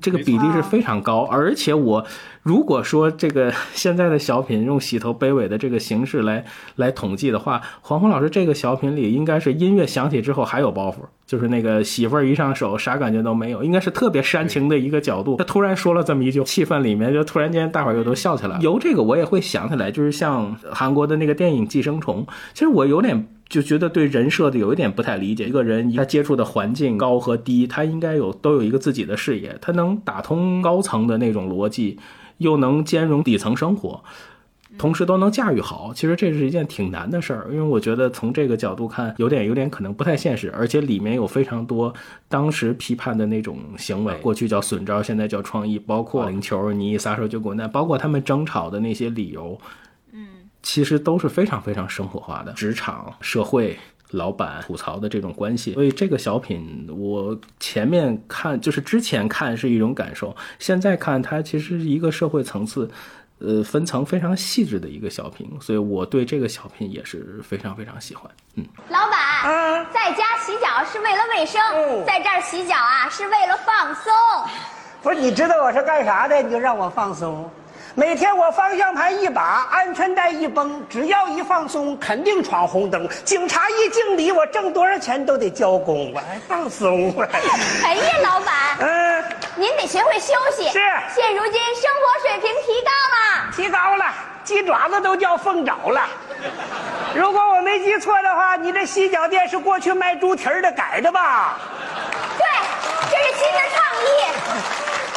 [0.00, 2.04] 这个比例是非常高，而且我
[2.42, 6.44] 如果说这个 现在的小品用洗头卑尾的这个形式来
[6.76, 10.96] 来统计的话，黄宏老师这个小品里应该是音乐响起之后还有包袱，
[11.26, 15.36] 就是那个媳妇儿一上手啥感觉都没有，应该是特别煽情的一个角度。
[15.36, 18.60] 他突然说了这么一句，气氛里面就突然间大伙儿又都笑起来了。
[18.60, 23.28] 由这个我也会想起来，就是像韩国的那个电影《寄生虫》，其实我有点。
[23.54, 25.46] 就觉得对人设的有一点不太理解。
[25.46, 31.96] 一个人他接触的环境高和低，他应该有都有一个自己的视野，他能打通高层的那种逻辑，
[32.38, 34.02] 又能兼容底层生活，
[34.76, 35.92] 同时都能驾驭好。
[35.94, 41.94] 其实这是一件挺难的事儿，因为我觉得从这个角度看，有点有点可能不太现实，而且里面有非常多
[42.28, 49.56] 当时批判的那种行为，过去叫损招，现在叫创意，包括领球，你一撒手就滚蛋，包括他们争吵的那些理由。
[50.64, 53.78] 其实都是非常非常生活化的，职场、社会、
[54.10, 55.74] 老板吐槽的这种关系。
[55.74, 62.90] 所以这个小品，我前面看就是之前看是一种感受，现在看它其实是一个社会层次，
[63.40, 65.46] 呃，分层非常细致的一个小品。
[65.60, 68.30] 所以我对这个小品也是非常非常喜欢。
[68.54, 71.60] 嗯，老板，在家洗脚是为了卫生，
[72.06, 74.12] 在这儿洗脚啊是为了放松。
[75.02, 76.42] 不是，你知道我是干啥的？
[76.42, 77.50] 你就让我放松。
[77.96, 83.08] 每天我方向盘一把，安全带一绷，只要一放松，肯定闯红灯。
[83.24, 87.14] 警察一敬礼，我挣多少钱都得交公，我还放松。
[87.84, 90.64] 哎呀，老板，嗯，您得学会休息。
[90.70, 90.80] 是
[91.14, 93.52] 现如今生活水平提高了。
[93.54, 94.12] 提高了，
[94.42, 96.08] 鸡爪子都叫凤爪了。
[97.14, 101.60] 如果我没记错的话，你这洗脚店是过去卖猪蹄儿的改的吧？
[102.38, 102.44] 对，
[103.08, 104.08] 这是新的创意。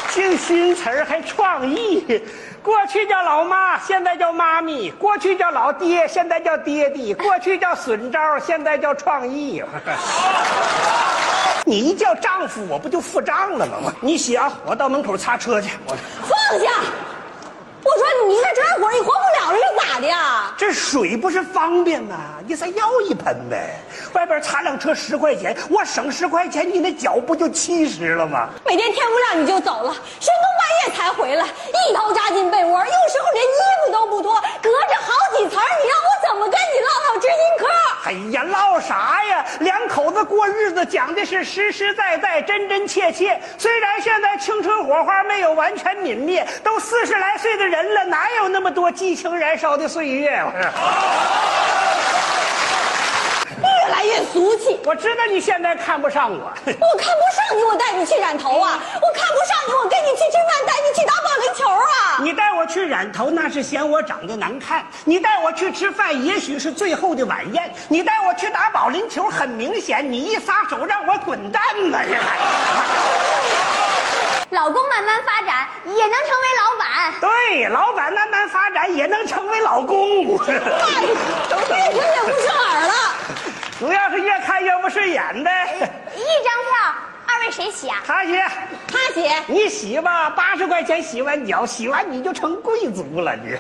[0.14, 2.24] 净新词儿还创意。
[2.68, 9.64] 过去叫老妈，现在叫妈咪；过去叫老爹，现在叫爹地；过去叫损招，现在叫创意。
[11.64, 13.94] 你一叫丈夫，我不就付账了吗？
[14.02, 15.77] 你洗啊，我到门口擦车去。
[15.88, 16.72] 我放下！
[17.88, 20.53] 我说你一个这活儿你活不了了，又咋的呀？
[20.57, 22.15] 这水不是方便吗？
[22.45, 23.80] 你再要一盆呗。
[24.11, 28.49] 外边擦辆车十块钱，我省十块钱，你那脚不就七十了吗？
[28.65, 37.68] 每天天不亮你就走了，深更半夜才回来，一头扎进被窝，有时候连衣服都不脱，隔着好几层，你让我怎么跟你唠唠知心嗑？
[38.05, 39.45] 哎呀，唠啥呀？
[39.59, 43.39] 两口子过日子讲的是实实在在、真真切切。
[43.57, 50.44] 虽然现在青春火花没有完全泯灭，都四十来岁的人人了，哪有那么多激情燃烧的岁月？
[53.88, 54.77] 越来越俗气。
[54.84, 58.80] 我知道你现在看不上我， 我看不上你，我带你去染头啊！
[58.95, 62.19] 我看不上你，我跟你去吃饭，带你去打保龄球啊！
[62.22, 72.01] 你带我去染头，那是嫌我长得难看；你带我去吃饭，也许是最后的晚宴；你带我去打保龄球，很明显，你一撒手让我滚蛋吧！
[72.03, 72.38] 这还。
[74.51, 80.38] 老公慢慢发展也能成为老板，对，老板慢慢发展也能成为老公。
[80.39, 82.93] 哎，越听越不顺耳了。
[83.80, 85.68] 主要是越看越不顺眼呗。
[86.16, 86.95] 一张票，
[87.28, 88.02] 二位谁洗啊？
[88.06, 88.32] 他洗，
[88.91, 89.30] 他洗。
[89.45, 93.36] 你洗吧，八十块钱洗完脚，洗完你就成贵族了。
[93.36, 93.52] 你，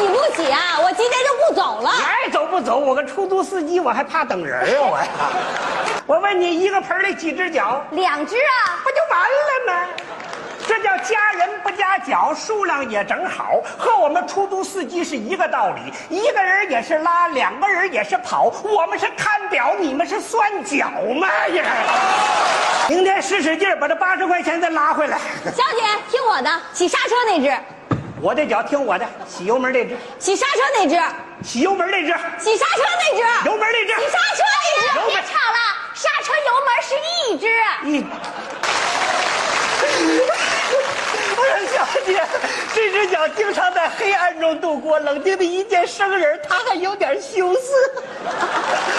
[0.00, 0.78] 你不洗啊？
[0.80, 1.90] 我今天就不走了。
[1.96, 2.78] 你爱走不走？
[2.78, 4.86] 我个出租司机，我还怕等人啊！
[4.88, 5.08] 我呀，
[6.06, 7.84] 我问你，一个盆里几只脚？
[7.90, 9.88] 两只啊，不就完了吗？
[10.66, 15.92] 这叫加人不加脚，数量也正好，和我们出租司机是一个道理。
[16.10, 21.64] 一个人也是拉，两个人也是跑，我们是看表，你们是算脚嘛呀？
[22.88, 25.18] 明天使使劲把这八十块钱再拉回来。
[25.44, 27.56] 小姐，听我的，洗刹车那只。
[28.20, 29.96] 我的脚听我的，洗油门那只。
[30.18, 31.00] 洗刹车那只。
[31.42, 32.08] 洗油门那只。
[32.38, 33.22] 洗刹车那只。
[33.46, 33.94] 油门那只。
[34.00, 34.42] 洗刹车
[34.94, 35.10] 那只。
[35.10, 35.58] 别吵了，
[35.94, 37.46] 刹车油门是一只。
[37.84, 38.04] 一。
[41.36, 42.24] 我说小姐，
[42.74, 47.60] 这只脚经常在黑暗中度过，冷静的一见生人，他还有点羞涩。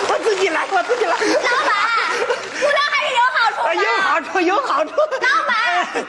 [0.09, 1.11] 我自己来，我自己来。
[1.11, 1.73] 老板，
[2.61, 3.75] 无聊还是有好处的。
[3.75, 4.91] 有好处，有好处。
[4.91, 5.57] 老板，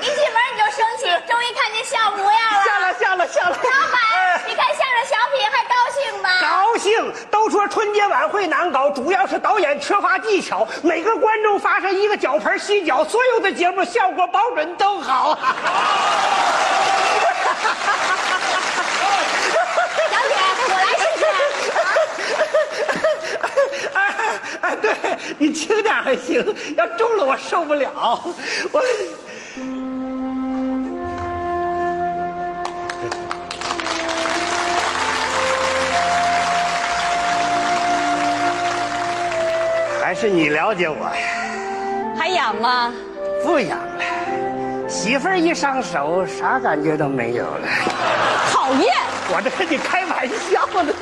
[0.01, 2.57] 一进门你就生气，终于看见笑模样了。
[2.65, 3.57] 笑了，笑了，笑了。
[3.57, 3.99] 老板，
[4.47, 4.67] 你看
[5.39, 6.29] 相声小品还高兴吗？
[6.41, 7.13] 高兴。
[7.31, 10.67] 都说春节晚会难搞，主要是导演缺乏技巧。
[10.83, 15.39] 每个观众发上一个脚盆洗脚，所有的节目效果保准都好。
[20.11, 20.35] 小姐，
[20.69, 21.25] 我来试试。
[23.95, 24.01] 啊
[24.69, 24.91] 啊，对
[25.39, 26.45] 你轻点还行，
[26.77, 27.91] 要重了我受不了。
[28.73, 28.83] 我。
[40.09, 42.17] 还是你了解我呀？
[42.17, 42.91] 还痒吗？
[43.45, 44.89] 不痒了。
[44.89, 47.69] 媳妇儿一上手，啥感觉都没有了。
[48.51, 48.87] 讨厌！
[49.31, 50.95] 我这跟你开玩笑呢。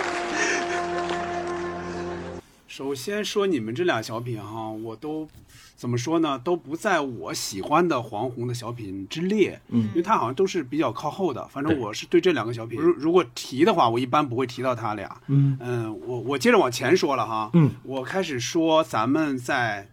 [2.66, 5.28] 首先说你们这俩小品哈，我都
[5.76, 6.40] 怎么说呢？
[6.42, 9.60] 都不在我喜欢的黄宏的小品之列。
[9.68, 11.46] 嗯，因为他好像都是比较靠后的。
[11.48, 15.20] 反正我是对这两个小品，如如果提的话，我一般不会提到他俩。
[15.26, 17.50] 嗯嗯，我我接着往前说了哈。
[17.52, 19.86] 嗯，我开始说咱们在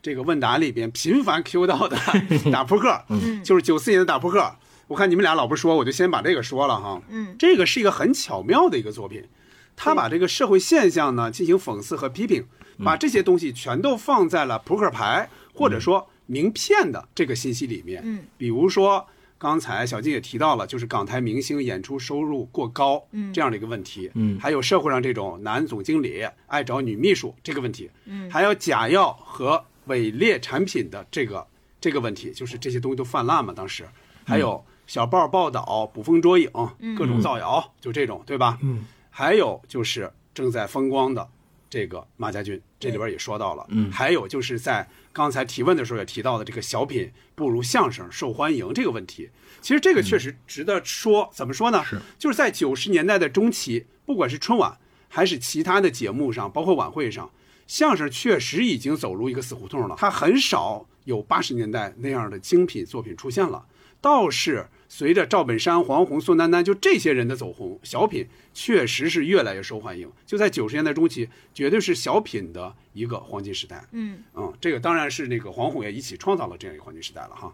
[0.00, 1.98] 这个问答里边频繁 Q 到的
[2.52, 4.54] 打扑克，嗯，就是九四年的打扑克。
[4.86, 7.02] 我看你们俩老不说，我就先把这个说了哈。
[7.08, 9.24] 嗯，这个是一个很巧妙的一个作品。
[9.76, 12.44] 他把这个社会现象呢进行讽刺和批评，
[12.82, 18.00] 把这些东西全都放在了扑克牌或者说名片的这个信息里面。
[18.04, 19.06] 嗯，比如说
[19.36, 24.10] 刚才小静也提到了，就是港台明星演出收入过高，嗯，这样的一个问题。
[24.14, 27.90] 嗯，还有社会上这种男总经理爱找女秘书这个问题。
[28.06, 31.46] 嗯，还有假药和伪劣产品的这个
[31.80, 33.52] 这个问题，就是这些东西都泛滥嘛。
[33.54, 33.84] 当时
[34.24, 36.50] 还有小报报道捕风捉影，
[36.96, 38.58] 各种造谣，就这种，对吧？
[38.62, 38.84] 嗯。
[39.16, 41.28] 还有就是正在风光的
[41.74, 43.66] 这个马家军，这里边也说到了。
[43.70, 49.28] 嗯，还有就是在刚才提问的时候也提到的这个小品不如相声受欢迎这个问题。
[49.60, 51.82] 其实这个确实值得说，怎么说呢？
[51.84, 54.78] 是就是在九十年代的中期，不管是春晚
[55.08, 57.28] 还是其他的节目上，包括晚会上，
[57.66, 63.66] 相声确实已经走入一个死胡同了，它很少有八十年代那样的精品作品出现了。
[64.00, 70.08] 倒是随着赵本山、黄宏、宋丹丹就这些人的走红，小品确实是越来越受欢迎。
[70.24, 73.84] 就在九十年代中期，绝对是小品的一个黄金时代。
[73.90, 74.22] 嗯。
[74.36, 77.52] 嗯，这个当然是那个黄宏也一起创造了这样一个黄金时代了哈。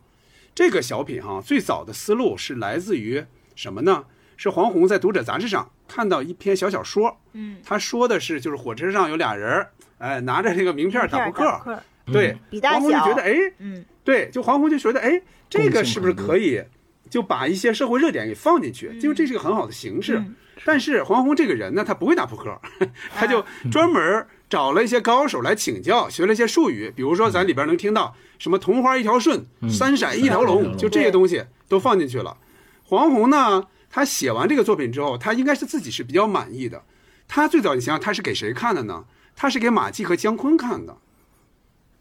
[0.55, 3.25] 这个小品哈，最早的思路是来自于
[3.57, 4.05] 什么呢？
[4.37, 16.63] 是黄宏在《读者》杂志上看到一篇小小说，嗯，他说的是就是火车上有俩人儿，哎，拿着这个名片打扑克，打扑克对，黄宏就觉得哎，嗯，对，就黄宏就觉得哎，这个是不是可以
[17.11, 18.97] 就把一些社会热点给放进去？
[19.03, 20.23] 因为这是个很好的形式。
[20.65, 22.61] 但是黄宏这个人呢，他不会打扑克，
[23.17, 32.37] 他就专门找了一些高手来请教，学了一些术语，比如说咱里边能听到什么“同花一条顺”“三闪一条龙”，就这些东西都放进去了。
[32.85, 36.85] 黄宏呢，他写完这个作品之后，他应该是自己是比较满意的。
[37.27, 39.05] 他最早你想想，他是给谁看的呢？
[39.35, 40.99] 他是给马季和姜昆看的，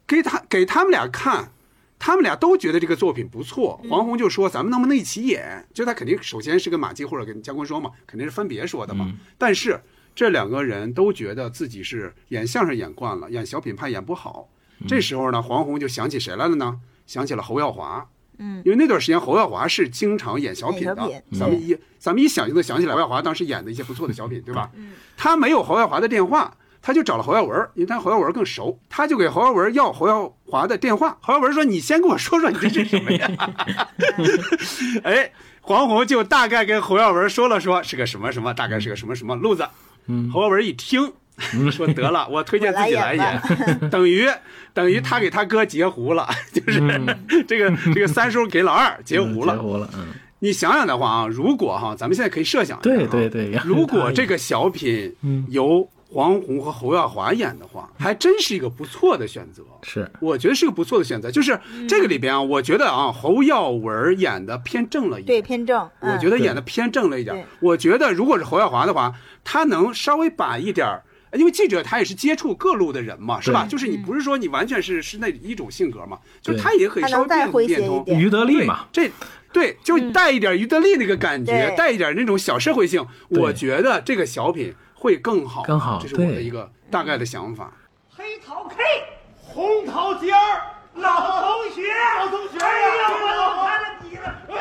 [0.06, 1.54] 给他给他们俩看，
[2.00, 3.80] 他们俩都觉得这个作品不错。
[3.90, 9.14] 黄宏就说：“咱们能不能一起演？”就他肯定首先是跟马季或者跟姜昆说嘛，肯定是分别说的嘛。
[9.38, 9.80] 但是
[10.16, 14.50] 这两个人都觉得自己是演相声演惯了，演小品怕演不好。
[14.88, 16.80] 这时候呢，黄宏就想起谁来了呢？
[17.06, 18.08] 想起了侯耀华。
[18.42, 24.72] 嗯，因为那段时间侯耀华是经常演小品的，咱们一咱们一想就能想起来侯耀华当时演的一些不错的小品，对吧？
[25.18, 31.18] 他没有侯耀华的电话，他就找了侯耀文，因为他侯耀文更熟，他就给侯耀文要侯耀华的电话。
[31.22, 33.30] 侯耀文说：“你先跟我说说你这是什么呀？”
[35.04, 35.32] 哎，
[35.62, 39.68] 黄宏就大概跟侯耀文说了说是个什么什么，大概是个什么什么路子。
[40.34, 41.12] 侯耀文一听。
[41.72, 43.42] 说得了， 我推荐自己来演，
[43.90, 44.28] 等于
[44.74, 46.82] 等于他给他哥截胡了，就是、
[47.48, 49.56] 这个这个三叔给老二截胡了。
[49.56, 50.08] 截胡了，嗯。
[50.40, 55.16] 你想想的话啊，如果哈，咱们现在可以设想一下对啊对对呀如果这个小品
[55.48, 59.64] 由黄宏和侯耀华演的话，还真是一个不错的选择。
[59.84, 61.30] 是，我觉得是个不错的选择。
[61.30, 65.40] 就是这个里边啊，我觉得啊，侯耀文演的偏正了一点。
[65.40, 65.90] 对，偏正。
[66.00, 67.46] 我觉得演的偏正了一点。
[67.60, 69.14] 我觉得如果是侯耀华的话，
[69.44, 71.04] 他能稍微把一点儿。
[71.34, 73.64] 因为记者他也是接触各路的人嘛，是吧？
[73.70, 78.04] 就是你不是说你完全是是那一种性格嘛，就是他也可以稍微变变通。
[78.08, 79.12] 于德利嘛，这
[79.54, 85.64] 对就带一点于德利那个感觉，带一点那种小社会性，我觉得这个小品会更好。
[85.64, 87.72] 更好这是我的一个大概的想法。
[88.10, 88.76] 黑桃 K，
[89.38, 90.62] 红桃尖儿，
[90.96, 93.88] 老同学，老同学哎呀，我老看了。
[94.02, 94.54] 你了，不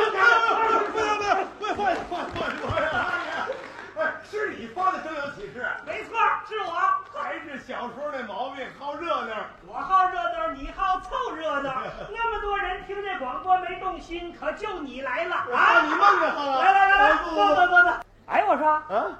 [4.31, 5.67] 是你发的征友启事？
[5.85, 6.17] 没错，
[6.49, 6.73] 是我，
[7.21, 9.35] 还是小时候那毛病，好热闹。
[9.67, 11.83] 我好热闹，你好凑热闹，
[12.15, 15.35] 那么多人听这广播没动心，可就你来了。
[15.35, 15.83] 啊！
[15.83, 16.63] 你梦着了。
[16.63, 17.93] 来来来来，坐坐坐坐。
[18.27, 19.19] 哎，我说，啊，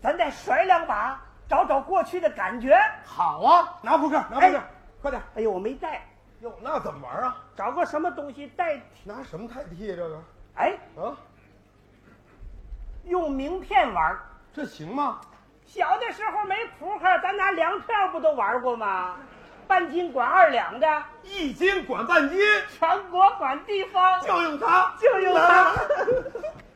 [0.00, 2.78] 咱再甩两把，找找过去的感觉。
[3.04, 4.60] 好啊，拿扑克，拿扑克，
[5.02, 5.22] 快点。
[5.34, 6.06] 哎呦，我没带，
[6.40, 7.36] 哟，那怎么玩啊？
[7.56, 8.82] 找个什么东西代替？
[9.04, 9.96] 拿什么代替啊？
[9.96, 10.22] 这个
[10.54, 11.16] 哎，啊，
[13.04, 14.18] 用名片玩。
[14.54, 15.20] 这行吗？
[15.64, 19.16] 小的时候没扑克，咱拿粮票不都玩过吗？
[19.66, 22.38] 半斤管二两的，一斤管半斤，
[22.78, 25.72] 全国管地方，就用它，就用它。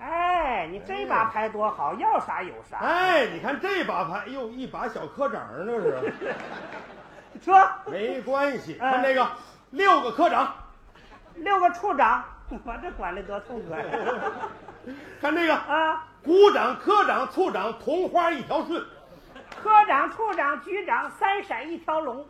[0.00, 2.78] 哎，你这把牌多好，要啥有啥。
[2.78, 6.12] 哎，你看这把牌，哟，一把小科长那是。
[7.42, 7.56] 说
[7.86, 9.28] 没关系，哎看这个，
[9.70, 10.54] 六个科长，
[11.36, 13.84] 六个处长， 我这管的多痛快。
[15.20, 18.82] 看这个啊，股长、科长、处长，同花一条顺。
[19.62, 22.26] 科长、处长、局长，三闪一条龙。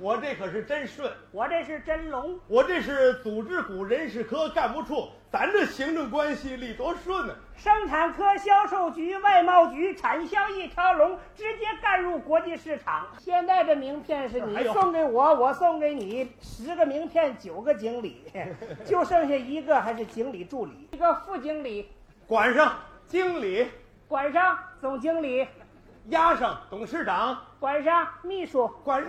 [0.00, 2.38] 我这可是真顺，我这是真龙。
[2.48, 13.08] 我这是组织股人事科干部处，咱这行政关系利多顺呢、生产科、销售局、外贸局，产销一条龙，直接干入国际市场。
[13.18, 18.22] 现在这名片是你还送给我，我送给你，十个名片九个经理，
[18.86, 21.90] 就剩下一个还是经理助理，一个副经理，
[22.28, 22.72] 管上
[23.08, 23.66] 经理，
[24.06, 25.48] 管上总经理，
[26.10, 29.04] 压上董事长，管上秘书， 管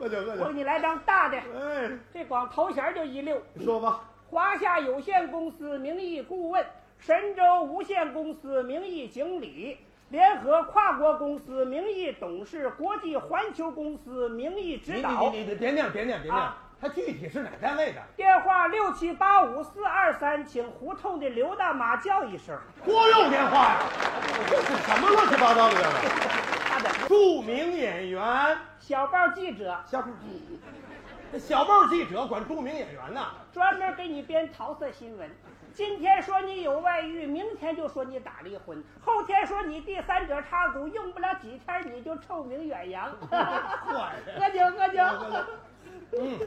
[0.00, 0.08] 我
[0.48, 3.38] 给你来张大的，哎，这光头衔就一溜。
[3.52, 4.00] 你说吧，
[4.32, 6.64] 华夏有限公司名义顾问，
[6.98, 9.76] 神州无限公司名义经理，
[10.08, 15.28] 联合跨国公司名义董事，国际环球公司名义指导。
[15.30, 18.00] 你你你别念别念别念啊，他具体是哪单位的？
[18.16, 22.58] 电话六七八五四二三，请胡同的刘大妈叫一声。
[22.86, 23.80] 国用电话呀，
[24.48, 25.90] 这是什么乱七八糟的这个？
[26.72, 30.81] 他的著名演员，小报记者小报，这
[31.38, 33.26] 小报记者管著名演员呢。
[33.52, 35.30] 专门给你编桃色新闻。
[35.74, 43.10] 今天说你有外遇，明天就说你打离婚，后天说你第三者插足，用不了几天你就臭名远扬。
[43.10, 45.02] 喝酒喝酒。
[46.20, 46.38] 嗯，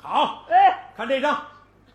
[0.00, 0.44] 好。
[0.50, 1.40] 哎，看这张，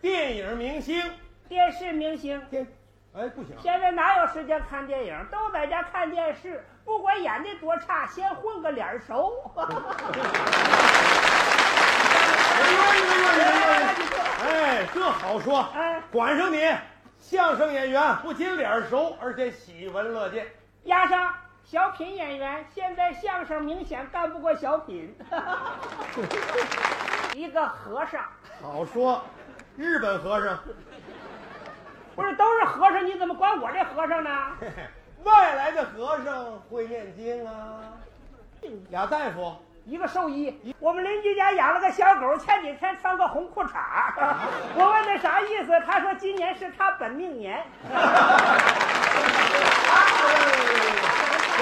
[0.02, 1.04] 电影明星，
[1.50, 2.42] 电视明星。
[2.50, 2.66] 电，
[3.14, 3.58] 哎，不行。
[3.62, 5.26] 现在哪有时间看电影？
[5.30, 9.34] 都在家看电视，不管演的多差，先混个脸熟。
[14.44, 15.70] 哎，这好说。
[15.74, 16.60] 哎，管上你，
[17.20, 20.46] 相声演员不仅脸熟，而且喜闻乐见。
[20.84, 25.16] 压上小品演员，现在相声明显干不过小品。
[27.34, 28.24] 一个和尚，
[28.62, 29.24] 好说。
[29.76, 30.60] 日本和尚，
[32.16, 34.30] 不是都是和尚，你怎么管我这和尚呢？
[35.24, 37.80] 外来的和尚会念经啊。
[38.90, 39.56] 俩大夫。
[39.86, 43.72] 一个兽医，我们邻居家养了个小狗，前几天穿个红裤衩
[44.76, 47.62] 我问他啥意思，他说今年是他本命年。
[47.84, 47.92] 行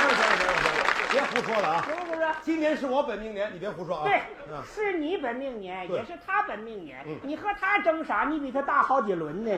[0.10, 0.72] 行行行行，
[1.11, 1.84] 别胡说了啊！
[1.88, 2.22] 是不是？
[2.43, 4.03] 今年是我本命年，你别胡说啊！
[4.03, 4.22] 对，
[4.64, 7.03] 是你本命年，也是他本命年。
[7.23, 8.27] 你和他争啥？
[8.30, 9.49] 你比他大好几轮呢。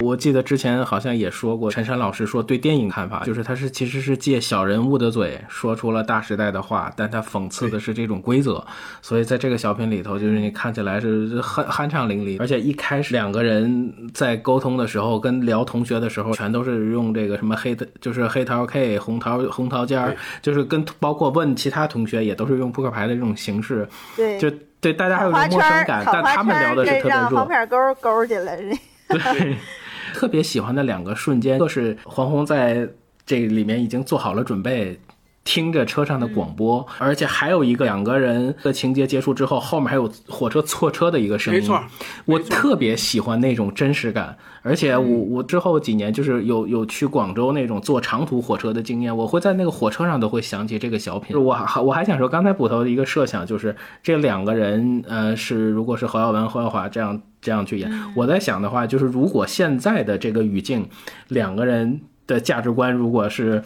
[0.00, 8.62] 我记得之前好像也说过，陈山老师说对电影看法，就是他是其实是借小人物的嘴说出了大时代的话，但他讽刺的是这种规则。
[9.00, 27.38] 所以在这个小品里头，就是你看起来是酣酣畅淋漓，而且一开始两个人在沟通的时候，跟聊同学的时候，全都是用这个什么黑的，就是黑桃 K 红桃红桃尖儿，就是跟包括问其他同学也都是用扑克牌的这种形式，对，就对大家还有种陌生感，但他们聊的是特别弱。
[27.38, 28.52] 黄片勾勾去了，
[29.08, 29.56] 对。
[30.12, 32.88] 特别喜欢的两个瞬间，就是黄宏在
[33.26, 34.96] 这里面已经做好了准备，
[35.44, 41.60] 听着车上的广播，而且还有一个两个人的情节结束之后，后面还有火车错车的一个声音。
[41.60, 41.80] 没错，
[42.24, 44.36] 我特别喜欢那种真实感。
[44.62, 51.38] 而且我我之后几年就是有有去广州那种坐长途火车的经验，我会在那个火车上都会想起这个小品。
[51.38, 57.20] 我还我还想说，刚才捕头的一个设想就是这两个人，呃，是如果是侯耀文、侯耀华这样。
[57.44, 60.88] 这样去演，我在想的话，就是如果现在的这个语境，
[61.28, 63.62] 两个人的价值观，如果是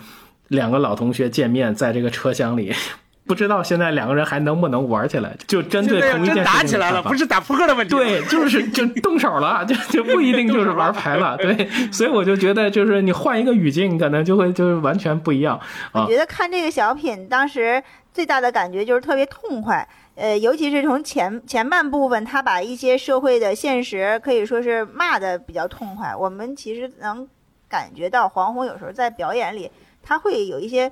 [0.48, 2.72] 两个老同学见面，在这个车厢里，
[3.26, 5.36] 不知道现在两个人还能不能玩起来？
[5.46, 7.94] 就针对同一件事情打起来了，不是打扑克的问题。
[7.94, 11.36] 对，就是就动手了，就 就不一定就是玩牌了。
[11.40, 15.60] 对，所以我就觉得，就是你换一个语境，可能就会就是完全不一样。
[15.92, 19.86] 我觉得看这个小品，当时最大的感觉就是特别痛快。
[20.14, 26.12] 呃，尤其是从前前半部分，他把一些社会的现实可以说是骂的比较痛快。
[26.12, 27.28] 我们其实能
[27.68, 29.70] 感觉到黄宏有时候在表演里，
[30.08, 30.90] 他会有一些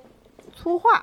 [0.55, 1.03] 粗话，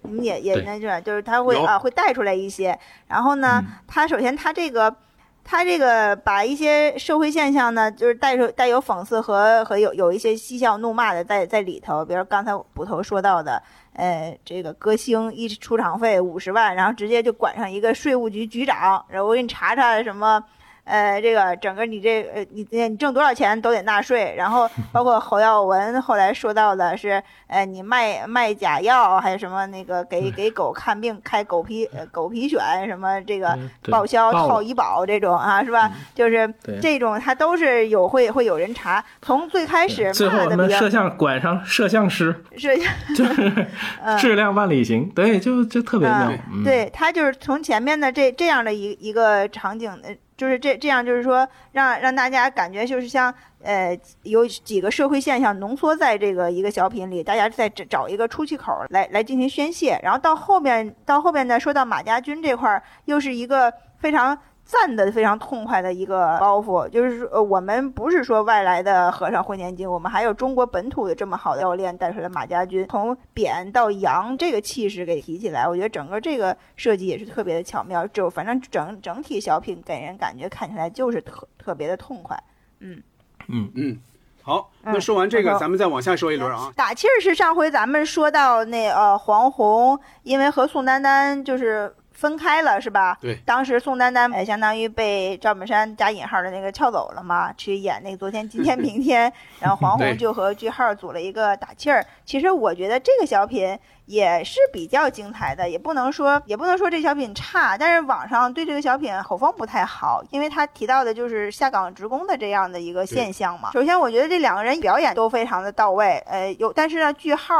[0.00, 2.78] 你们也也那是，就是他会啊会带出来一些。
[3.06, 4.96] 然后呢，他首先他这个
[5.44, 13.62] 他这个把一些社会现象呢，就是带出带有讽刺和和有有一些嬉笑怒骂的在在里头，比如刚才捕头说到的。
[13.92, 20.42] 呃，这个歌星一出场费五十万，然后直接就管上一个税务局局长，然后我给你查查什么。
[20.84, 33.56] 呃，这个整个你这呃，你你挣多少钱都得纳税，然后包括侯耀文后来说到的是，呃，你卖卖假药，还有什么那个给给狗看病开狗皮呃狗皮癣，什么这个
[33.90, 35.88] 报销套医保这种啊，是吧？
[36.14, 43.66] 就是这种他都是有会会有人查，从最开始最后我们摄像管上摄像师，摄像就是
[44.18, 46.32] 质量万里行，对，就就特别妙。
[46.64, 50.08] 对他就是从前面的这这样的一一个场景的。
[50.36, 53.32] 就是这这样，就是说让让大家感觉就是像
[53.62, 59.98] 呃有几个社会现象浓缩在这个一个小品里，大家再找找一个出气口来来进行宣泄。
[60.02, 64.38] 然后到后面到后面呢，说到马家军这块儿，又是一个非常。
[64.72, 78.06] 赞的非常痛快的一个包袱，就是说，我们不是说外来的和尚会念经，我们还有中国本土的这么好的教练带出来马家军，从贬到扬这个气势给提起来，我觉得整个这个设计也是特别的巧妙。
[78.06, 82.42] 就反正整整体小品给人感觉看起来就是特特别的痛快。
[82.80, 83.02] 嗯
[83.48, 83.98] 嗯嗯，
[84.42, 86.72] 好，那说完这个，咱们再往下说一轮啊。
[86.74, 91.94] 打气儿是上回咱们说到那呃黄宏，因为和宋丹丹就是。
[92.22, 93.18] 分开了是吧？
[93.20, 102.06] 对，当时宋丹丹相当于被赵本山加引号的那个撬走了嘛，去演那个昨天、今天、明天， 然后黄宏就和句号组了一个打气儿。
[102.24, 103.76] 其实我觉得这个小品
[104.06, 113.72] 也是比较精彩的，也不能说也不能说这小品差，但是网上对这个小品口风不太好，因为他提到的就是下岗职工的这样的一个现象嘛。
[113.72, 117.52] 首先，我觉得这两个人表演都非常的到位，呃，有但是呢，句号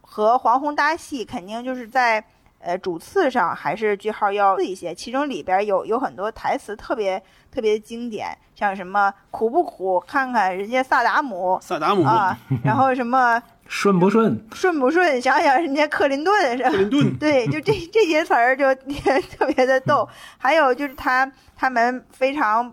[0.00, 2.24] 和黄宏搭戏肯定就是在。
[2.60, 13.42] 呃主次上还是句号要次一些，其中里边有有很多台词特别特别经典，像什么苦不苦，看看人家萨达姆，萨达姆啊，然后什么。
[13.70, 14.42] 顺不顺？
[14.54, 15.20] 顺不顺？
[15.20, 16.70] 想想人家克林顿是吧？
[16.70, 18.74] 克林顿对，就这这些词儿就
[19.36, 20.08] 特别的逗。
[20.38, 22.72] 还有就是他他们非常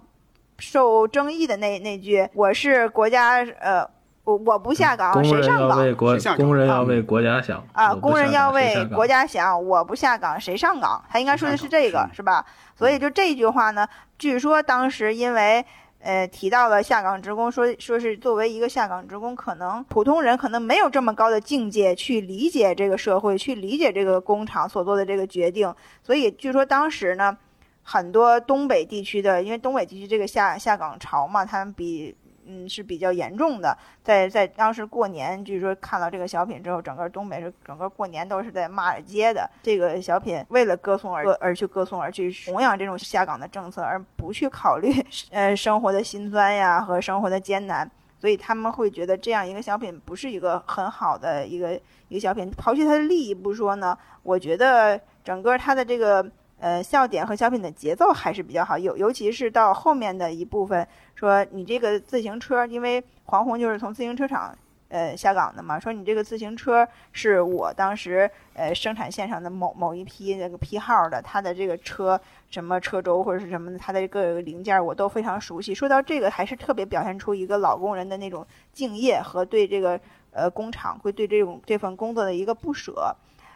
[0.58, 3.86] 受争议的那那句：“我是国家呃，
[4.26, 5.96] 我我不下岗，谁上岗？
[6.36, 11.02] 工人要为国家想啊，工人要为国家想，我不下岗，谁上岗？
[11.10, 12.46] 他应该说的是这个，是吧？
[12.76, 13.88] 所以就这句话呢，
[14.20, 15.66] 据说当时因为。
[16.02, 25.74] 呃，提到了下岗职工，说说是作为一个下岗职工，可能普通人可能没有这么高的境界去理解这个社会，去理解这个工厂所做的这个决定。
[26.04, 27.36] 所以据说当时呢，
[27.82, 32.16] 很多东北地区的，因为东北地区这个下下岗潮嘛，他们比。
[32.48, 33.78] 嗯，是比较严重的。
[34.04, 39.50] 在在当时过年，据说看到这个小品之后，整个东北是整个过年都是在骂街的。
[39.64, 44.92] 这个小品为了歌颂而而去歌颂，而去弘扬这种下岗的政策，而不去考虑
[45.32, 47.90] 呃生活的辛酸呀和生活的艰难。
[48.18, 52.52] 所以他们会觉得这样一个小品不是一个很好的一个一个小品。
[52.54, 56.26] 刨去它的利益不说呢，我觉得整个它的这个。
[56.58, 64.58] 呃，笑点和小品的节奏还是比较好，尤尤其是到后面的一部分，说你这个自行车，因为黄宏就是从自行车厂
[64.88, 72.20] 呃下岗的嘛，说你这个自行车是我当时呃生产线上的某某一批那个批号的，他的这个车
[72.50, 75.76] 什么车轴或者是什么的，他的各个零件我都非常熟悉。
[75.76, 80.00] 说到这个，还是特别表现出一个老工人的那种敬业和对这个
[80.32, 83.14] 呃工厂会对这种这份工作的一个不舍。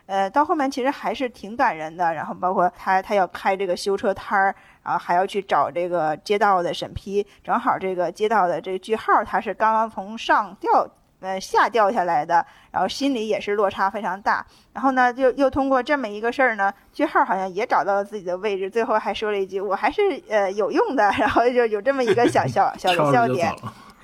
[0.09, 2.11] 呃，到后面其实还是挺感人的。
[2.11, 7.23] 然后包括他，他要开这个修车摊儿，然后还要去找这个街道的审批。
[7.43, 10.87] 正好这个街道的这个句号，他是刚刚从上掉，
[11.19, 14.43] 呃下掉下来的，然后心里也是落差非常大。
[14.73, 18.67] 然后呢，就又通过这么一个事儿呢，句号好像也找到了自己的位置。
[18.67, 21.03] 最后还说了一句：“我还是呃有用的。
[21.19, 23.53] ”然后就有这么一个小小小的笑点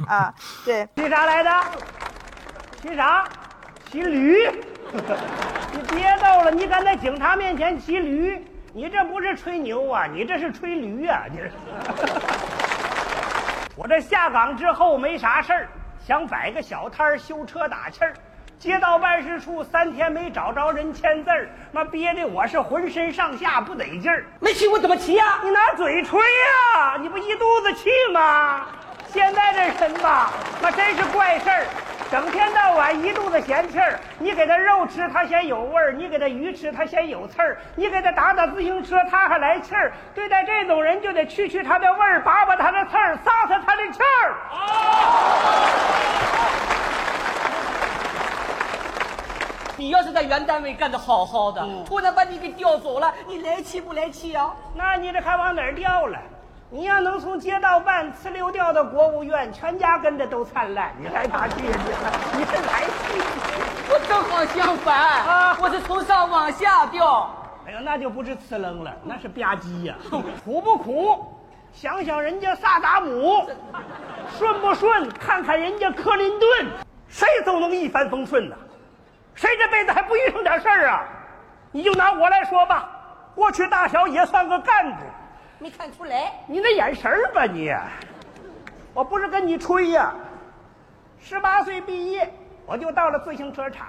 [0.07, 0.32] 啊。
[0.64, 1.49] 对，骑啥来的？
[2.80, 3.27] 骑啥？
[3.90, 4.48] 骑驴。
[5.74, 6.52] 你别逗了！
[6.52, 8.45] 你敢在警察面前骑驴？
[8.74, 11.24] 你这不是吹牛啊，你这是吹驴啊！
[11.32, 11.49] 你这，
[13.76, 15.68] 我这下岗之后没啥事儿，
[16.06, 18.14] 想摆个小摊儿修车打气儿。
[18.57, 24.26] 街道办事处三天没找着人签字儿，妈憋的我是浑身上下不得劲儿。
[24.40, 25.40] 没骑我怎么骑呀？
[25.44, 26.98] 你拿嘴吹呀！
[27.02, 28.66] 你不一肚子气吗？
[29.07, 30.32] 现在这人吧，
[30.62, 31.66] 那真是怪事儿。
[32.16, 39.92] 整天到晚一肚子闲气儿，你给他肉吃，他嫌有味儿；你给他鱼吃，他嫌有刺儿；你给他打打自行车，他还来气儿。
[40.14, 44.34] 对待这种人，就得去去他的味儿，拔拔他的刺儿，撒撒他的气儿。
[49.76, 54.56] 你要是在原单位干的好好的，突然把你给调走了，你来气不来气啊？
[54.74, 56.18] 那你这还往哪儿调了？
[56.76, 60.93] 你要能从街道办呲溜掉到国务院，全家跟着都灿烂。
[60.99, 61.73] 你来哪去呀？
[62.34, 63.22] 你你是来气？
[63.89, 64.93] 我正好相反
[65.23, 65.57] 啊！
[65.61, 67.34] 我是从上往下掉。
[67.65, 69.95] 哎呦，那就不是呲楞了，那是吧唧呀！
[70.43, 71.26] 苦不苦？
[71.72, 73.49] 想想人家萨达姆，
[74.38, 75.07] 顺不顺？
[75.11, 76.68] 看看人家克林顿，
[77.07, 78.56] 谁都能一帆风顺呐。
[79.34, 81.06] 谁这辈子还不遇上点事儿啊？
[81.72, 82.89] 你就拿我来说吧，
[83.34, 84.97] 过去大小也算个干部。
[85.57, 87.73] 没看出来，你那眼神吧你！
[88.94, 90.14] 我不是跟你吹呀，
[91.18, 92.32] 十八岁毕业
[92.65, 93.88] 我就到了自行车厂，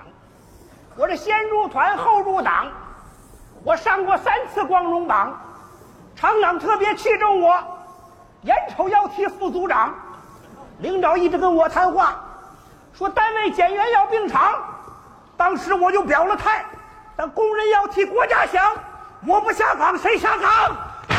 [0.96, 2.70] 我这先入团后入党，
[3.64, 5.38] 我上过三次光荣榜，
[6.14, 7.60] 厂长特别器重我，
[8.42, 9.92] 眼瞅要提副组长，
[10.78, 12.14] 领导一直跟我谈话，
[12.92, 14.62] 说单位减员要并厂，
[15.36, 16.64] 当时我就表了态，
[17.16, 18.72] 但工人要替国家想，
[19.26, 20.76] 我不下岗谁下岗？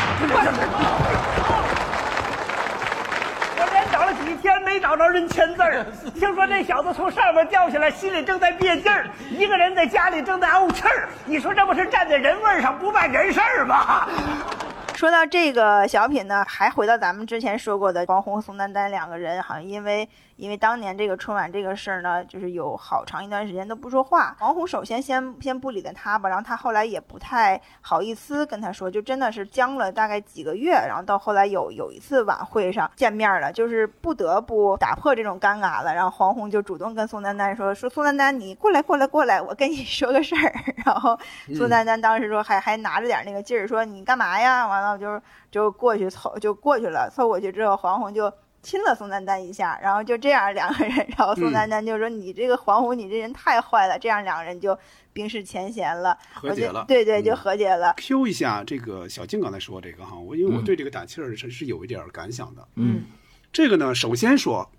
[3.56, 5.84] 我连找了几天没找着人签字儿，
[6.14, 11.08] 听说这小子从上面掉下来，心里正在憋劲儿，一个人在家里正在怄气儿。
[11.24, 14.06] 你说这不是站在人位上不办人事儿吗？
[14.94, 20.08] 说到这个小品呢，还回到咱们之前说过的黄宏宋丹丹两个人，好像因为。
[20.38, 24.36] 因为当年这个春晚这个事儿呢，就是有好长一段时间都不说话。
[24.40, 30.70] 王红首先先先不理的他吧，然后他后来也不太好意思跟他说，就真的是僵了大概几个月。
[30.70, 35.92] 然后到后来有有一次晚会上见面了，就是不得不打破这种尴尬了。
[35.92, 40.54] 然后黄宏就主动跟宋丹丹说：“说宋丹丹，你过来过来过来，我跟你说个事儿。
[40.86, 41.18] ”然后
[41.56, 45.20] 宋丹丹当时说还还拿着点那个劲儿说：“你干嘛呀？”完了就
[45.50, 48.32] 就过去凑就过去了，凑过去之后黄宏就。
[48.68, 51.52] 亲了宋丹丹一下，然后就这样两个人，然后宋嗯。
[51.54, 54.78] 丹丹就说：“你这个黄宏，你这人太坏了。”这样两个人就
[55.10, 57.36] 冰释前嫌了，和解了对对，就嗯。
[57.36, 57.94] 和解了。
[57.96, 60.64] Q 一下这个小静刚才说这个哈，我因为我嗯。
[60.64, 62.68] 对这个打气儿是是有一点儿感想的。
[62.74, 63.04] 嗯，
[63.50, 64.70] 这个呢，首先说，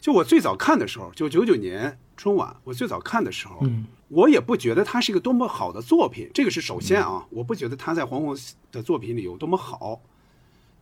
[0.00, 8.36] 就我最早看的时候，就九九年春晚，我最早看的时候，嗯，我也不觉得它是一个多么好的作品，这个是首先啊，我不觉得他在黄宏
[8.70, 10.00] 的作品里有多么好，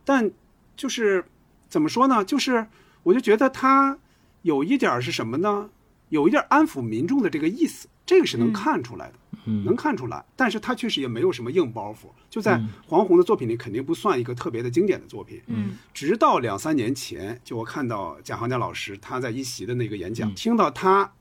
[0.05, 0.29] 但
[0.77, 1.25] 就是
[1.69, 2.25] 怎么说呢？
[2.25, 2.67] 就是
[3.03, 3.97] 我就觉得他
[4.41, 5.69] 有一点是什么呢？
[6.09, 9.13] 有一点安抚民众的这个意思，这个是能看出来的。
[9.13, 9.19] 嗯
[9.65, 15.41] 能看出来，但是他确实也没有什么硬包袱，就在黄宏的作品里肯定不算一个特别的经典的作品。
[15.47, 21.13] 嗯，直到两三年前，就我看到贾行家老师他在一席的那个演讲，听到他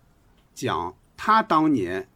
[0.53, 2.07] 讲他当年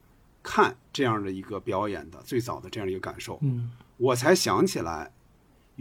[0.43, 5.13] 看这样的一个表演的最早的这样一个感受，嗯，我才想起来，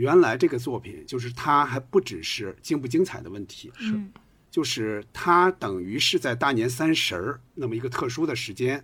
[0.01, 3.93] 原来这个作品就是它还不只是精不精彩的问题，是
[4.49, 8.83] 就是它等于是在大年三十儿那么一个特殊的时间，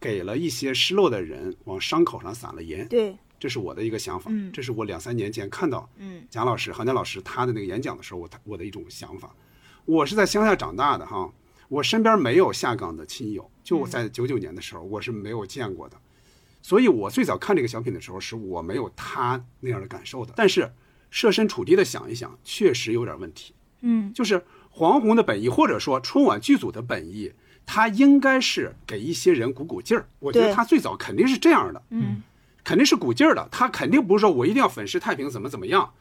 [0.00, 2.88] 给了一些失落的人往伤口上撒了盐。
[2.88, 4.30] 对，这是我的一个想法。
[4.32, 9.36] 嗯这是我两三年前看到嗯蒋老师、韩江老师他的那个演讲的时候，我我的一种想法。
[9.84, 11.30] 我是在乡下长大的哈，
[11.68, 15.96] 我身边没有下岗的亲友，就我在九九年的时候，我是没有见过的。
[16.64, 20.32] 所以我最早看这个小品的时候，是我没有他那样的感受的。
[20.34, 20.72] 但是
[21.10, 23.54] 设身处地的想一想，确实有点问题。
[23.82, 27.30] 嗯，就是黄宏的本意，或者说春晚剧组的本意，
[27.66, 30.08] 他应该是给一些人鼓鼓劲儿。
[30.20, 32.22] 我觉得他最早肯定是这样的，嗯，
[32.64, 33.46] 肯定是鼓劲儿的。
[33.52, 35.92] 他肯定不是说我一定要粉饰太平，怎么怎么样。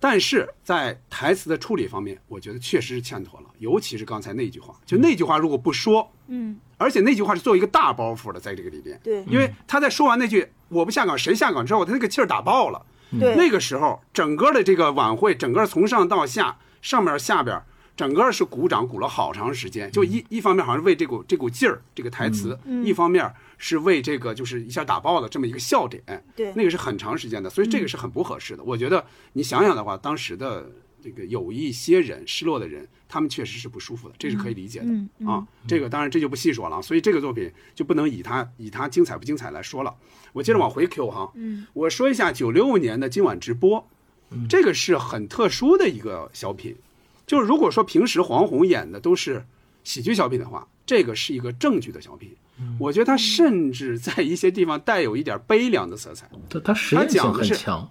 [0.00, 12.80] 但是在台词的处理方面，我觉得确实是欠妥了，尤其是刚才那句话，就那句话如果不说，嗯，而且那句话是作为一个大包袱的，在这个里边，对因为他在说完那句“我不下岗谁下岗”之后，他那个气儿打爆了。
[13.18, 17.58] 对那个时候整个的这个晚会，整个从上到下，上面下边，
[17.96, 19.90] 整个是鼓掌鼓了好长时间。
[19.90, 26.02] 就一一方面好像是为这股这股劲儿，这个台词，嗯嗯一方面是为这个就是一下打爆了这么一个笑点。
[26.36, 28.62] 对那个是很长时间的，所以这个是很不合适的。
[28.62, 29.02] 我觉得
[29.32, 30.70] 你想想的话，当时的
[31.02, 35.46] 这个有一些人失落的人，他们确实是不舒服的，这是可以理解的、嗯嗯啊。
[35.66, 39.94] 这个当然这就不细说了，所以这个作品就不能以它以它精彩不精彩来说了。
[40.32, 43.88] 我接着往回 Q 哈，嗯，我说一下九六年的今晚直播，
[44.48, 46.76] 这个是很特殊的一个小品，
[47.26, 49.44] 就是如果说平时黄宏演的都是
[49.84, 52.30] 喜剧小品的话，这个是一个正剧的小品。
[52.76, 56.28] 我觉得他甚至在一些地方带有一点悲凉的色彩。
[56.50, 57.88] 他他实验性讲的是很强。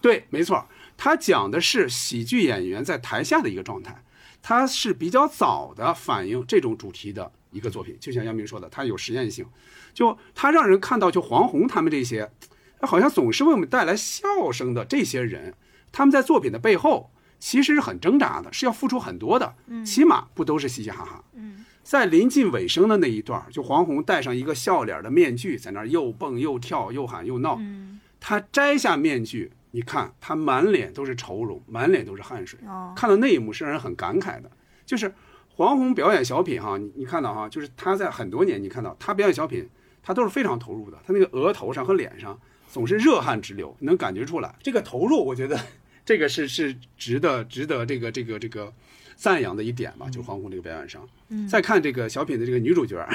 [0.00, 0.66] 对，没错，
[0.96, 4.02] 他讲的是喜剧演员在台下的一个状态，
[4.42, 7.96] 他是比较早的反映这种主题的一个作品。
[8.00, 9.44] 就像杨明说的，它有实验性，
[9.92, 12.30] 就他让人看到，就黄宏他们这些，
[12.80, 15.54] 好像总是为我们带来笑声的这些人，
[15.92, 19.54] 他们在作品的背后其实是很挣扎的，是要付出很多的，
[19.84, 21.24] 起码不都是嘻嘻哈哈。
[21.34, 27.56] 嗯在临近尾声的那一段，就黄宏戴上一个笑脸的面具，在那儿又蹦又跳，又喊又闹。
[27.60, 32.58] 嗯他摘下面具，你看他满脸都是愁容，满脸都是汗水。
[32.66, 34.50] 哦看到那一幕是让人很感慨的。
[34.86, 35.12] 就是
[35.50, 39.68] 黄宏表演小品哈，你你看到哈，就是他在很多年你看到他表演小品，
[40.02, 42.40] 他都是非常投入的，他那个额头上和脸上
[42.72, 44.54] 总是热汗直流，能感觉出来。
[44.62, 45.60] 这个投入，我觉得
[46.06, 48.72] 这个是是值得值得这个这个这个
[49.14, 51.06] 赞扬的一点吧，就黄宏这个表演上。
[51.28, 53.06] 嗯再看这个小品的这个女主角，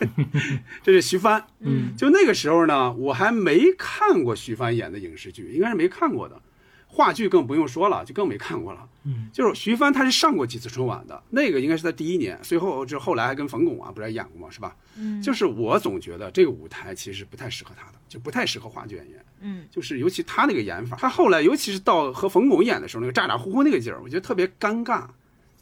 [0.82, 1.44] 这是徐帆。
[1.60, 6.40] 嗯就那个时候呢，我还没看过徐帆演的影视剧，应该是没看过的。
[6.86, 8.88] 话剧更不用说了，就更没看过了。
[9.02, 14.48] 嗯，就是徐帆，他是上过几次春晚的，那个应该是他第一年，随后就后来还跟冯巩啊，不是还演过吗？
[14.48, 14.76] 是吧？
[14.96, 19.24] 嗯就是我总觉得这个舞台其实不太适合他的，就不太适合话剧演员。
[19.40, 25.06] 嗯就是尤其他那个演法，他后来尤其是到和冯巩演的时候，那个咋咋呼呼那个劲儿，我觉得特别尴尬。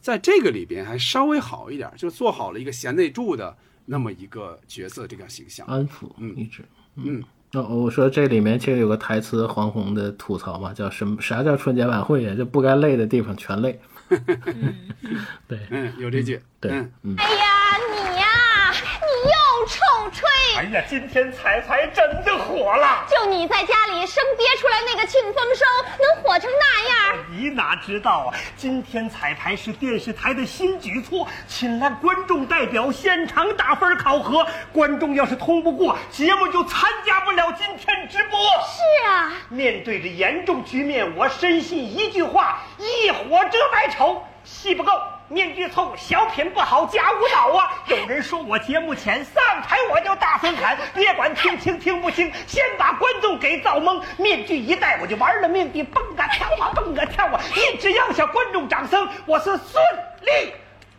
[0.03, 5.67] 在这个里边还稍微好一点，就做好了一个贤内助的那么一个角色这个形象。
[5.67, 6.65] 安抚嗯一直。
[6.97, 7.23] 嗯，
[7.53, 11.21] 那我说这里面其实有个台词，黄宏的吐槽嘛，叫什么？
[11.21, 12.35] 啥叫春节晚会呀？
[12.35, 13.81] 就不该累的地方全累。
[15.49, 16.41] 对，嗯，有这句。
[16.61, 16.71] 对，
[17.03, 18.27] 嗯，哎呀，你呀，
[18.73, 19.81] 你又臭
[20.13, 20.29] 吹！
[20.63, 23.05] 哎呀，今天彩彩真的火了。
[23.11, 25.65] 就你在家里生憋出来那个庆丰收，
[25.99, 27.19] 能火成那样？
[27.33, 28.39] 你哪知道啊？
[28.57, 34.47] 今天彩排是电视台的新举措，请来观众代表现场打分考核。
[34.73, 38.39] 观众要是通不过，节目就参加不了今天直播。
[38.41, 44.23] 是啊，面对着严重局面，我深信一句话：一火遮百丑。
[44.45, 44.93] 戏不够，
[45.33, 47.73] 面具臭，小品不好，加舞蹈啊！
[47.87, 54.03] 有人说我节目浅，上台我就大声喊，别管听清听不清，先把观众给造懵。
[54.19, 59.83] 面具一戴，我就玩了命地蹦啊跳啊蹦啊跳啊，一直要向观众掌声，我是顺
[60.21, 60.53] 利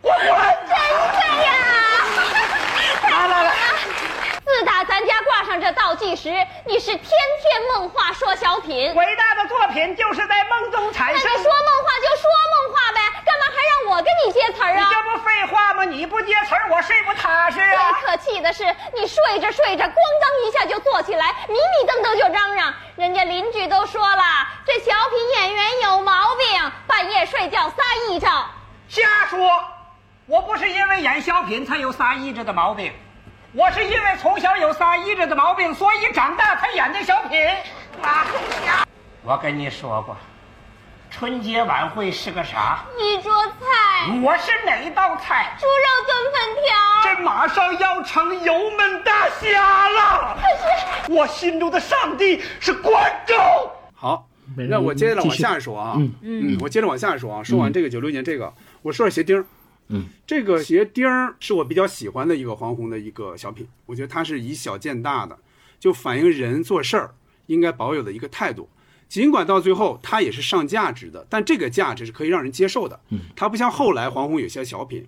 [0.03, 1.49] 真的呀！
[3.09, 3.51] 来来来。
[4.45, 6.29] 自打咱家挂上这倒计时，
[6.65, 8.93] 你是天天梦话说小品。
[8.93, 11.21] 伟大的作品就是在梦中产生。
[11.23, 14.77] 那你说梦话就说梦话呗，干嘛还让我跟你接词儿啊？
[14.77, 15.85] 你这不废话吗？
[15.85, 17.93] 你不接词儿，我睡不踏实啊。
[17.93, 22.73] 最可气的是，你睡着睡着，咣当一下就坐起来，迷迷瞪瞪就嚷嚷。
[22.97, 24.23] 人家邻居都说了，
[24.65, 27.75] 这小品演员有毛病，半夜睡觉撒
[28.07, 28.29] 癔症。
[28.89, 29.39] 瞎说！
[30.33, 32.91] 我不是因为演小品才有撒癔症的毛病。
[33.51, 37.39] 我是因为从小有撒癔症的毛病，所以长大才演的小品。
[38.01, 38.25] 啊！
[39.21, 40.17] 我跟你说过，
[41.11, 42.83] 春节晚会是个啥？
[42.97, 44.09] 一桌菜。
[44.23, 45.55] 我是哪道菜？
[45.59, 47.15] 猪肉炖粉条。
[47.15, 50.35] 这马上要成油焖大虾了。
[50.41, 50.47] 可
[51.05, 53.37] 是我心中的上帝是观众。
[53.93, 54.27] 好，
[54.67, 55.93] 那我接着往下说啊。
[55.95, 57.43] 嗯嗯，我接着往下说啊。
[57.43, 58.51] 说完这个九六年这个，
[58.81, 59.45] 我说说鞋钉。
[59.93, 65.37] 嗯，这个鞋钉儿是我比较喜欢的一个黄宏的一个小品，我觉得它是以小见大的，
[65.79, 67.13] 就反映人做事儿
[67.45, 68.67] 应该保有的一个态度。
[69.07, 72.99] 尽管到最后它也是上价值的，但这个价值是可以让人接受的。
[73.09, 75.05] 嗯，它不像后来黄宏有些小品，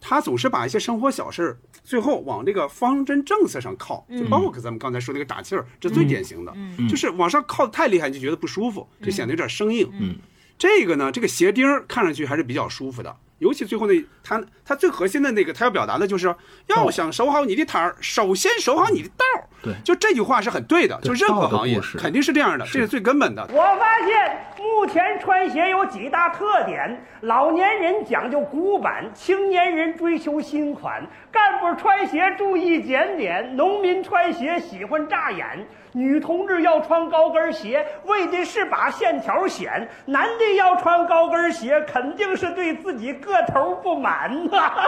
[0.00, 6.54] 他总是把一些生活小事儿最后往这个方针政策上靠，就包括咱们刚才说那个打气儿，这最典型的，
[6.88, 9.90] 就是往上靠的太厉害，你就觉得不舒服，就显得有点生硬。
[10.00, 10.16] 嗯，
[10.56, 13.14] 这个呢，这个鞋钉儿看上去还是比较舒服的。
[13.38, 16.34] 尤其最后那他他最核心的那个，他要表达的就是，
[16.68, 19.44] 要想守好你的摊儿，首先守好你的道儿。
[19.62, 23.46] 对，就这句话是很对的，就任何行业肯定是这样的，这是最根本的。
[23.52, 31.02] 我发现目前穿鞋有几大特点：老年人讲究古板，青年人追求新款，
[31.32, 35.66] 干部穿鞋注意检点，农民穿鞋喜欢扎眼。
[35.96, 39.68] 女同志要穿高跟鞋，为的是把线条显；
[40.04, 44.72] 男的要穿高跟鞋，肯定是对自己个头不满呐。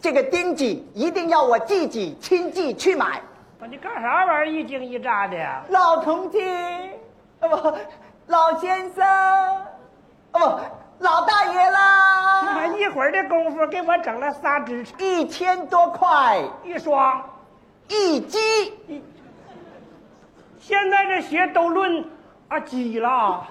[0.00, 0.64] 这个钉子
[0.94, 3.20] 一定要我自己亲自去买。
[3.68, 5.62] 你干啥玩意儿一惊一乍的呀？
[5.68, 6.38] 老同志，
[7.40, 7.76] 啊不，
[8.28, 9.66] 老先生，啊
[10.32, 10.38] 不，
[11.00, 12.66] 老大爷啦！
[12.78, 17.22] 一会儿的功夫给我整了仨只，一千多块一双，
[17.88, 18.38] 一鸡。
[20.58, 22.04] 现在这鞋都论
[22.48, 23.46] 啊几了。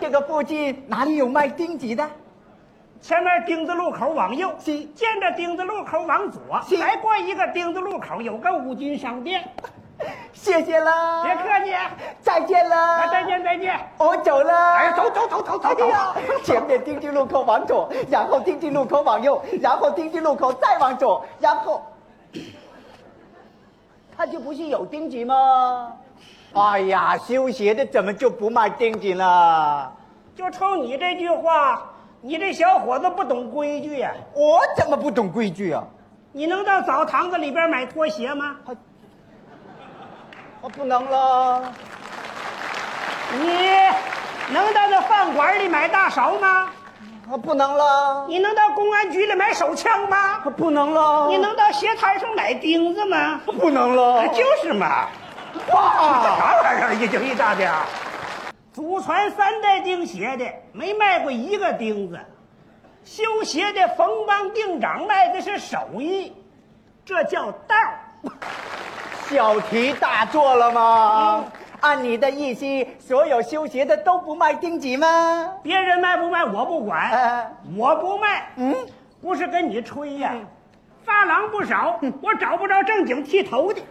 [0.00, 2.08] 这个附近哪里有卖钉子的？
[3.00, 9.48] 前面丁字路口往右，是；见着丁字路口往左，是；再过一个丁字路口有个五金商店。
[10.32, 11.74] 谢谢了，别客气，
[12.20, 14.74] 再见了，再见再见，我走了。
[14.74, 15.86] 哎，走走走走走走。
[16.44, 21.82] 前面丁字路口往左，然后丁字路口往右，然后丁字路口再往左，然后，
[24.16, 25.92] 他就不是有钉子吗？
[26.54, 29.92] 哎呀，修鞋的怎么就不卖钉子了？
[30.36, 31.82] 就冲你这句话。
[32.20, 34.12] 你这小伙子不懂规矩呀！
[34.34, 35.84] 我怎么不懂规矩啊？
[36.32, 38.56] 你能到澡堂子里边买拖鞋吗？
[40.60, 41.72] 我不能了。
[43.40, 43.68] 你
[44.52, 46.70] 能到那饭馆里买大勺吗？
[47.30, 48.24] 我不能了。
[48.26, 50.40] 你能到公安局里买手枪吗？
[50.44, 51.28] 我不能了。
[51.28, 53.40] 你能到鞋摊上买钉子吗？
[53.44, 54.26] 不能了。
[54.28, 55.08] 就是嘛！
[55.70, 56.94] 哇，这啥玩意儿？
[56.94, 57.70] 一惊一乍的。
[58.72, 62.18] 祖传三代钉鞋的没卖过一个钉子，
[63.04, 66.32] 修鞋的冯帮定长卖的是手艺，
[67.04, 67.76] 这叫道
[69.28, 71.44] 小题大做了吗？
[71.80, 72.64] 按你的意思，
[72.98, 75.52] 所有修鞋的都不卖钉子吗？
[75.62, 78.48] 别人卖不卖我不管，我不卖。
[78.56, 78.74] 嗯，
[79.20, 80.32] 不是跟你吹呀，
[81.04, 83.82] 发廊不少，我找不着正经剃头的；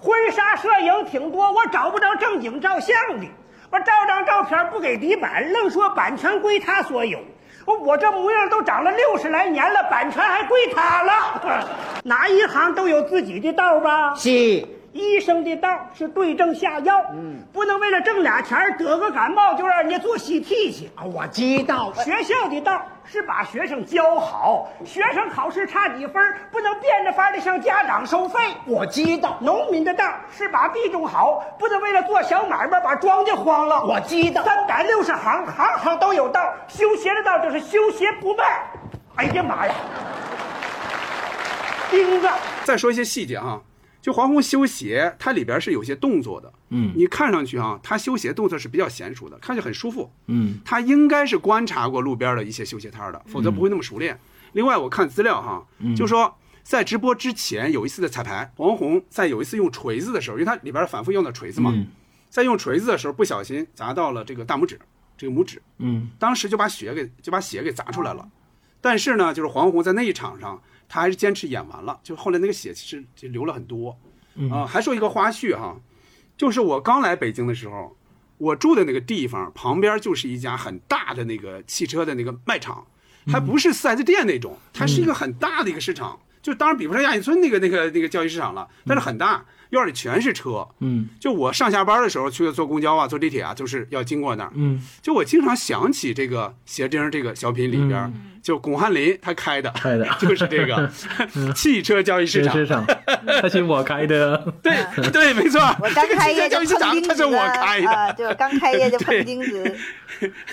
[0.00, 3.26] 婚纱摄影挺多，我找不着正经照相的。
[3.70, 7.20] 我照张照片不给底板，愣说版权归他所有。
[7.64, 11.62] 我我这模样都长了六十来年了，版权还归他了。
[12.04, 14.14] 哪一行都有自己的道吧？
[14.14, 14.66] 是。
[14.92, 21.02] 医生的道是对症下药，嗯，不能为了挣俩钱得个感冒就让人家做 CT 去啊！
[21.04, 28.38] 我知道，学校的道是把学生教好，学生考试差几分不能变着法的向家长收费。
[28.66, 33.82] 我知道，农民的道是把地种好，不能为了做小买卖把庄稼荒了。
[33.86, 36.52] 我知道，三百六十行，行行都有道。
[36.68, 38.44] 修鞋的道就是修鞋不卖。
[39.16, 39.74] 哎呀妈呀！
[41.90, 42.28] 钉子，
[42.64, 43.58] 再说一些细节哈。
[44.02, 50.12] 就黄宏修鞋，它里边是有些动作的，嗯你看上去啊、他修鞋动作是比较娴熟的，看着很舒服。
[50.26, 54.18] 嗯他应该是观察过路边的一些修鞋摊的，否则不会那么熟练。
[54.54, 61.86] 另外，我看资料哈，嗯就说在直播之前有一次的彩排，黄宏在有一次用锤子的时候，因为他里边反复用的锤子嘛，嗯
[62.28, 64.80] 在用锤子的时候不小心砸到了这个大拇指，
[65.16, 68.28] 这个拇指，嗯当时就把血给就把血给砸出来了。
[68.80, 70.60] 但是呢，就是黄宏在那一场上，
[70.92, 73.98] 他还是坚持演完了，就后来那个血其实就流了很多。
[74.34, 74.50] 嗯。
[74.50, 75.74] 啊，还说一个花絮哈，
[76.36, 77.96] 就是我刚来北京的时候，
[78.36, 82.86] 我住的那个地方旁边就是一家很大的那个汽车的那个卖场，
[83.28, 90.66] 还不是四 S 店那种，它是一个很大的一个市场，就当然比不上亚运村那个那个那个交易市场了，但是很大，院里全是车。
[90.80, 94.52] 嗯就我上下班的时候去坐公交啊、坐地铁啊，就是要经过那儿。
[94.54, 98.12] 嗯，就我经常想起这个鞋钉这个小品里边，
[98.42, 100.90] 就巩汉林他开的，开的 就是这个
[101.54, 102.54] 汽车交易市场。
[102.54, 102.84] 市场，
[103.24, 104.36] 那是我开的。
[104.62, 104.74] 对
[105.10, 105.60] 对，没错。
[105.80, 107.90] 我刚开业就碰钉子我开的。
[107.90, 109.76] 啊，就刚开业就碰钉子，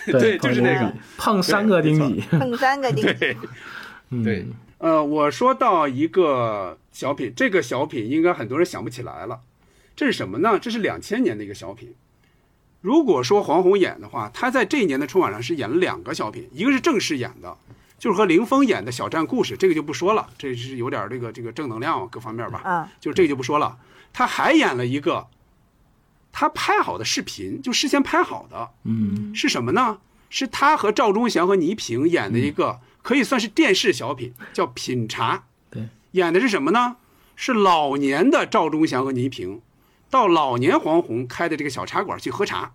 [0.06, 2.38] 对，就是那个碰三个钉子。
[2.38, 3.14] 碰三个钉子。
[3.14, 3.38] 对，
[4.24, 4.48] 对，
[4.78, 9.40] 呃，我说到一个小品，这个小品应该很多人想不起来了，
[9.96, 10.60] 这是什么呢？
[10.60, 11.96] 这是两千年的一个小品。
[12.82, 17.58] 如果说黄宏演的话，他在这一年的春晚上是演了两个小品，一个是正式演的，
[17.98, 23.78] 就是和林峰演的小站故事，这个就不说了，这是有点这个这个正能量各方面吧，啊，就这个就不说了。
[24.12, 25.28] 他还演了一个
[26.34, 30.00] 他拍好的视频，就事先拍好的，嗯是什么呢？
[30.30, 35.38] 是他和赵忠祥和倪萍演的一个可以算是电视小品，叫《品茶》。
[36.12, 36.98] 对，演的是什么呢？
[37.36, 39.62] 是老年的赵忠祥和倪萍，
[40.10, 42.74] 到老年黄宏开的这个小茶馆去喝茶，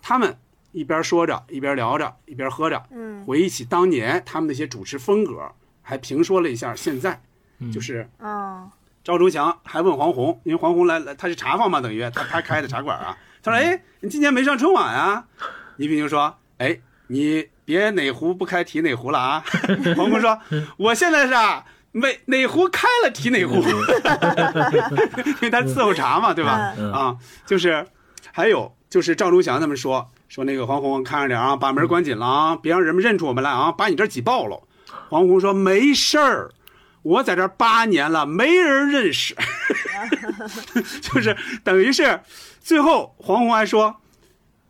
[0.00, 0.36] 他们
[0.72, 7.22] 一边说着，一边聊着，一边喝着，嗯回忆起当年他们那些主持风格，还评说了一下现在，
[7.72, 8.70] 就是嗯
[9.02, 13.16] 赵忠祥还问黄宏，因为黄宏来来他是茶坊嘛，等于他他开的茶馆啊。
[13.42, 15.26] 他说：“哎，你今年没上春晚啊？”
[15.78, 16.78] 倪萍就说：“哎，
[17.08, 19.42] 你别哪壶不开提哪壶了啊。
[19.98, 20.38] ”黄宏说
[20.78, 26.74] ：“我现在是啊，哪哪壶开了提哪壶， 因为他伺候茶嘛，对吧？
[26.76, 27.16] 嗯啊，
[27.46, 27.86] 就是
[28.32, 34.62] 还有就是赵忠祥他们说说那个黄宏看着点啊，把门关紧了啊，别让人们认出我们来啊，把你这挤爆了。”
[35.08, 36.50] 黄宏说：“没事儿。”
[37.02, 39.34] 我在这八年了，没人认识，
[41.02, 42.20] 就是等于是，
[42.60, 43.96] 最后黄宏还说，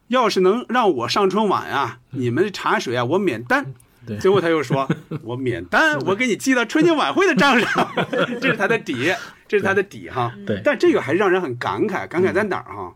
[0.08, 3.74] 要是能让我上春晚啊，你们的茶水啊，我免单。
[4.06, 4.88] 对最后他又说，
[5.22, 7.92] 我免单，我给你记到春节晚会的账上，
[8.40, 9.14] 这是他的底，
[9.46, 10.32] 这是他的底哈。
[10.46, 12.94] 对但这个还是让人很感慨，感慨在哪儿哈？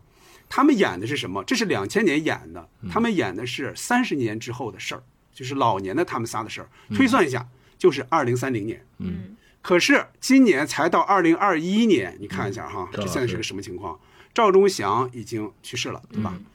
[0.49, 1.43] 他们演的是什么？
[1.43, 5.03] 这是两千年演的，他们演的是三十年之后的事儿，
[5.33, 6.69] 就是老年的他们仨的事儿。
[6.95, 7.45] 推算一下，
[7.77, 8.83] 就是二零三零年。
[8.99, 13.99] 嗯可是今年才到二零二一年，你看一下哈，这现在是个什么情况？
[14.33, 16.31] 赵忠祥已经去世了，对吧？
[16.37, 16.45] 嗯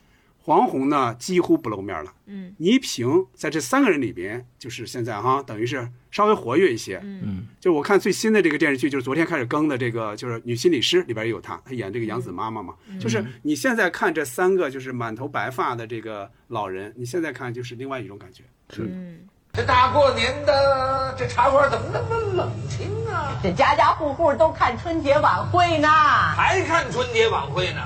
[0.45, 6.99] 黄宏呢几乎不露面了，嗯倪萍在这三个人里边，就是现在哈，等于是稍微活跃一些。
[7.01, 12.73] 嗯就我看最新的这个电视剧，就是昨天开始更的这个，就是《女心理师》里边也有她，她演这个杨子妈妈嘛。
[12.99, 18.43] 就是你现在看这三个就是满头白发的这个老人，你现在看就是另外一种感觉。
[18.69, 19.19] 是嗯，
[19.53, 23.39] 这大过年的，这茶馆怎么那么冷清啊？
[23.41, 25.87] 这家家户户都看春节晚会呢。
[25.87, 27.81] 还看春节晚会呢？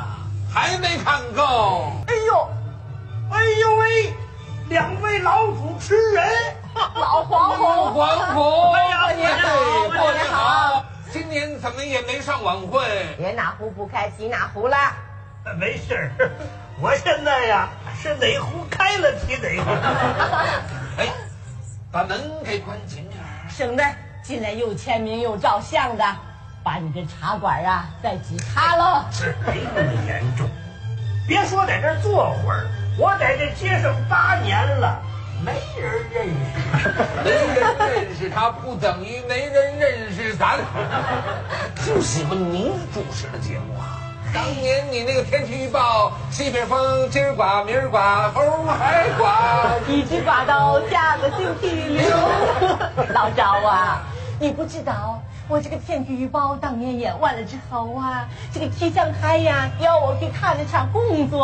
[0.54, 1.92] 还没看够？
[2.08, 2.50] 哎呦，
[3.32, 4.14] 哎呦喂，
[4.70, 6.26] 两位老主持人，
[6.74, 9.50] 老黄宏，黄宏，哎呀过年好，
[10.04, 10.86] 过年好！
[11.12, 12.82] 今年怎么也没上晚会？
[13.18, 14.94] 别哪壶不开提哪壶啦。
[15.58, 16.12] 没事儿，
[16.82, 17.70] 我现在呀
[18.02, 19.72] 是哪壶开了提哪壶。
[21.00, 21.08] 哎，
[21.92, 23.50] 把门给关紧点儿。
[23.50, 23.84] 省得
[24.22, 26.04] 进来又签名又照相的，
[26.68, 29.06] 把你这茶馆啊再挤塌喽。
[29.10, 30.46] 是没那么严重，
[31.26, 32.68] 别说在这坐会儿，
[33.00, 35.02] 我在这街上八年了，
[35.46, 36.90] 没人认识。
[37.24, 40.60] 没人认识他，不等于没人认识咱。
[41.88, 44.04] 就喜欢您主持的节目啊。
[44.34, 49.72] 当年你那个天气预报，西北风今儿刮明儿刮，后儿还刮。
[49.88, 52.10] 一直刮到下个星期六。
[53.16, 54.04] 老赵啊，
[54.38, 61.40] 你不知道，我这个天气预报当年演完了之后啊，这个气象台呀要我去看那场工作，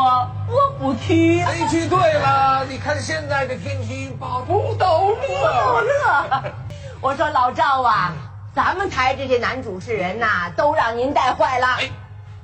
[0.50, 1.40] 我不去。
[1.42, 5.82] 哎，去对了，你看现在的天气预报不都不乐？
[5.82, 6.44] 乐。
[7.00, 8.14] 我说老赵啊，
[8.54, 11.68] 咱们台这些男主持人呐、都让您带坏了。
[11.80, 11.90] 哎，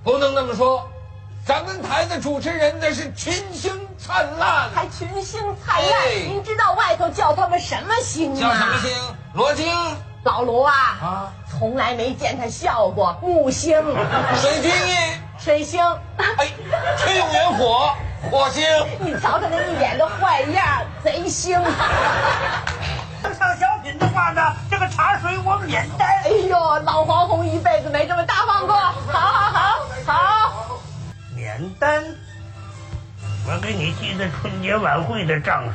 [0.01, 0.89] 不能那么说，
[1.45, 8.39] 咱们台的主持人那是群星灿烂，还群星灿烂，哎您知道外头叫他们什么星吗？
[8.39, 8.91] 叫什么星？
[9.33, 9.67] 罗京、
[10.23, 13.17] 老罗啊，啊，从来没见他笑过。
[13.21, 13.75] 木星，
[14.35, 14.95] 水晶呢？
[15.37, 15.83] 水星，
[16.17, 16.47] 哎，
[16.97, 17.93] 天用元火，
[18.29, 18.63] 火星。
[18.99, 21.59] 你瞧他那一脸的坏样，贼星。
[23.37, 26.07] 上小品的话呢，这个茶水我免单。
[26.23, 28.75] 哎呦，老黄宏一辈子没这么大方过。
[28.75, 30.79] 好好好好，
[31.35, 32.03] 免单，
[33.47, 35.73] 我给你记在春节晚会的账上。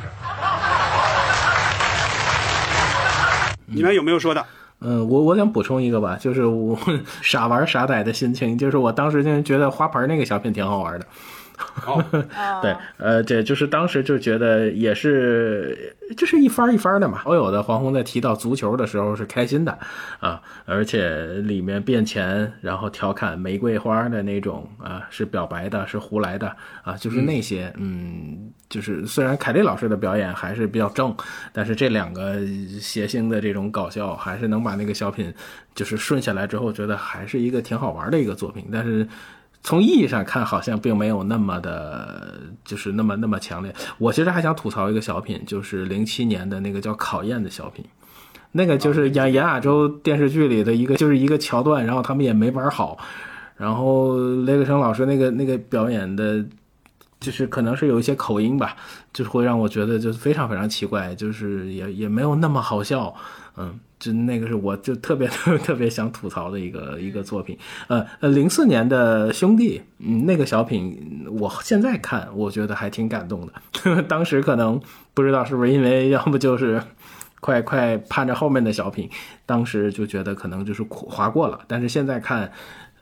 [3.65, 4.45] 你们有没有说的？
[4.87, 6.77] 嗯，我我想补充一个吧， 就是我
[7.21, 11.05] 傻玩傻呆的心情，就是我当时就觉得花盆那个小品挺好玩的。
[11.85, 12.03] 哦，
[12.61, 17.21] 对，呃，这就是当时就觉得也是，就是一番一番的嘛。
[17.23, 19.77] 所有的黄宏在提到足球的时候是开心的
[20.19, 31.15] 啊，而且里面变钱，然后调侃玫瑰花的那种啊，是表白的，是胡来的啊，就是那些，嗯，就是虽然凯丽老师的表演还是比较正，
[31.53, 32.39] 但是这两个
[32.79, 35.33] 谐星的这种搞笑，还是能把那个小品
[35.73, 39.07] 就是顺下来之后，觉得还是一个挺好玩的一个作品，但是。
[39.65, 43.73] 从意义上看，好像并没有那么的，就是那么那么强烈。
[43.97, 47.83] 我其实还想吐槽一个小品，就是零七年的那个叫《考验》的小品，
[48.51, 52.95] 那个就是演演亚洲电视剧里的一个，就是一个桥段，然后他们也没玩好，
[53.57, 56.45] 然后雷克生老师那个那个表演的，
[57.19, 58.75] 就是可能是有一些口音吧，
[59.11, 63.15] 就是会让我觉得就是非常非常奇怪，就是也也没有那么好笑，
[63.57, 63.79] 嗯。
[64.05, 67.57] 就那个是我就特别特 别特别想吐槽的一个一个作品，
[67.87, 74.03] 呃呃，零四年的兄弟，嗯，那个小品，我现在看我觉得还挺感动的。
[74.07, 74.79] 当时可能
[75.13, 76.81] 不知道是不是因为要么就是
[77.39, 79.09] 快快盼着后面的小品，
[79.45, 81.59] 当时就觉得可能就是划过了。
[81.67, 82.51] 但是现在看。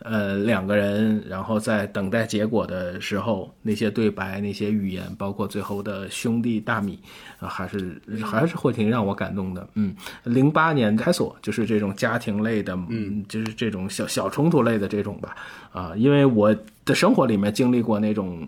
[0.04, 7.00] 呃，两个人，然后在等待结果的时候，那些对白、那些语言，包括最后的兄弟大米，
[7.40, 9.68] 啊，还是还是会挺让我感动的。
[9.76, 15.36] 嗯，零八年开锁就是这种家庭类的，嗯，就是这种小小冲突类的这种吧。
[15.72, 16.56] 啊，因为我
[16.86, 18.46] 的生活里面经历过那种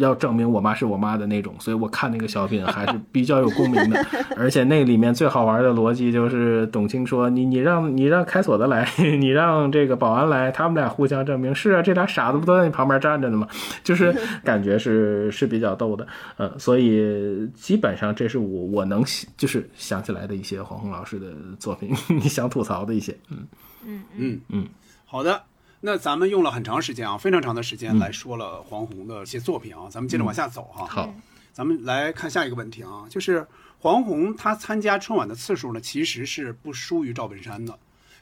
[0.00, 4.04] 要证明我妈是我妈的那种，所以我看那个小品还是比较有共鸣的。
[4.36, 13.46] 而且那里面最好玩的逻辑就是董卿说：“你你让你让开锁的来， 你让这个保安来，他们俩互相证明。”是啊，这俩傻子不都在你旁边站着呢吗？
[13.84, 14.14] 就是
[14.44, 16.06] 感觉是是比较逗的。
[16.36, 19.04] 呃，所以基本上这是我我能
[19.36, 21.28] 就是想起来的一些黄宏老师的
[21.58, 23.16] 作品，你想吐槽的一些。
[23.30, 23.46] 嗯
[23.86, 24.66] 嗯嗯嗯，
[25.06, 25.40] 好的。
[25.82, 30.84] 那咱们用了很长时间啊，非常长的时间来说了黄宏的一些作品啊，咱们接着往下走哈。
[30.84, 31.14] 好，
[31.54, 33.46] 咱们来看下一个问题啊，就是
[33.78, 37.78] 黄宏他参加春晚的次数呢，其实是不输于赵本山的，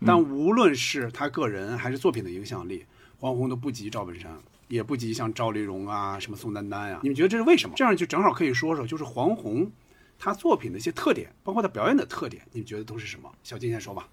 [0.07, 2.87] 但无论是他个人还是作品的影响力，
[3.19, 4.31] 黄宏都不及赵本山，
[4.69, 7.01] 也不及像赵丽蓉啊、什么宋丹丹呀。
[7.03, 7.75] 你们觉得这是为什么？
[7.77, 9.69] 这样就正好可以说说，就是黄宏
[10.17, 13.29] 他作品的一些特点，包括他表演的特点，你们觉得都是什么？
[13.43, 14.09] 小金先说吧。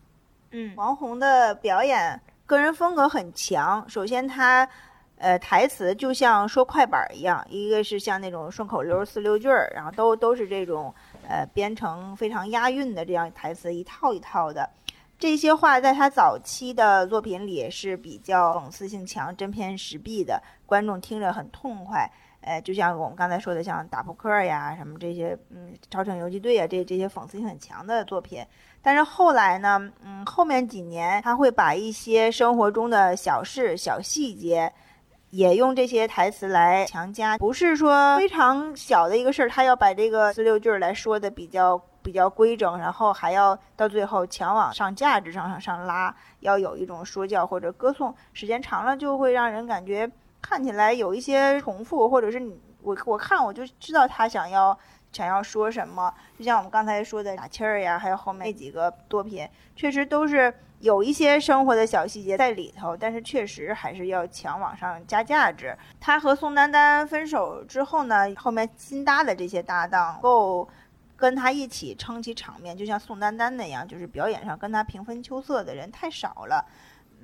[0.50, 2.20] 嗯，黄宏的表演。
[2.46, 3.84] 个人风格很强。
[3.90, 4.68] 首先，他，
[5.18, 10.94] 呃，台词就像说快板一样，一个是像那种顺口溜四六句儿，然后都都是这种，
[11.28, 14.70] 呃，编成非常押韵的这样台词，一套一套的。
[15.18, 22.12] 这些话在他早期的作品里是比较讽刺性强、针砭时弊的，观众听着很痛快。
[22.46, 28.46] 呃，就像我们刚才说的，像打扑克呀，什么这些，嗯，超城游击队啊，这这些讽刺性很强的作品。
[28.84, 34.72] 但是后来呢，嗯，后面几年他会把一些生活中的小事、小细节，
[35.32, 50.08] 也用这些台词来强加，不是说非常小的一个事儿，他要把这个四六句来说的比较比较规整，然后还要到最后强往上价值上上拉，要有一种说教或者歌颂，时间长了就会让人感觉。
[50.48, 54.78] 看起来有一些重复，或者是你我我看我就知道他想要
[55.12, 65.76] 想要说什么，就像我们刚才说的打气儿呀，还有后面那几个作品，确实都是有一些生活的小细节在里头，但是确实还是要强往上加价值。
[66.00, 70.70] 他和宋丹丹分手之后呢，后面新搭的这些搭档够
[71.18, 76.64] 跟他一起撑起场面，就像宋丹丹那样，就是表演上跟他平分秋色的人太少了。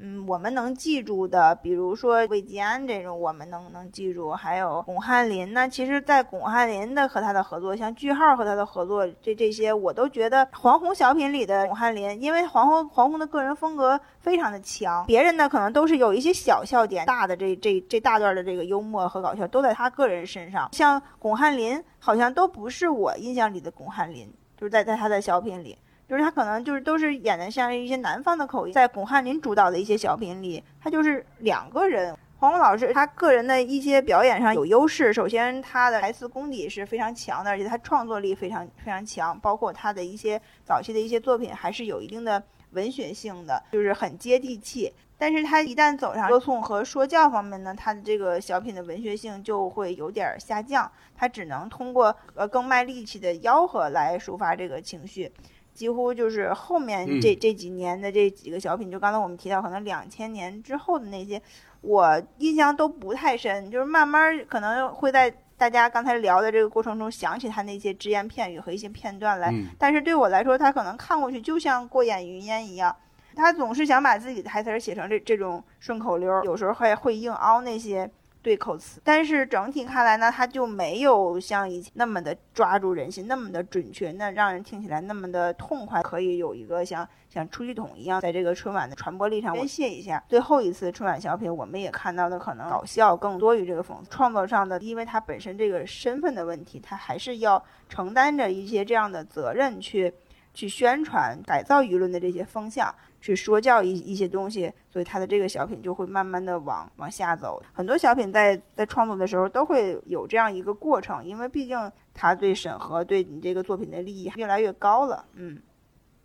[0.03, 5.69] 嗯，我们能记住的，比如说魏吉安这种，我们能能记住，还有巩汉林呢。
[5.69, 20.67] 其实，在巩汉林的和他的合作，像句号和他的合作，这这些我都觉得黄宏小品里的巩汉林，因为黄宏黄宏的个人风格非常的强，别人呢可能都是有一些小笑点，大的这这这大段的这个幽默和搞笑都在他个人身上。
[20.71, 25.77] 像巩汉林，好像都不是我印象里的巩汉林，就是在在他的小品里。
[26.11, 32.13] 就是他可能就是都是演的像一些南方的口音，在巩汉林主导的一些小品里，他就是两个人。
[32.37, 44.93] 黄宏老师他个人的一些表演上有优势，首先他的台词功底是非常强的，而且他创作力非常非常强，包括他的一些早期的一些作品还是有一定的文学性的，就是很接地气。
[45.17, 55.31] 但是他一旦走上歌颂和说教方面呢，他的这个小品的文学性就会有点下降，他只能通过呃更卖力气的吆喝来抒发这个情绪。
[55.73, 61.41] 几乎就是后面这、嗯这几年的这几个小品，就刚才我们提到，可能两千年之后的那些，
[61.81, 72.95] 我印象都不太深，就是慢慢可能会在大家刚才聊的这个过程中想起他那些只言片语和一些片段来，嗯但是对我来说，他可能看过去就像过眼云烟一样。
[73.33, 78.11] 他总是想把自己的台词儿写成这这种顺口溜儿，有时候还会硬凹那些
[78.41, 78.99] 对口词。
[79.03, 90.23] 但是整体看来呢，他就没有像以前那么的抓住人心，那么的准确，那让人听起来那么的痛快，可以有一个像像出气筒一样，在这个春晚的传播力上宣泄一下。
[90.27, 94.09] 最后一次春晚小品，我们也看到的可能搞笑更多于这个讽刺。
[94.09, 100.13] 创作上的，因为他本身这个身份的问题，他还是要承担着一些这样的责任去。
[100.53, 107.61] 去宣传、改造舆论的这些风向，去说教一一些东西，所以他的这个小品就会慢慢的往往下走。
[107.71, 111.77] 很多小品在在创作的时候都会有这样一个过程，因为毕竟
[112.13, 115.23] 他对审核、对你这个作品的利益越来越高了。
[115.35, 115.57] 嗯，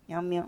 [0.07, 0.43] 杨明，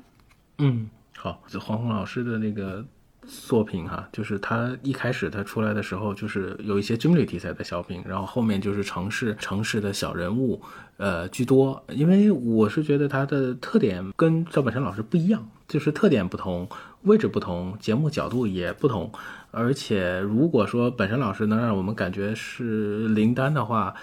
[0.58, 2.84] 嗯，好，黄宏老师的那个
[3.28, 10.60] 作品哈，就是他一开始他出来的时候，就是有一些军旅题材的小品，然后后面就是城市城市的小人物，
[10.98, 11.82] 呃居多。
[11.90, 16.68] 因为我是觉得他的特点跟赵本山老师不一样，就是特点不同，
[17.04, 19.10] 位置不同，节目角度也不同。
[19.52, 23.94] 而且如果说本身老师能让我们感觉是林丹的话，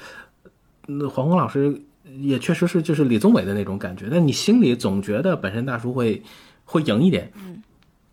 [0.87, 1.83] 那黄宏老师
[2.21, 6.23] 也确实是就是李宗伟的那种感觉，但你心里总觉得本身大叔会
[6.65, 7.31] 会赢一点。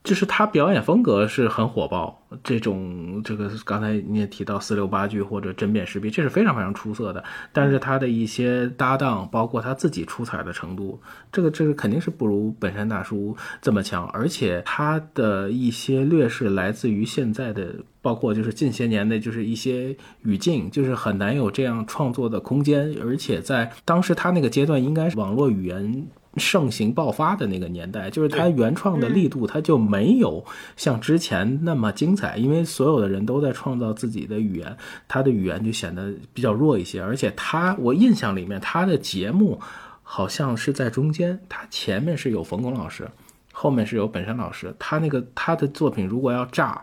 [0.04, 7.24] 就是他表演风格是很火爆，这种这个刚才你也提到四六八句或者针砭时弊，这是非常非常出色的。
[7.54, 11.02] 但是他的一些搭档，包括他自己出彩的程度，
[11.32, 14.06] 这个这个肯定是不如本山大叔这么强。
[14.08, 22.94] 而且他的一些劣势来自于现在的，包括就是近些年的，就是一些语境，就是很难有这样创作的空间。
[23.02, 26.08] 而且在当时他那个阶段，应该是网络语言。
[26.38, 30.44] 盛行爆发的那个年代，就是他原创的力度，他就没有
[30.76, 34.76] 像之前那么精彩，因为所有的人都在创造自己的语言，
[35.08, 37.00] 他的语言就显得比较弱一些。
[37.02, 39.60] 而且他，我印象里面他的节目
[40.02, 43.08] 好像是在中间，他前面是有冯巩老师，
[43.52, 44.74] 后面是有本山老师。
[44.80, 46.82] 他那个他的作品如果要炸，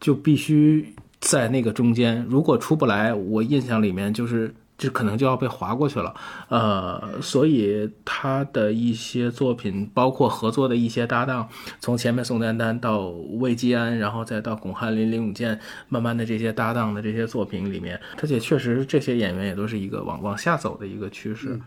[0.00, 4.54] 就必须在那个中间，如果出不来，我印象里面就是。
[4.78, 6.12] 这可能就要被划过去了，
[6.48, 21.60] 呃，所以他的一些作品，包括合作的一些搭档，从前面宋丹丹到魏基安，然后再到巩汉林、林永健，慢慢的这些搭档的这些作品里面，而且确实这些演员也都是一个往往下走的一个趋势。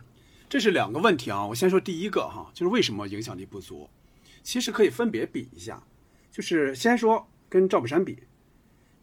[0.49, 3.89] 这是两个问题啊，我先说第一个哈，就是为什么影响力不足？
[4.43, 5.81] 其实可以分别比一下，
[6.31, 8.17] 就是先说跟赵本山比，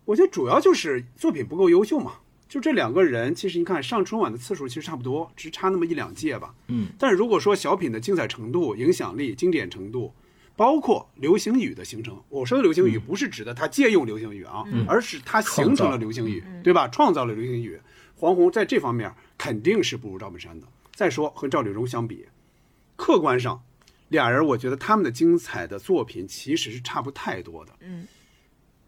[0.05, 2.13] 我觉得主要就是作品不够优秀嘛。
[2.53, 6.55] 就这两个人，其实你看上春晚的次数其实差不多，只差那么一两届吧。
[6.67, 10.13] 嗯，但是如果说小品的精彩程度、影响力、经典程度，
[10.55, 16.87] 包括流行语的形成，我说的流行语不是指的他借用流行语啊，嗯、而是他形成了流行语，嗯对吧？
[16.89, 17.81] 创造了流行语。
[18.17, 20.67] 黄宏在这方面肯定是不如赵本山的。
[20.95, 22.27] 再说和赵丽蓉相比，
[22.97, 23.63] 客观上，
[24.11, 27.73] 俩人我觉得他们的精彩的作品其实是差不太多的。
[27.81, 28.07] 嗯，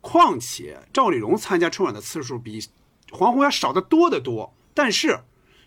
[0.02, 2.62] 况且赵丽蓉参加春晚的次数比。
[3.14, 5.20] 黄宏要少得多得多，但是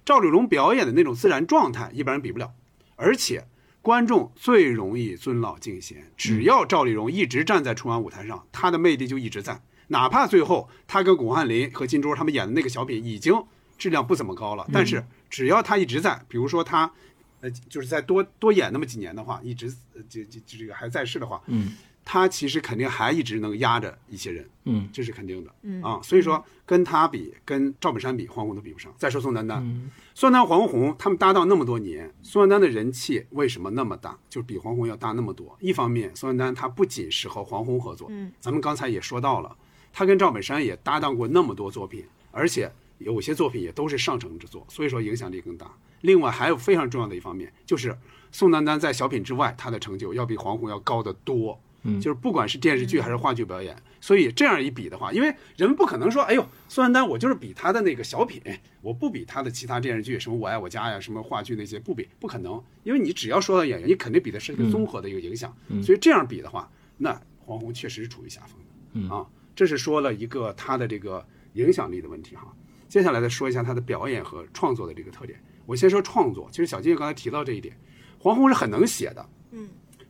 [0.06, 2.54] 赵丽蓉表演的那种自然状态，一般人比不了。
[2.96, 3.48] 而且
[3.82, 9.62] 观众最容易尊老敬贤，只要赵丽蓉一直站在春晚舞台上，她的魅力就一直在。
[9.88, 13.34] 哪怕最后她跟巩汉林和金珠他们演的那个小品已经
[13.78, 16.92] 质量不怎么高了，但是只要她一直在，比如说她，
[17.40, 19.72] 呃，就是再多多演那么几年的话，一直
[20.10, 21.74] 就就就这个还在世的话，嗯。
[22.10, 28.90] 他其实肯定还一直能压着一些人，嗯，这是肯定的，嗯啊，所以说跟他比，跟赵本山比，黄宏都比不上。
[28.98, 34.18] 再说宋丹丹，嗯、宋丹丹、黄宏他们搭档那么多年，宋丹丹的人气为什么那么大？
[34.30, 35.54] 就比黄宏要大那么多。
[35.60, 39.54] 一方面，宋丹丹她不仅是和黄宏合作，嗯，咱们刚才也说到了，
[39.92, 45.70] 她跟赵本山也搭档过那么多作品，而且有些作品也都是上乘之作，所以说影响力更大。
[46.02, 47.98] 另外还有非常重要的一方面，就是
[48.32, 51.60] 宋丹丹在小品之外，她的成就要比黄宏要高得多。
[51.88, 58.42] 嗯，就是不管是电视剧还是话剧表演，所以这样一比的话，因为人们不可能说，哎呦，宋丹丹我就是比他的那个小品，
[58.82, 69.10] 我不比他的其他电视剧，什么我爱我家呀，什么话剧那些不比，不可能，因为你只要说到演员，你肯定比的是一个综合的一个影响，嗯、所以这样比的话，那黄宏确实是处于下风的，嗯。
[69.10, 72.54] 啊，这是说了一个他的这个影响力的问题哈。
[72.90, 75.42] 接下来再说一下他的表演和创作的这个特点。
[75.66, 77.78] 我先说创作，其实小金刚才提到这一点，
[78.20, 79.68] 黄宏是很能写的，嗯。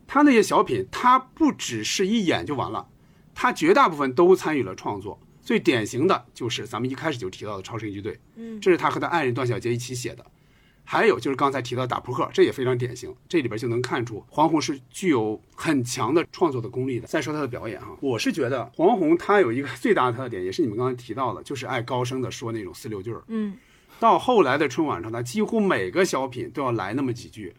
[0.08, 2.88] 他那些小品，他不只是一演就完了，
[3.36, 5.20] 他绝大部分都参与了创作。
[5.44, 10.26] 最典型的就是咱们一开始就提到的《超神游击队》，嗯这是他和他爱人段小杰一起写的。
[10.90, 13.14] 还有就是刚才提到打扑克，这也非常典型。
[13.28, 17.08] 这里边就能看出黄宏是具有很强的创作的功力的。
[17.08, 23.22] 再说他的表演哈，我是觉得黄宏他有一个最大的特点，也是你们刚才提到的，就是爱高声的说那种四六句儿。
[23.28, 23.58] 嗯，
[24.00, 27.54] 到后来的春晚上，他几乎每个小品都要来那么几句。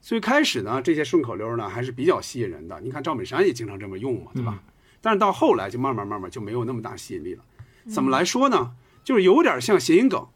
[0.00, 2.80] 最开始呢，这些顺口溜呢还是比较吸引人的。
[2.80, 4.62] 你看赵本山也经常这么用嘛，对吧？
[5.00, 7.42] 但是到后来就慢慢慢慢就没有那么大吸引力了。
[7.88, 8.72] 怎么来说呢？
[9.02, 10.28] 就是有点像谐音梗，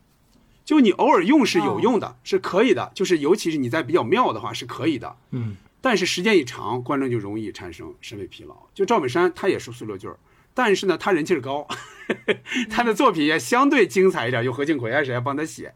[0.64, 2.90] 就你偶尔用是有用的，是可以的。
[2.94, 5.16] 就是尤其是你在比较妙的话是可以的。
[5.30, 8.56] 嗯，但是时间一长，观众就容易产生审美疲劳。
[8.72, 10.18] 就赵本山他也说四六句儿，
[10.54, 11.68] 但是呢，他人气儿高，
[12.70, 15.74] 他的作品也相对精彩一点，有何庆魁啊谁啊帮他写，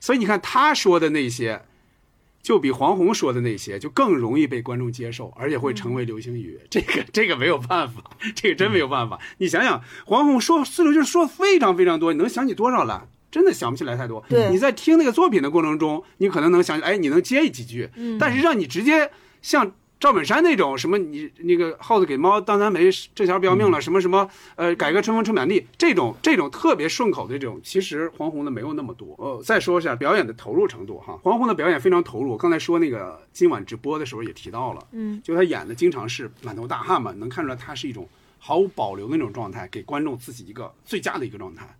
[0.00, 1.62] 所以你看他说的那些，
[2.42, 6.58] 就比黄宏说的那些就更容易被观众接受，而且会成为流行语。
[6.70, 8.02] 这个这个没有办法，
[8.34, 9.18] 这个真没有办法。
[9.38, 13.06] 你想想，黄宏说四六句说非常非常多，你能想起多少来？
[13.30, 14.24] 真的想不起来太多。
[14.28, 19.10] 对你在听那个作品的过程中，你可能能想起，哎，你能接几句，嗯但是让你直接
[19.40, 29.14] 像赵本山那种什么你那个耗子给猫当三陪这条不要命了，什么什么呃改革春风吹满地这种这种特别顺口的这种，其实黄宏的没有那么多。
[29.18, 32.34] 呃，再说一下表演的投入程度哈，黄宏的表演非常投入。
[32.34, 38.08] 刚才说那个今晚直播的时候也提到了，嗯就他演的经常是满头大汗嘛，能看出来他是一种
[38.38, 41.76] 毫无保留的那种状态，给观众自己一个最佳的一个状态。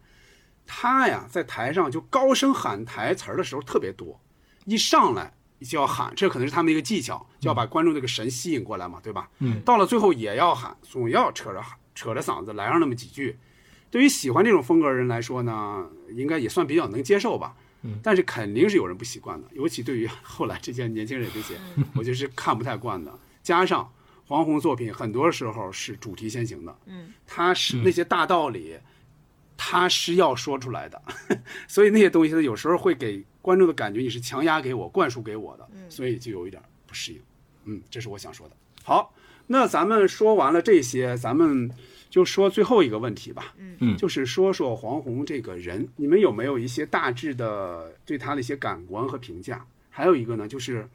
[0.66, 4.20] 他呀，在台上就高声喊台词儿的时候特别多，
[4.66, 5.32] 一上来
[5.64, 9.28] 就要喊，这可能是他们的一个技巧，就要把观众这个神吸引过来嘛，对吧？
[9.40, 13.38] 嗯到了最后也要喊，总要扯着喊，扯着嗓子来上那么几句。
[13.90, 17.54] 对于喜欢这种风格的人来说呢，应该也算比较能接受吧。
[17.82, 21.54] 嗯但是肯定是有人不习惯的，尤其对于 后来这些年轻人这些，
[21.94, 23.18] 我就是看不太惯的。
[23.42, 23.90] 加上
[24.26, 28.76] 黄宏作品很多时候是主题先行的，嗯，他是那些大道理，
[29.56, 31.02] 他是要说出来的，
[31.66, 37.20] 所以那些东西呢，有时候会给观众的感觉你是强压给我、灌输给我的，所以就有一点不适应。
[37.64, 38.56] 嗯，这是我想说的。
[38.82, 39.14] 好，
[39.46, 41.70] 那咱们说完了这些，咱们
[42.08, 43.54] 就说最后一个问题吧。
[43.56, 49.64] 嗯就是说说黄宏这个人，你们有没有一些大致的对他的一些感官和评价？
[49.90, 50.88] 还有一个呢，就是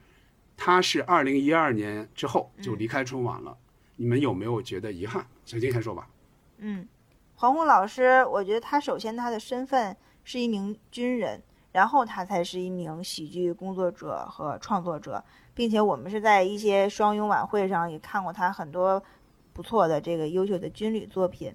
[0.57, 3.55] 他是二零一二年之后就离开春晚了，
[3.95, 5.25] 你们有没有觉得遗憾？
[5.45, 6.07] 小金先说吧。
[6.57, 6.87] 嗯，
[7.35, 11.41] 黄宏老师，我觉得他首先他的身份是一名军人，
[11.75, 15.21] 然后他才是一名喜剧工作者和创作者，
[15.53, 19.03] 并且我们是在一些双拥晚会上也看过他很多
[19.51, 21.53] 不错的这个优秀的军旅作品。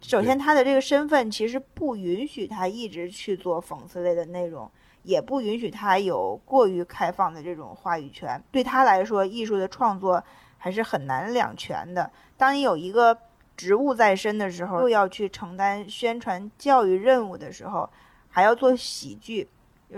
[0.00, 4.68] 首先，他的这个身份其实不允许他一直去做讽刺类的内容，
[5.04, 8.42] 也不允许他有过于开放的这种话语权。
[8.50, 10.20] 对他来说，艺术的创作
[10.58, 12.10] 还是很难两全的。
[12.36, 13.16] 当你有一个
[13.56, 17.88] 职务在身的时候，又要去承担宣传教育任务的时候，
[18.32, 19.48] 还要做喜剧，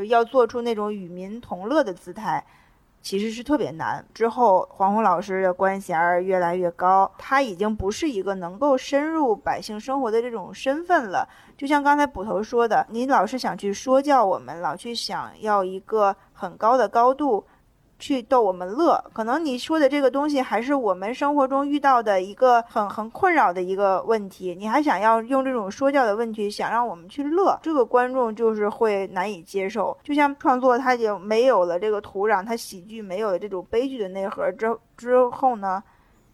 [0.09, 2.45] 要做出那种与民同乐的姿态，
[3.01, 4.05] 其实是特别难。
[4.13, 11.29] 之后，黄宏老师的官衔儿越来越高，他已经不是一个能够深入百姓生活的这种身份了。
[11.57, 17.47] 就像刚才捕头说的，你老是想去说教我们，老去想要一个很高的高度。
[17.99, 29.97] 去逗我们乐，可能你说的这个东西还是我们生活中遇到的一个很很困扰的一个问题，你还想要用这种说教的问题想让我们去乐，这个观众就是会难以接受。
[30.03, 35.83] 就像创作，它就没有了这个土壤，它喜剧没有了这种悲剧的内核之之后呢，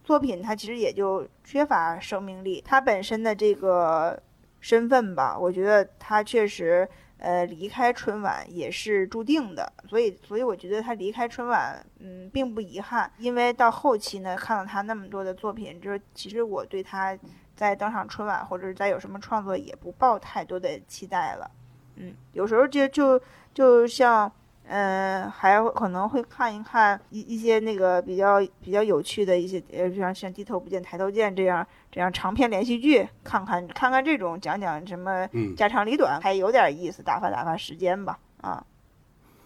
[0.03, 2.62] 作品它其实也就缺乏生命力。
[2.66, 4.20] 它本身的这个
[4.61, 6.89] 身份吧，我觉得它确实。
[7.21, 17.17] 呃，离开春晚也是注定的，所以，所以我觉得他离开春晚，嗯，并不遗憾，因为到后期呢，看到他那么多的作品，就是其实我对他
[17.55, 21.51] 在登上春晚或者是再有什么创作也不抱太多的期待了，
[21.97, 23.21] 嗯，有时候就就
[23.53, 24.33] 就像，
[24.73, 31.67] 嗯、呃，还可能会看一看一一些那个比较比较有趣的一些，呃，像像低头不见抬头见这样。
[31.93, 38.17] 这样长篇连续剧，看看看看这种讲讲什么家长里短，还有点意思，打发打发时间吧。
[38.41, 38.65] 啊，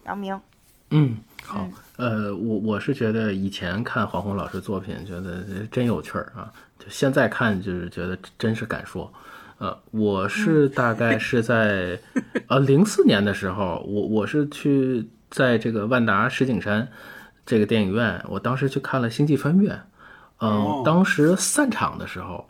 [0.05, 0.39] 杨明，
[0.91, 9.11] 嗯，好，呃，我我是觉得以前看黄宏老师作品，觉得真有趣儿啊，就现在看就是觉得真是敢说。
[9.57, 11.97] 呃，我是大概是在
[12.47, 15.03] 呃零四年的时候，我我是去
[15.35, 16.87] 在这个万达石景山
[17.45, 19.69] 这个电影院，我当时去看了《星际穿越》。
[20.37, 22.47] 嗯、呃，当时散场的时候，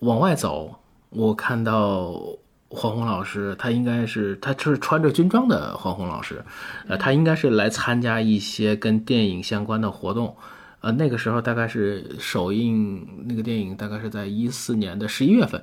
[0.00, 0.80] 往外走，
[1.10, 2.20] 我看到
[2.68, 6.44] 黄宏老师，他应该是他是穿着军装的黄宏老师，
[6.88, 10.36] 呃，他应该是来参加一些跟电影相关的活动，
[10.80, 15.62] 呃，那个时候大概是首映那个电影，大概是在一四年的十一月份，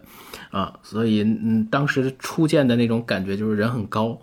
[0.52, 4.18] 啊，所以嗯，当时初见的那种感觉就是人很高，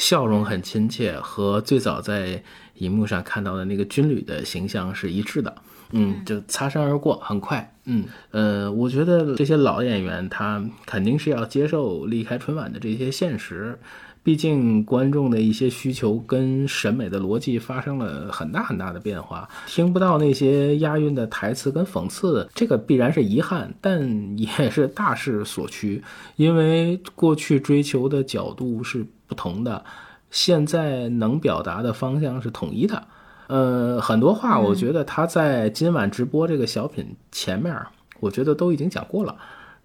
[0.00, 2.42] 笑容很亲切，和最早在
[2.78, 5.54] 荧幕上看到的那个军旅的形象是一致的，
[5.92, 13.78] 嗯，就擦身而过，很快，嗯，呃，我觉得这些老演员他肯定是要接受离开春晚的这些现实。
[14.22, 26.02] 毕竟观众的一些需求跟审美的逻辑发生了很大很大的变化，听不到那些押韵的台词跟讽刺，这个必然是遗憾，但也是大势所趋。
[26.36, 29.84] 因为过去追求的角度是不同的，
[30.30, 33.06] 现在能表达的方向是统一的。
[33.46, 37.72] 呃，很多话我觉得他在今晚直播这个小品前面，
[38.18, 39.36] 我觉得都已经讲过了。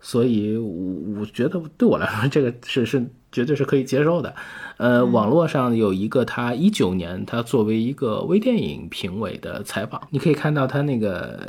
[0.01, 4.35] 所以，我我觉得对我来说，这个是是绝对是可以接受的。
[4.77, 11.39] 呃，网络上有一个他一九年他作为一个微电影评委的采访，你可以看到他那个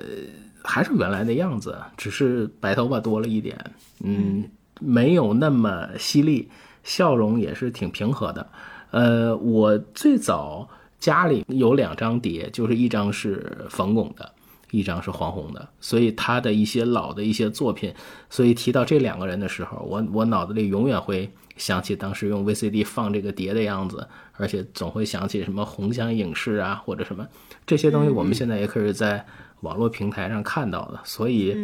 [0.63, 3.59] 还是原来的样子，只是白头发多了一点，
[4.03, 4.45] 嗯，
[4.81, 6.49] 没有那么犀利，
[6.87, 8.49] 笑容也是挺平和的。
[8.93, 10.67] 呃，我最早
[10.99, 14.33] 家里有两张碟，就是一张是冯巩的。
[14.73, 17.95] 一张是黄宏的，所以他的一些老的一些作品，
[18.29, 27.25] 所以提到这两个人的时候，我我脑子里永远会想起当时用 VCD 放这个碟的样子，而且总会想起什么红墙影视啊或者什么
[27.65, 29.25] 这些东西，我们现在也可以在
[29.61, 30.99] 网络平台上看到的。
[31.05, 31.57] 所以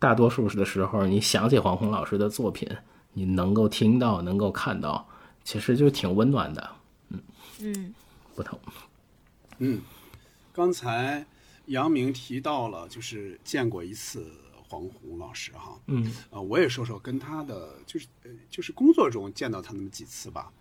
[0.00, 2.68] 大多数的时候，你想起黄宏老师的作品，
[3.12, 5.06] 你能够听到、能够看到，
[5.44, 6.70] 其实就挺温暖的。
[7.10, 7.20] 嗯
[7.60, 7.94] 嗯，
[8.34, 8.58] 不同。
[9.58, 9.80] 嗯，
[10.52, 11.24] 刚才。
[11.66, 14.26] 杨明提到了，就是见过一次
[14.68, 20.52] 黄宏老师哈，嗯，呃，我也说说跟他的，就是呃，就是工作中见到他那么几次吧。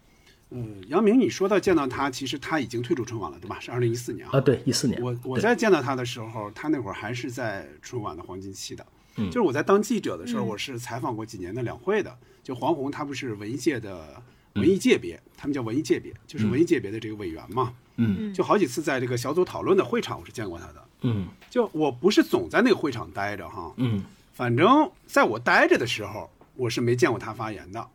[0.52, 3.60] 嗯，杨明，你说到见到他，其实他已经退出春晚了，对吧？
[3.60, 5.02] 是二零一四年啊，对，一四年。
[5.02, 12.16] 我我在见到他的时候，他那会儿还是在春晚的黄金期的，嗯，就是我在当记者的时候，我是采访过几年的两会的。
[12.44, 14.22] 就黄宏，他不是文艺界的
[14.56, 20.88] 文艺界别，他们叫文艺界别，就是文艺界别的这个委员嘛，嗯，就好几次在这个小组讨论的会场，我是见过他的。
[21.02, 24.04] 嗯，就我不是总在那个会场待着哈，嗯，
[24.34, 27.88] 反正在我待着的时候，我是没见过他发言的。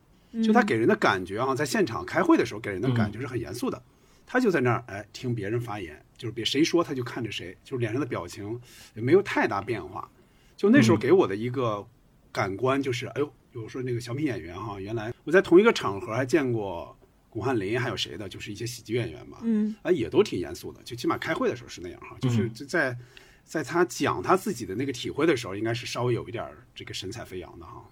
[0.44, 3.82] 就他给人的感觉啊，在现场开会的时候给人的感觉是很严肃的。
[4.26, 8.60] 他就在那儿哎听别人发言，就是别谁说他就看着谁，就是脸上的表情
[8.94, 10.06] 也没有太大变化。
[10.54, 11.86] 就那时候给我的一个
[12.32, 13.32] 感官就是，哎呦，
[13.62, 16.96] 有说那个小品演员哈，原来我在同一个场合还见过
[17.28, 22.96] 巩汉林，还有谁的，就是一些喜剧演员嘛，嗯，啊也都挺严肃的，就起码开会的时候是那样哈，就是就在
[23.44, 27.84] 在他讲他自己的那个体会的时候，应该是稍微有一点这个神采飞扬的哈。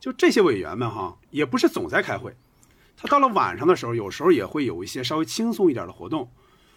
[0.00, 2.34] 就这些委员们哈，也不是总在开会，
[2.96, 6.30] 他到了晚上的时候，有时候也会有一些稍微轻松一点的活动。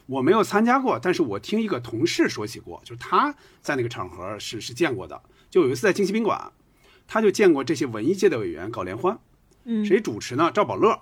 [0.06, 5.22] 我没有参加过，但是我听一个同事说起过，就是他在那个场合是是见过的。
[5.50, 6.50] 就有一次在京西宾馆，
[7.08, 9.18] 他就见过这些文艺界的委员搞联欢，
[9.64, 10.52] 嗯，谁主持呢？
[10.54, 11.00] 赵宝乐，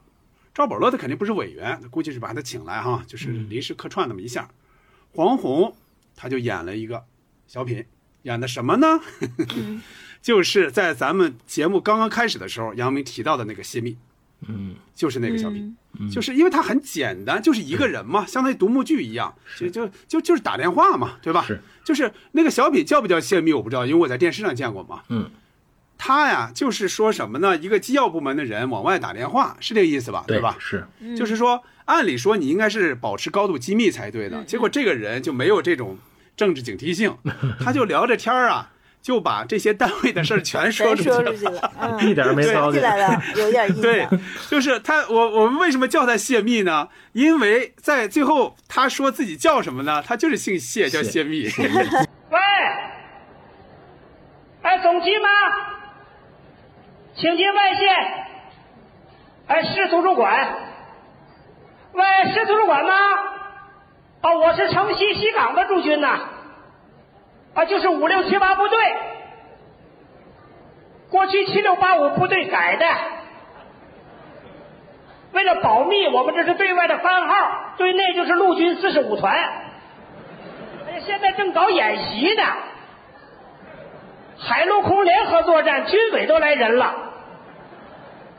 [0.53, 4.49] 赵宝乐他肯定不是委员，估计是把他请来哈，就是临时客串那么一下。
[5.13, 5.75] 黄宏
[6.15, 7.03] 他就演了一个
[7.47, 7.85] 小品，
[8.23, 8.99] 演的什么呢？
[10.21, 13.95] 就是在咱们节目刚刚开始的时候，杨明提到的那个泄密，
[14.47, 15.75] 嗯，就是那个小品，
[16.11, 21.43] 就是因为它很简单，就是一个人嘛，相当于独幕剧一样，就就就就是打电话嘛，对吧？
[21.45, 25.03] 是，就是那个小品叫不叫泄密我不知道，因为我在电视上见过嘛。
[25.09, 25.29] 嗯，
[25.97, 27.55] 他呀就是说什么呢？
[27.57, 30.23] 一个机要部门的人往外打电话，是这个意思吧？
[30.27, 30.55] 对吧？
[30.59, 30.85] 是，
[31.17, 35.97] 就是说，按理说你应该是保持高度机密才对的，结果这个人就没有这种
[36.35, 37.17] 政治警惕性，
[37.63, 38.71] 他就聊着天儿啊。
[39.05, 42.81] 就把这些单位的事儿全说出去了， 一点没糟践。
[42.81, 43.79] 来了，有点意思。
[43.79, 44.07] 对，
[44.49, 46.87] 就是他，我我们为什么叫他泄密呢？
[47.13, 50.01] 因为在最后他说自己叫什么呢？
[50.01, 51.47] 他就是姓谢，叫泄密。
[51.55, 52.39] 喂，
[54.63, 55.29] 哎，总机吗？
[57.15, 57.95] 请接外线。
[59.47, 60.47] 哎，市图书馆。
[61.93, 62.93] 喂，市图书馆吗？
[64.21, 66.19] 哦，我是城西西港的驻军呐。
[67.53, 68.77] 啊，就是五六七八部队，
[71.09, 72.85] 过去七六八五部队改的，
[75.31, 79.33] 为了保密，我们这是对外的番号，对内就是陆军四十五团。
[79.33, 82.43] 哎呀，现在正搞演习呢，
[84.37, 87.04] 海陆空联合作战，军委都来人了，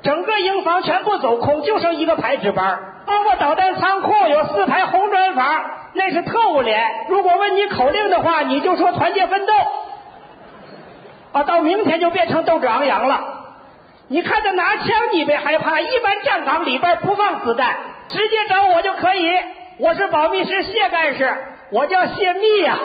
[0.07, 2.79] 整个营房全部走空，就剩一个排值班。
[3.07, 5.65] 包括导弹仓库有四排红砖房。
[5.95, 9.53] 那是特务连，如果问你口令的话，你就说团结奋斗。
[11.33, 13.21] 啊，到明天就变成斗志昂扬了。
[14.07, 17.77] 你看他拿枪，你别害怕，一般站岗里边不放子弹，
[18.09, 19.37] 直接找我就可以。
[19.79, 21.37] 我是保密师谢干事，
[21.73, 22.79] 我叫谢密呀。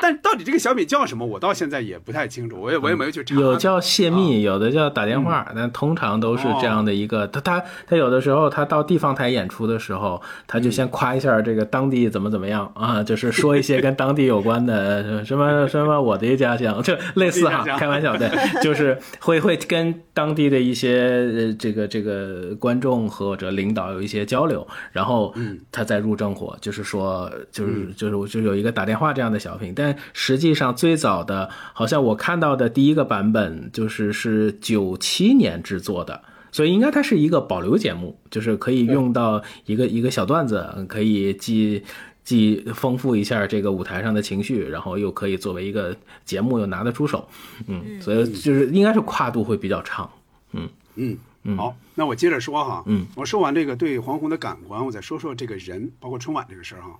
[0.00, 3.34] 但到底这个小品叫什么，我到现在也不太清楚，我也我也没有去查。
[3.34, 7.26] 有叫泄密，有的叫打电嗯话，但通常都是这样的一个。
[7.28, 18.30] 他他他有的时候他到地方台演出的时候，他就先夸一下这个当地怎么怎么样啊，就是说一些跟当地有关的什么什么我的家乡，就类似哈开玩笑的，
[18.62, 25.34] 就是会会跟当地的一些呃这个这个观众或者领导有一些交流，然后
[25.70, 36.22] 他再入正火，就是说就是就是就有一个打电话这样的小品，但实际上最早的，好像我看到的第一个版本就是是九七年制作的。
[36.52, 41.82] 所以应该它是一个保留节目，就是可以用到一个一个小段子，可以既
[42.24, 47.28] 既丰富一下这个舞台上的情绪，然后又可以作为一个节目又拿得出手，
[47.66, 50.10] 嗯，所以就是应该是跨度会比较长，
[50.52, 50.68] 嗯。
[50.96, 56.90] 嗯嗯，好，那我接着说哈，嗯，我说完这个对黄宏的感官，我再说说这个人，包括春晚这个事儿哈，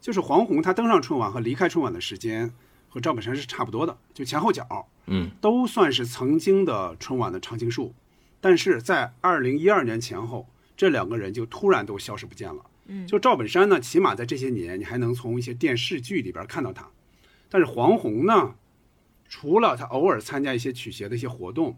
[0.00, 2.52] 就是黄宏他登上春晚和离开春晚的时间
[2.88, 7.94] 和赵本山是差不多的，就前后脚，嗯，都算是曾经的春晚的常青树，
[8.40, 12.64] 但是在二零一二年前后，这两个人就突然都消失不见了。
[12.86, 16.88] 嗯就赵本山呢，起码在这些年，你还能从一些电视剧里边看到他，
[17.50, 18.54] 但是黄宏呢，
[19.28, 21.76] 除了他偶尔参加一些曲协的一些活动，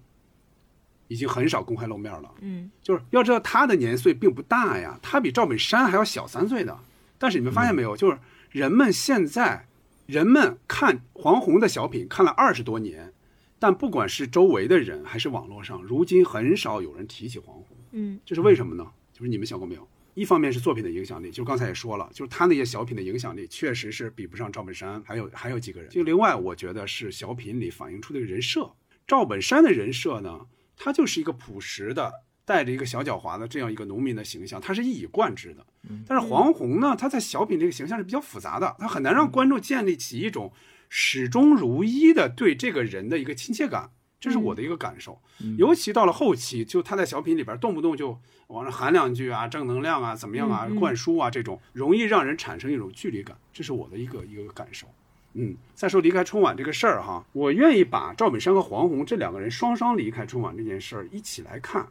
[1.08, 2.32] 已经很少公开露面了。
[2.42, 6.78] 嗯就是要知道他的年岁并不大呀，他比赵本山还要小三岁的。
[7.20, 8.18] 但是你们发现没有，就是
[8.50, 9.68] 人们现在，
[10.06, 13.12] 人们看黄宏的小品看了二十多年，
[13.58, 17.76] 但不管是周围的人还是网络上，如今很少有人提起黄宏。
[17.92, 18.86] 嗯这是为什么呢？
[19.12, 19.86] 就是你们想过没有？
[20.14, 25.90] 一方面是作品的影响力，就刚才也说了，就是他那些小品的影响力确实是比不上赵本山，还有还有几个人。
[25.90, 28.72] 就另外，我觉得是小品里反映出的人设。
[29.06, 32.12] 赵本山的人设呢，他就是一个朴实的，
[32.50, 35.64] 带着一个小狡猾的这样一个农民的形象，他是一以贯之的。
[36.04, 40.52] 但是黄宏呢，他在小品这个形象是比较复杂的，他很难让观众建立起一种
[40.88, 43.90] 始终如一的对这个人的一个亲切感。
[44.18, 45.18] 这是我的一个感受，
[45.56, 48.18] 尤其到了后期，就他在小品里边动不动就
[48.48, 54.88] 往上喊两句啊，正能量啊，怎么样啊，灌输啊，这种容易让人产生一种距离感，这是我的一个一个感受。
[55.34, 61.86] 嗯，再说离开春晚这个事儿哈，我愿意把赵本山和黄宏这两个人双双离开春晚这件事儿一起来看，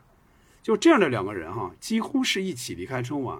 [0.61, 3.40] 就这样的两个人哈，几乎是一起离开春晚，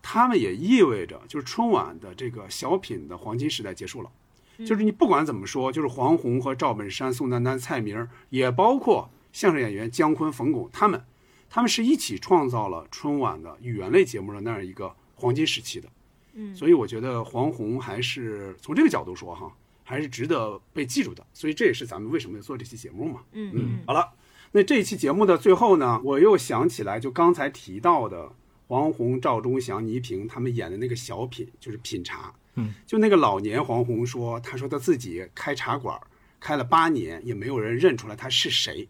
[0.00, 4.10] 他们也意味着就是春晚的这个小品的黄金时代结束了。
[4.58, 11.02] 就是你不管怎么说，就是黄宏和赵本山、宋丹丹、蔡明，也包括相声演员姜昆、冯巩，他们，
[11.48, 15.88] 他们是一起创造了春晚的语言类节目的那样一个黄金时期的。
[16.34, 19.50] 嗯所以我觉得黄宏还是从这个角度说哈，
[19.82, 21.26] 还是值得被记住的。
[21.32, 23.22] 所以这也是咱们为什么要做这期节目嘛。
[23.32, 24.12] 嗯嗯，好了，
[24.52, 28.32] 那这一期节目的最后呢，我又想起来，就刚才提到的
[28.66, 32.34] 黄宏、赵忠祥、倪萍他们演的那个小品，就是品茶。
[32.56, 35.96] 嗯，就那个老年黄宏说，他说他自己开茶馆
[36.40, 38.88] 开了八年，也没有人认出来他是谁。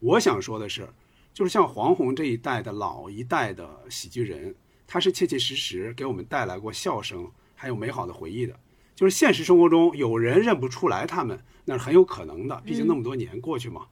[0.00, 0.88] 我想说的是，
[1.34, 4.54] 就是像黄宏这一代的老一代的喜剧人，
[4.86, 8.58] 他是切切实实给我们带来过笑声，还有美好的回忆的。
[8.94, 13.82] 就是现实生活中有人认不出来他们，那是很有可能的，毕竟那么多年过去嘛。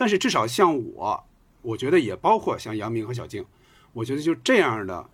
[0.00, 1.24] 但是至少像我，
[1.60, 3.44] 我觉得也包括像杨明和小静，
[3.92, 5.10] 我觉得就这样的，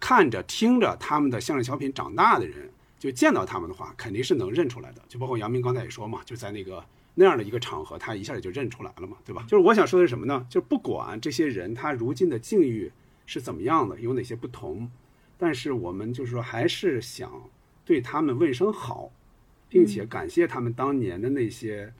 [0.00, 5.02] 看着听着他们的相声小品长大的人，就见到他们的话，肯定是能认出来的。
[5.06, 6.82] 就包括杨明刚才也说嘛，就在那个
[7.14, 9.42] 那样的一个场合，他一下也就认出来了嘛，对吧？
[9.46, 10.46] 就是我想说的是什么呢？
[10.48, 12.90] 就不管这些人他如今的境遇
[13.26, 14.90] 是怎么样的，有哪些不同，
[15.36, 17.30] 但是我们就是说还是想
[17.84, 19.10] 对他们问声好，
[19.68, 21.92] 并且感谢他们当年的那些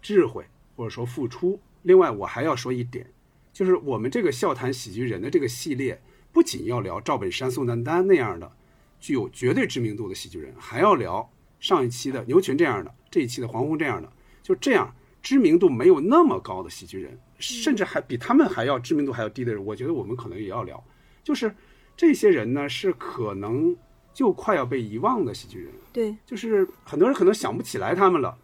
[0.00, 0.44] 智慧
[0.76, 1.58] 或者说付出。
[1.82, 3.10] 另外，我还要说一点，
[3.52, 6.00] 就是我们这个笑谈喜剧人的这个系列，
[6.32, 8.52] 不仅要聊赵本山、宋丹丹那样的
[9.00, 20.82] 具有绝对知名度的喜剧人，还要聊上一期的牛群这样的，这一期的黄宏这样的，就这样知名度没有那么高的喜剧人，甚至还比他们还要知名度还要低的人，我觉得我们可能也要聊。
[21.22, 21.54] 就是
[21.96, 23.76] 这些人呢，是可能
[24.12, 28.36] 就快要被遗忘的喜剧人，对，就是很多人可能想不起来他们了。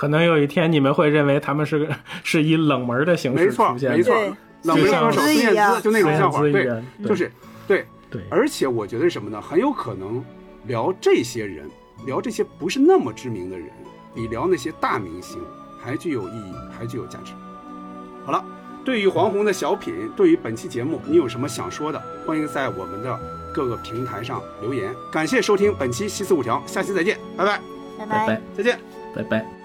[0.00, 4.14] 可能有一天你们会认为他们是个是以冷门的形式没错出现的，没错
[4.62, 7.30] 冷门歌手孙燕姿就那种笑话，对就是
[7.68, 8.22] 对对。
[8.30, 9.38] 而且我觉得什么呢？
[9.38, 10.24] 很有可能
[10.64, 11.68] 聊这些人，
[12.06, 13.68] 聊这些不是那么知名的人，
[14.14, 15.38] 比聊那些大明星
[15.78, 17.34] 还具有意义，还具有价值。
[18.24, 18.42] 好了，
[18.82, 22.02] 对于黄宏的小品，对于本期节目，你有什么想说的？
[22.26, 23.20] 欢迎在我们的
[23.52, 24.94] 各个平台上留言。
[25.12, 27.60] 感谢收听本期《西四五条》，下期再见，拜拜，
[27.98, 28.78] 拜拜拜，再见，
[29.14, 29.59] 拜拜。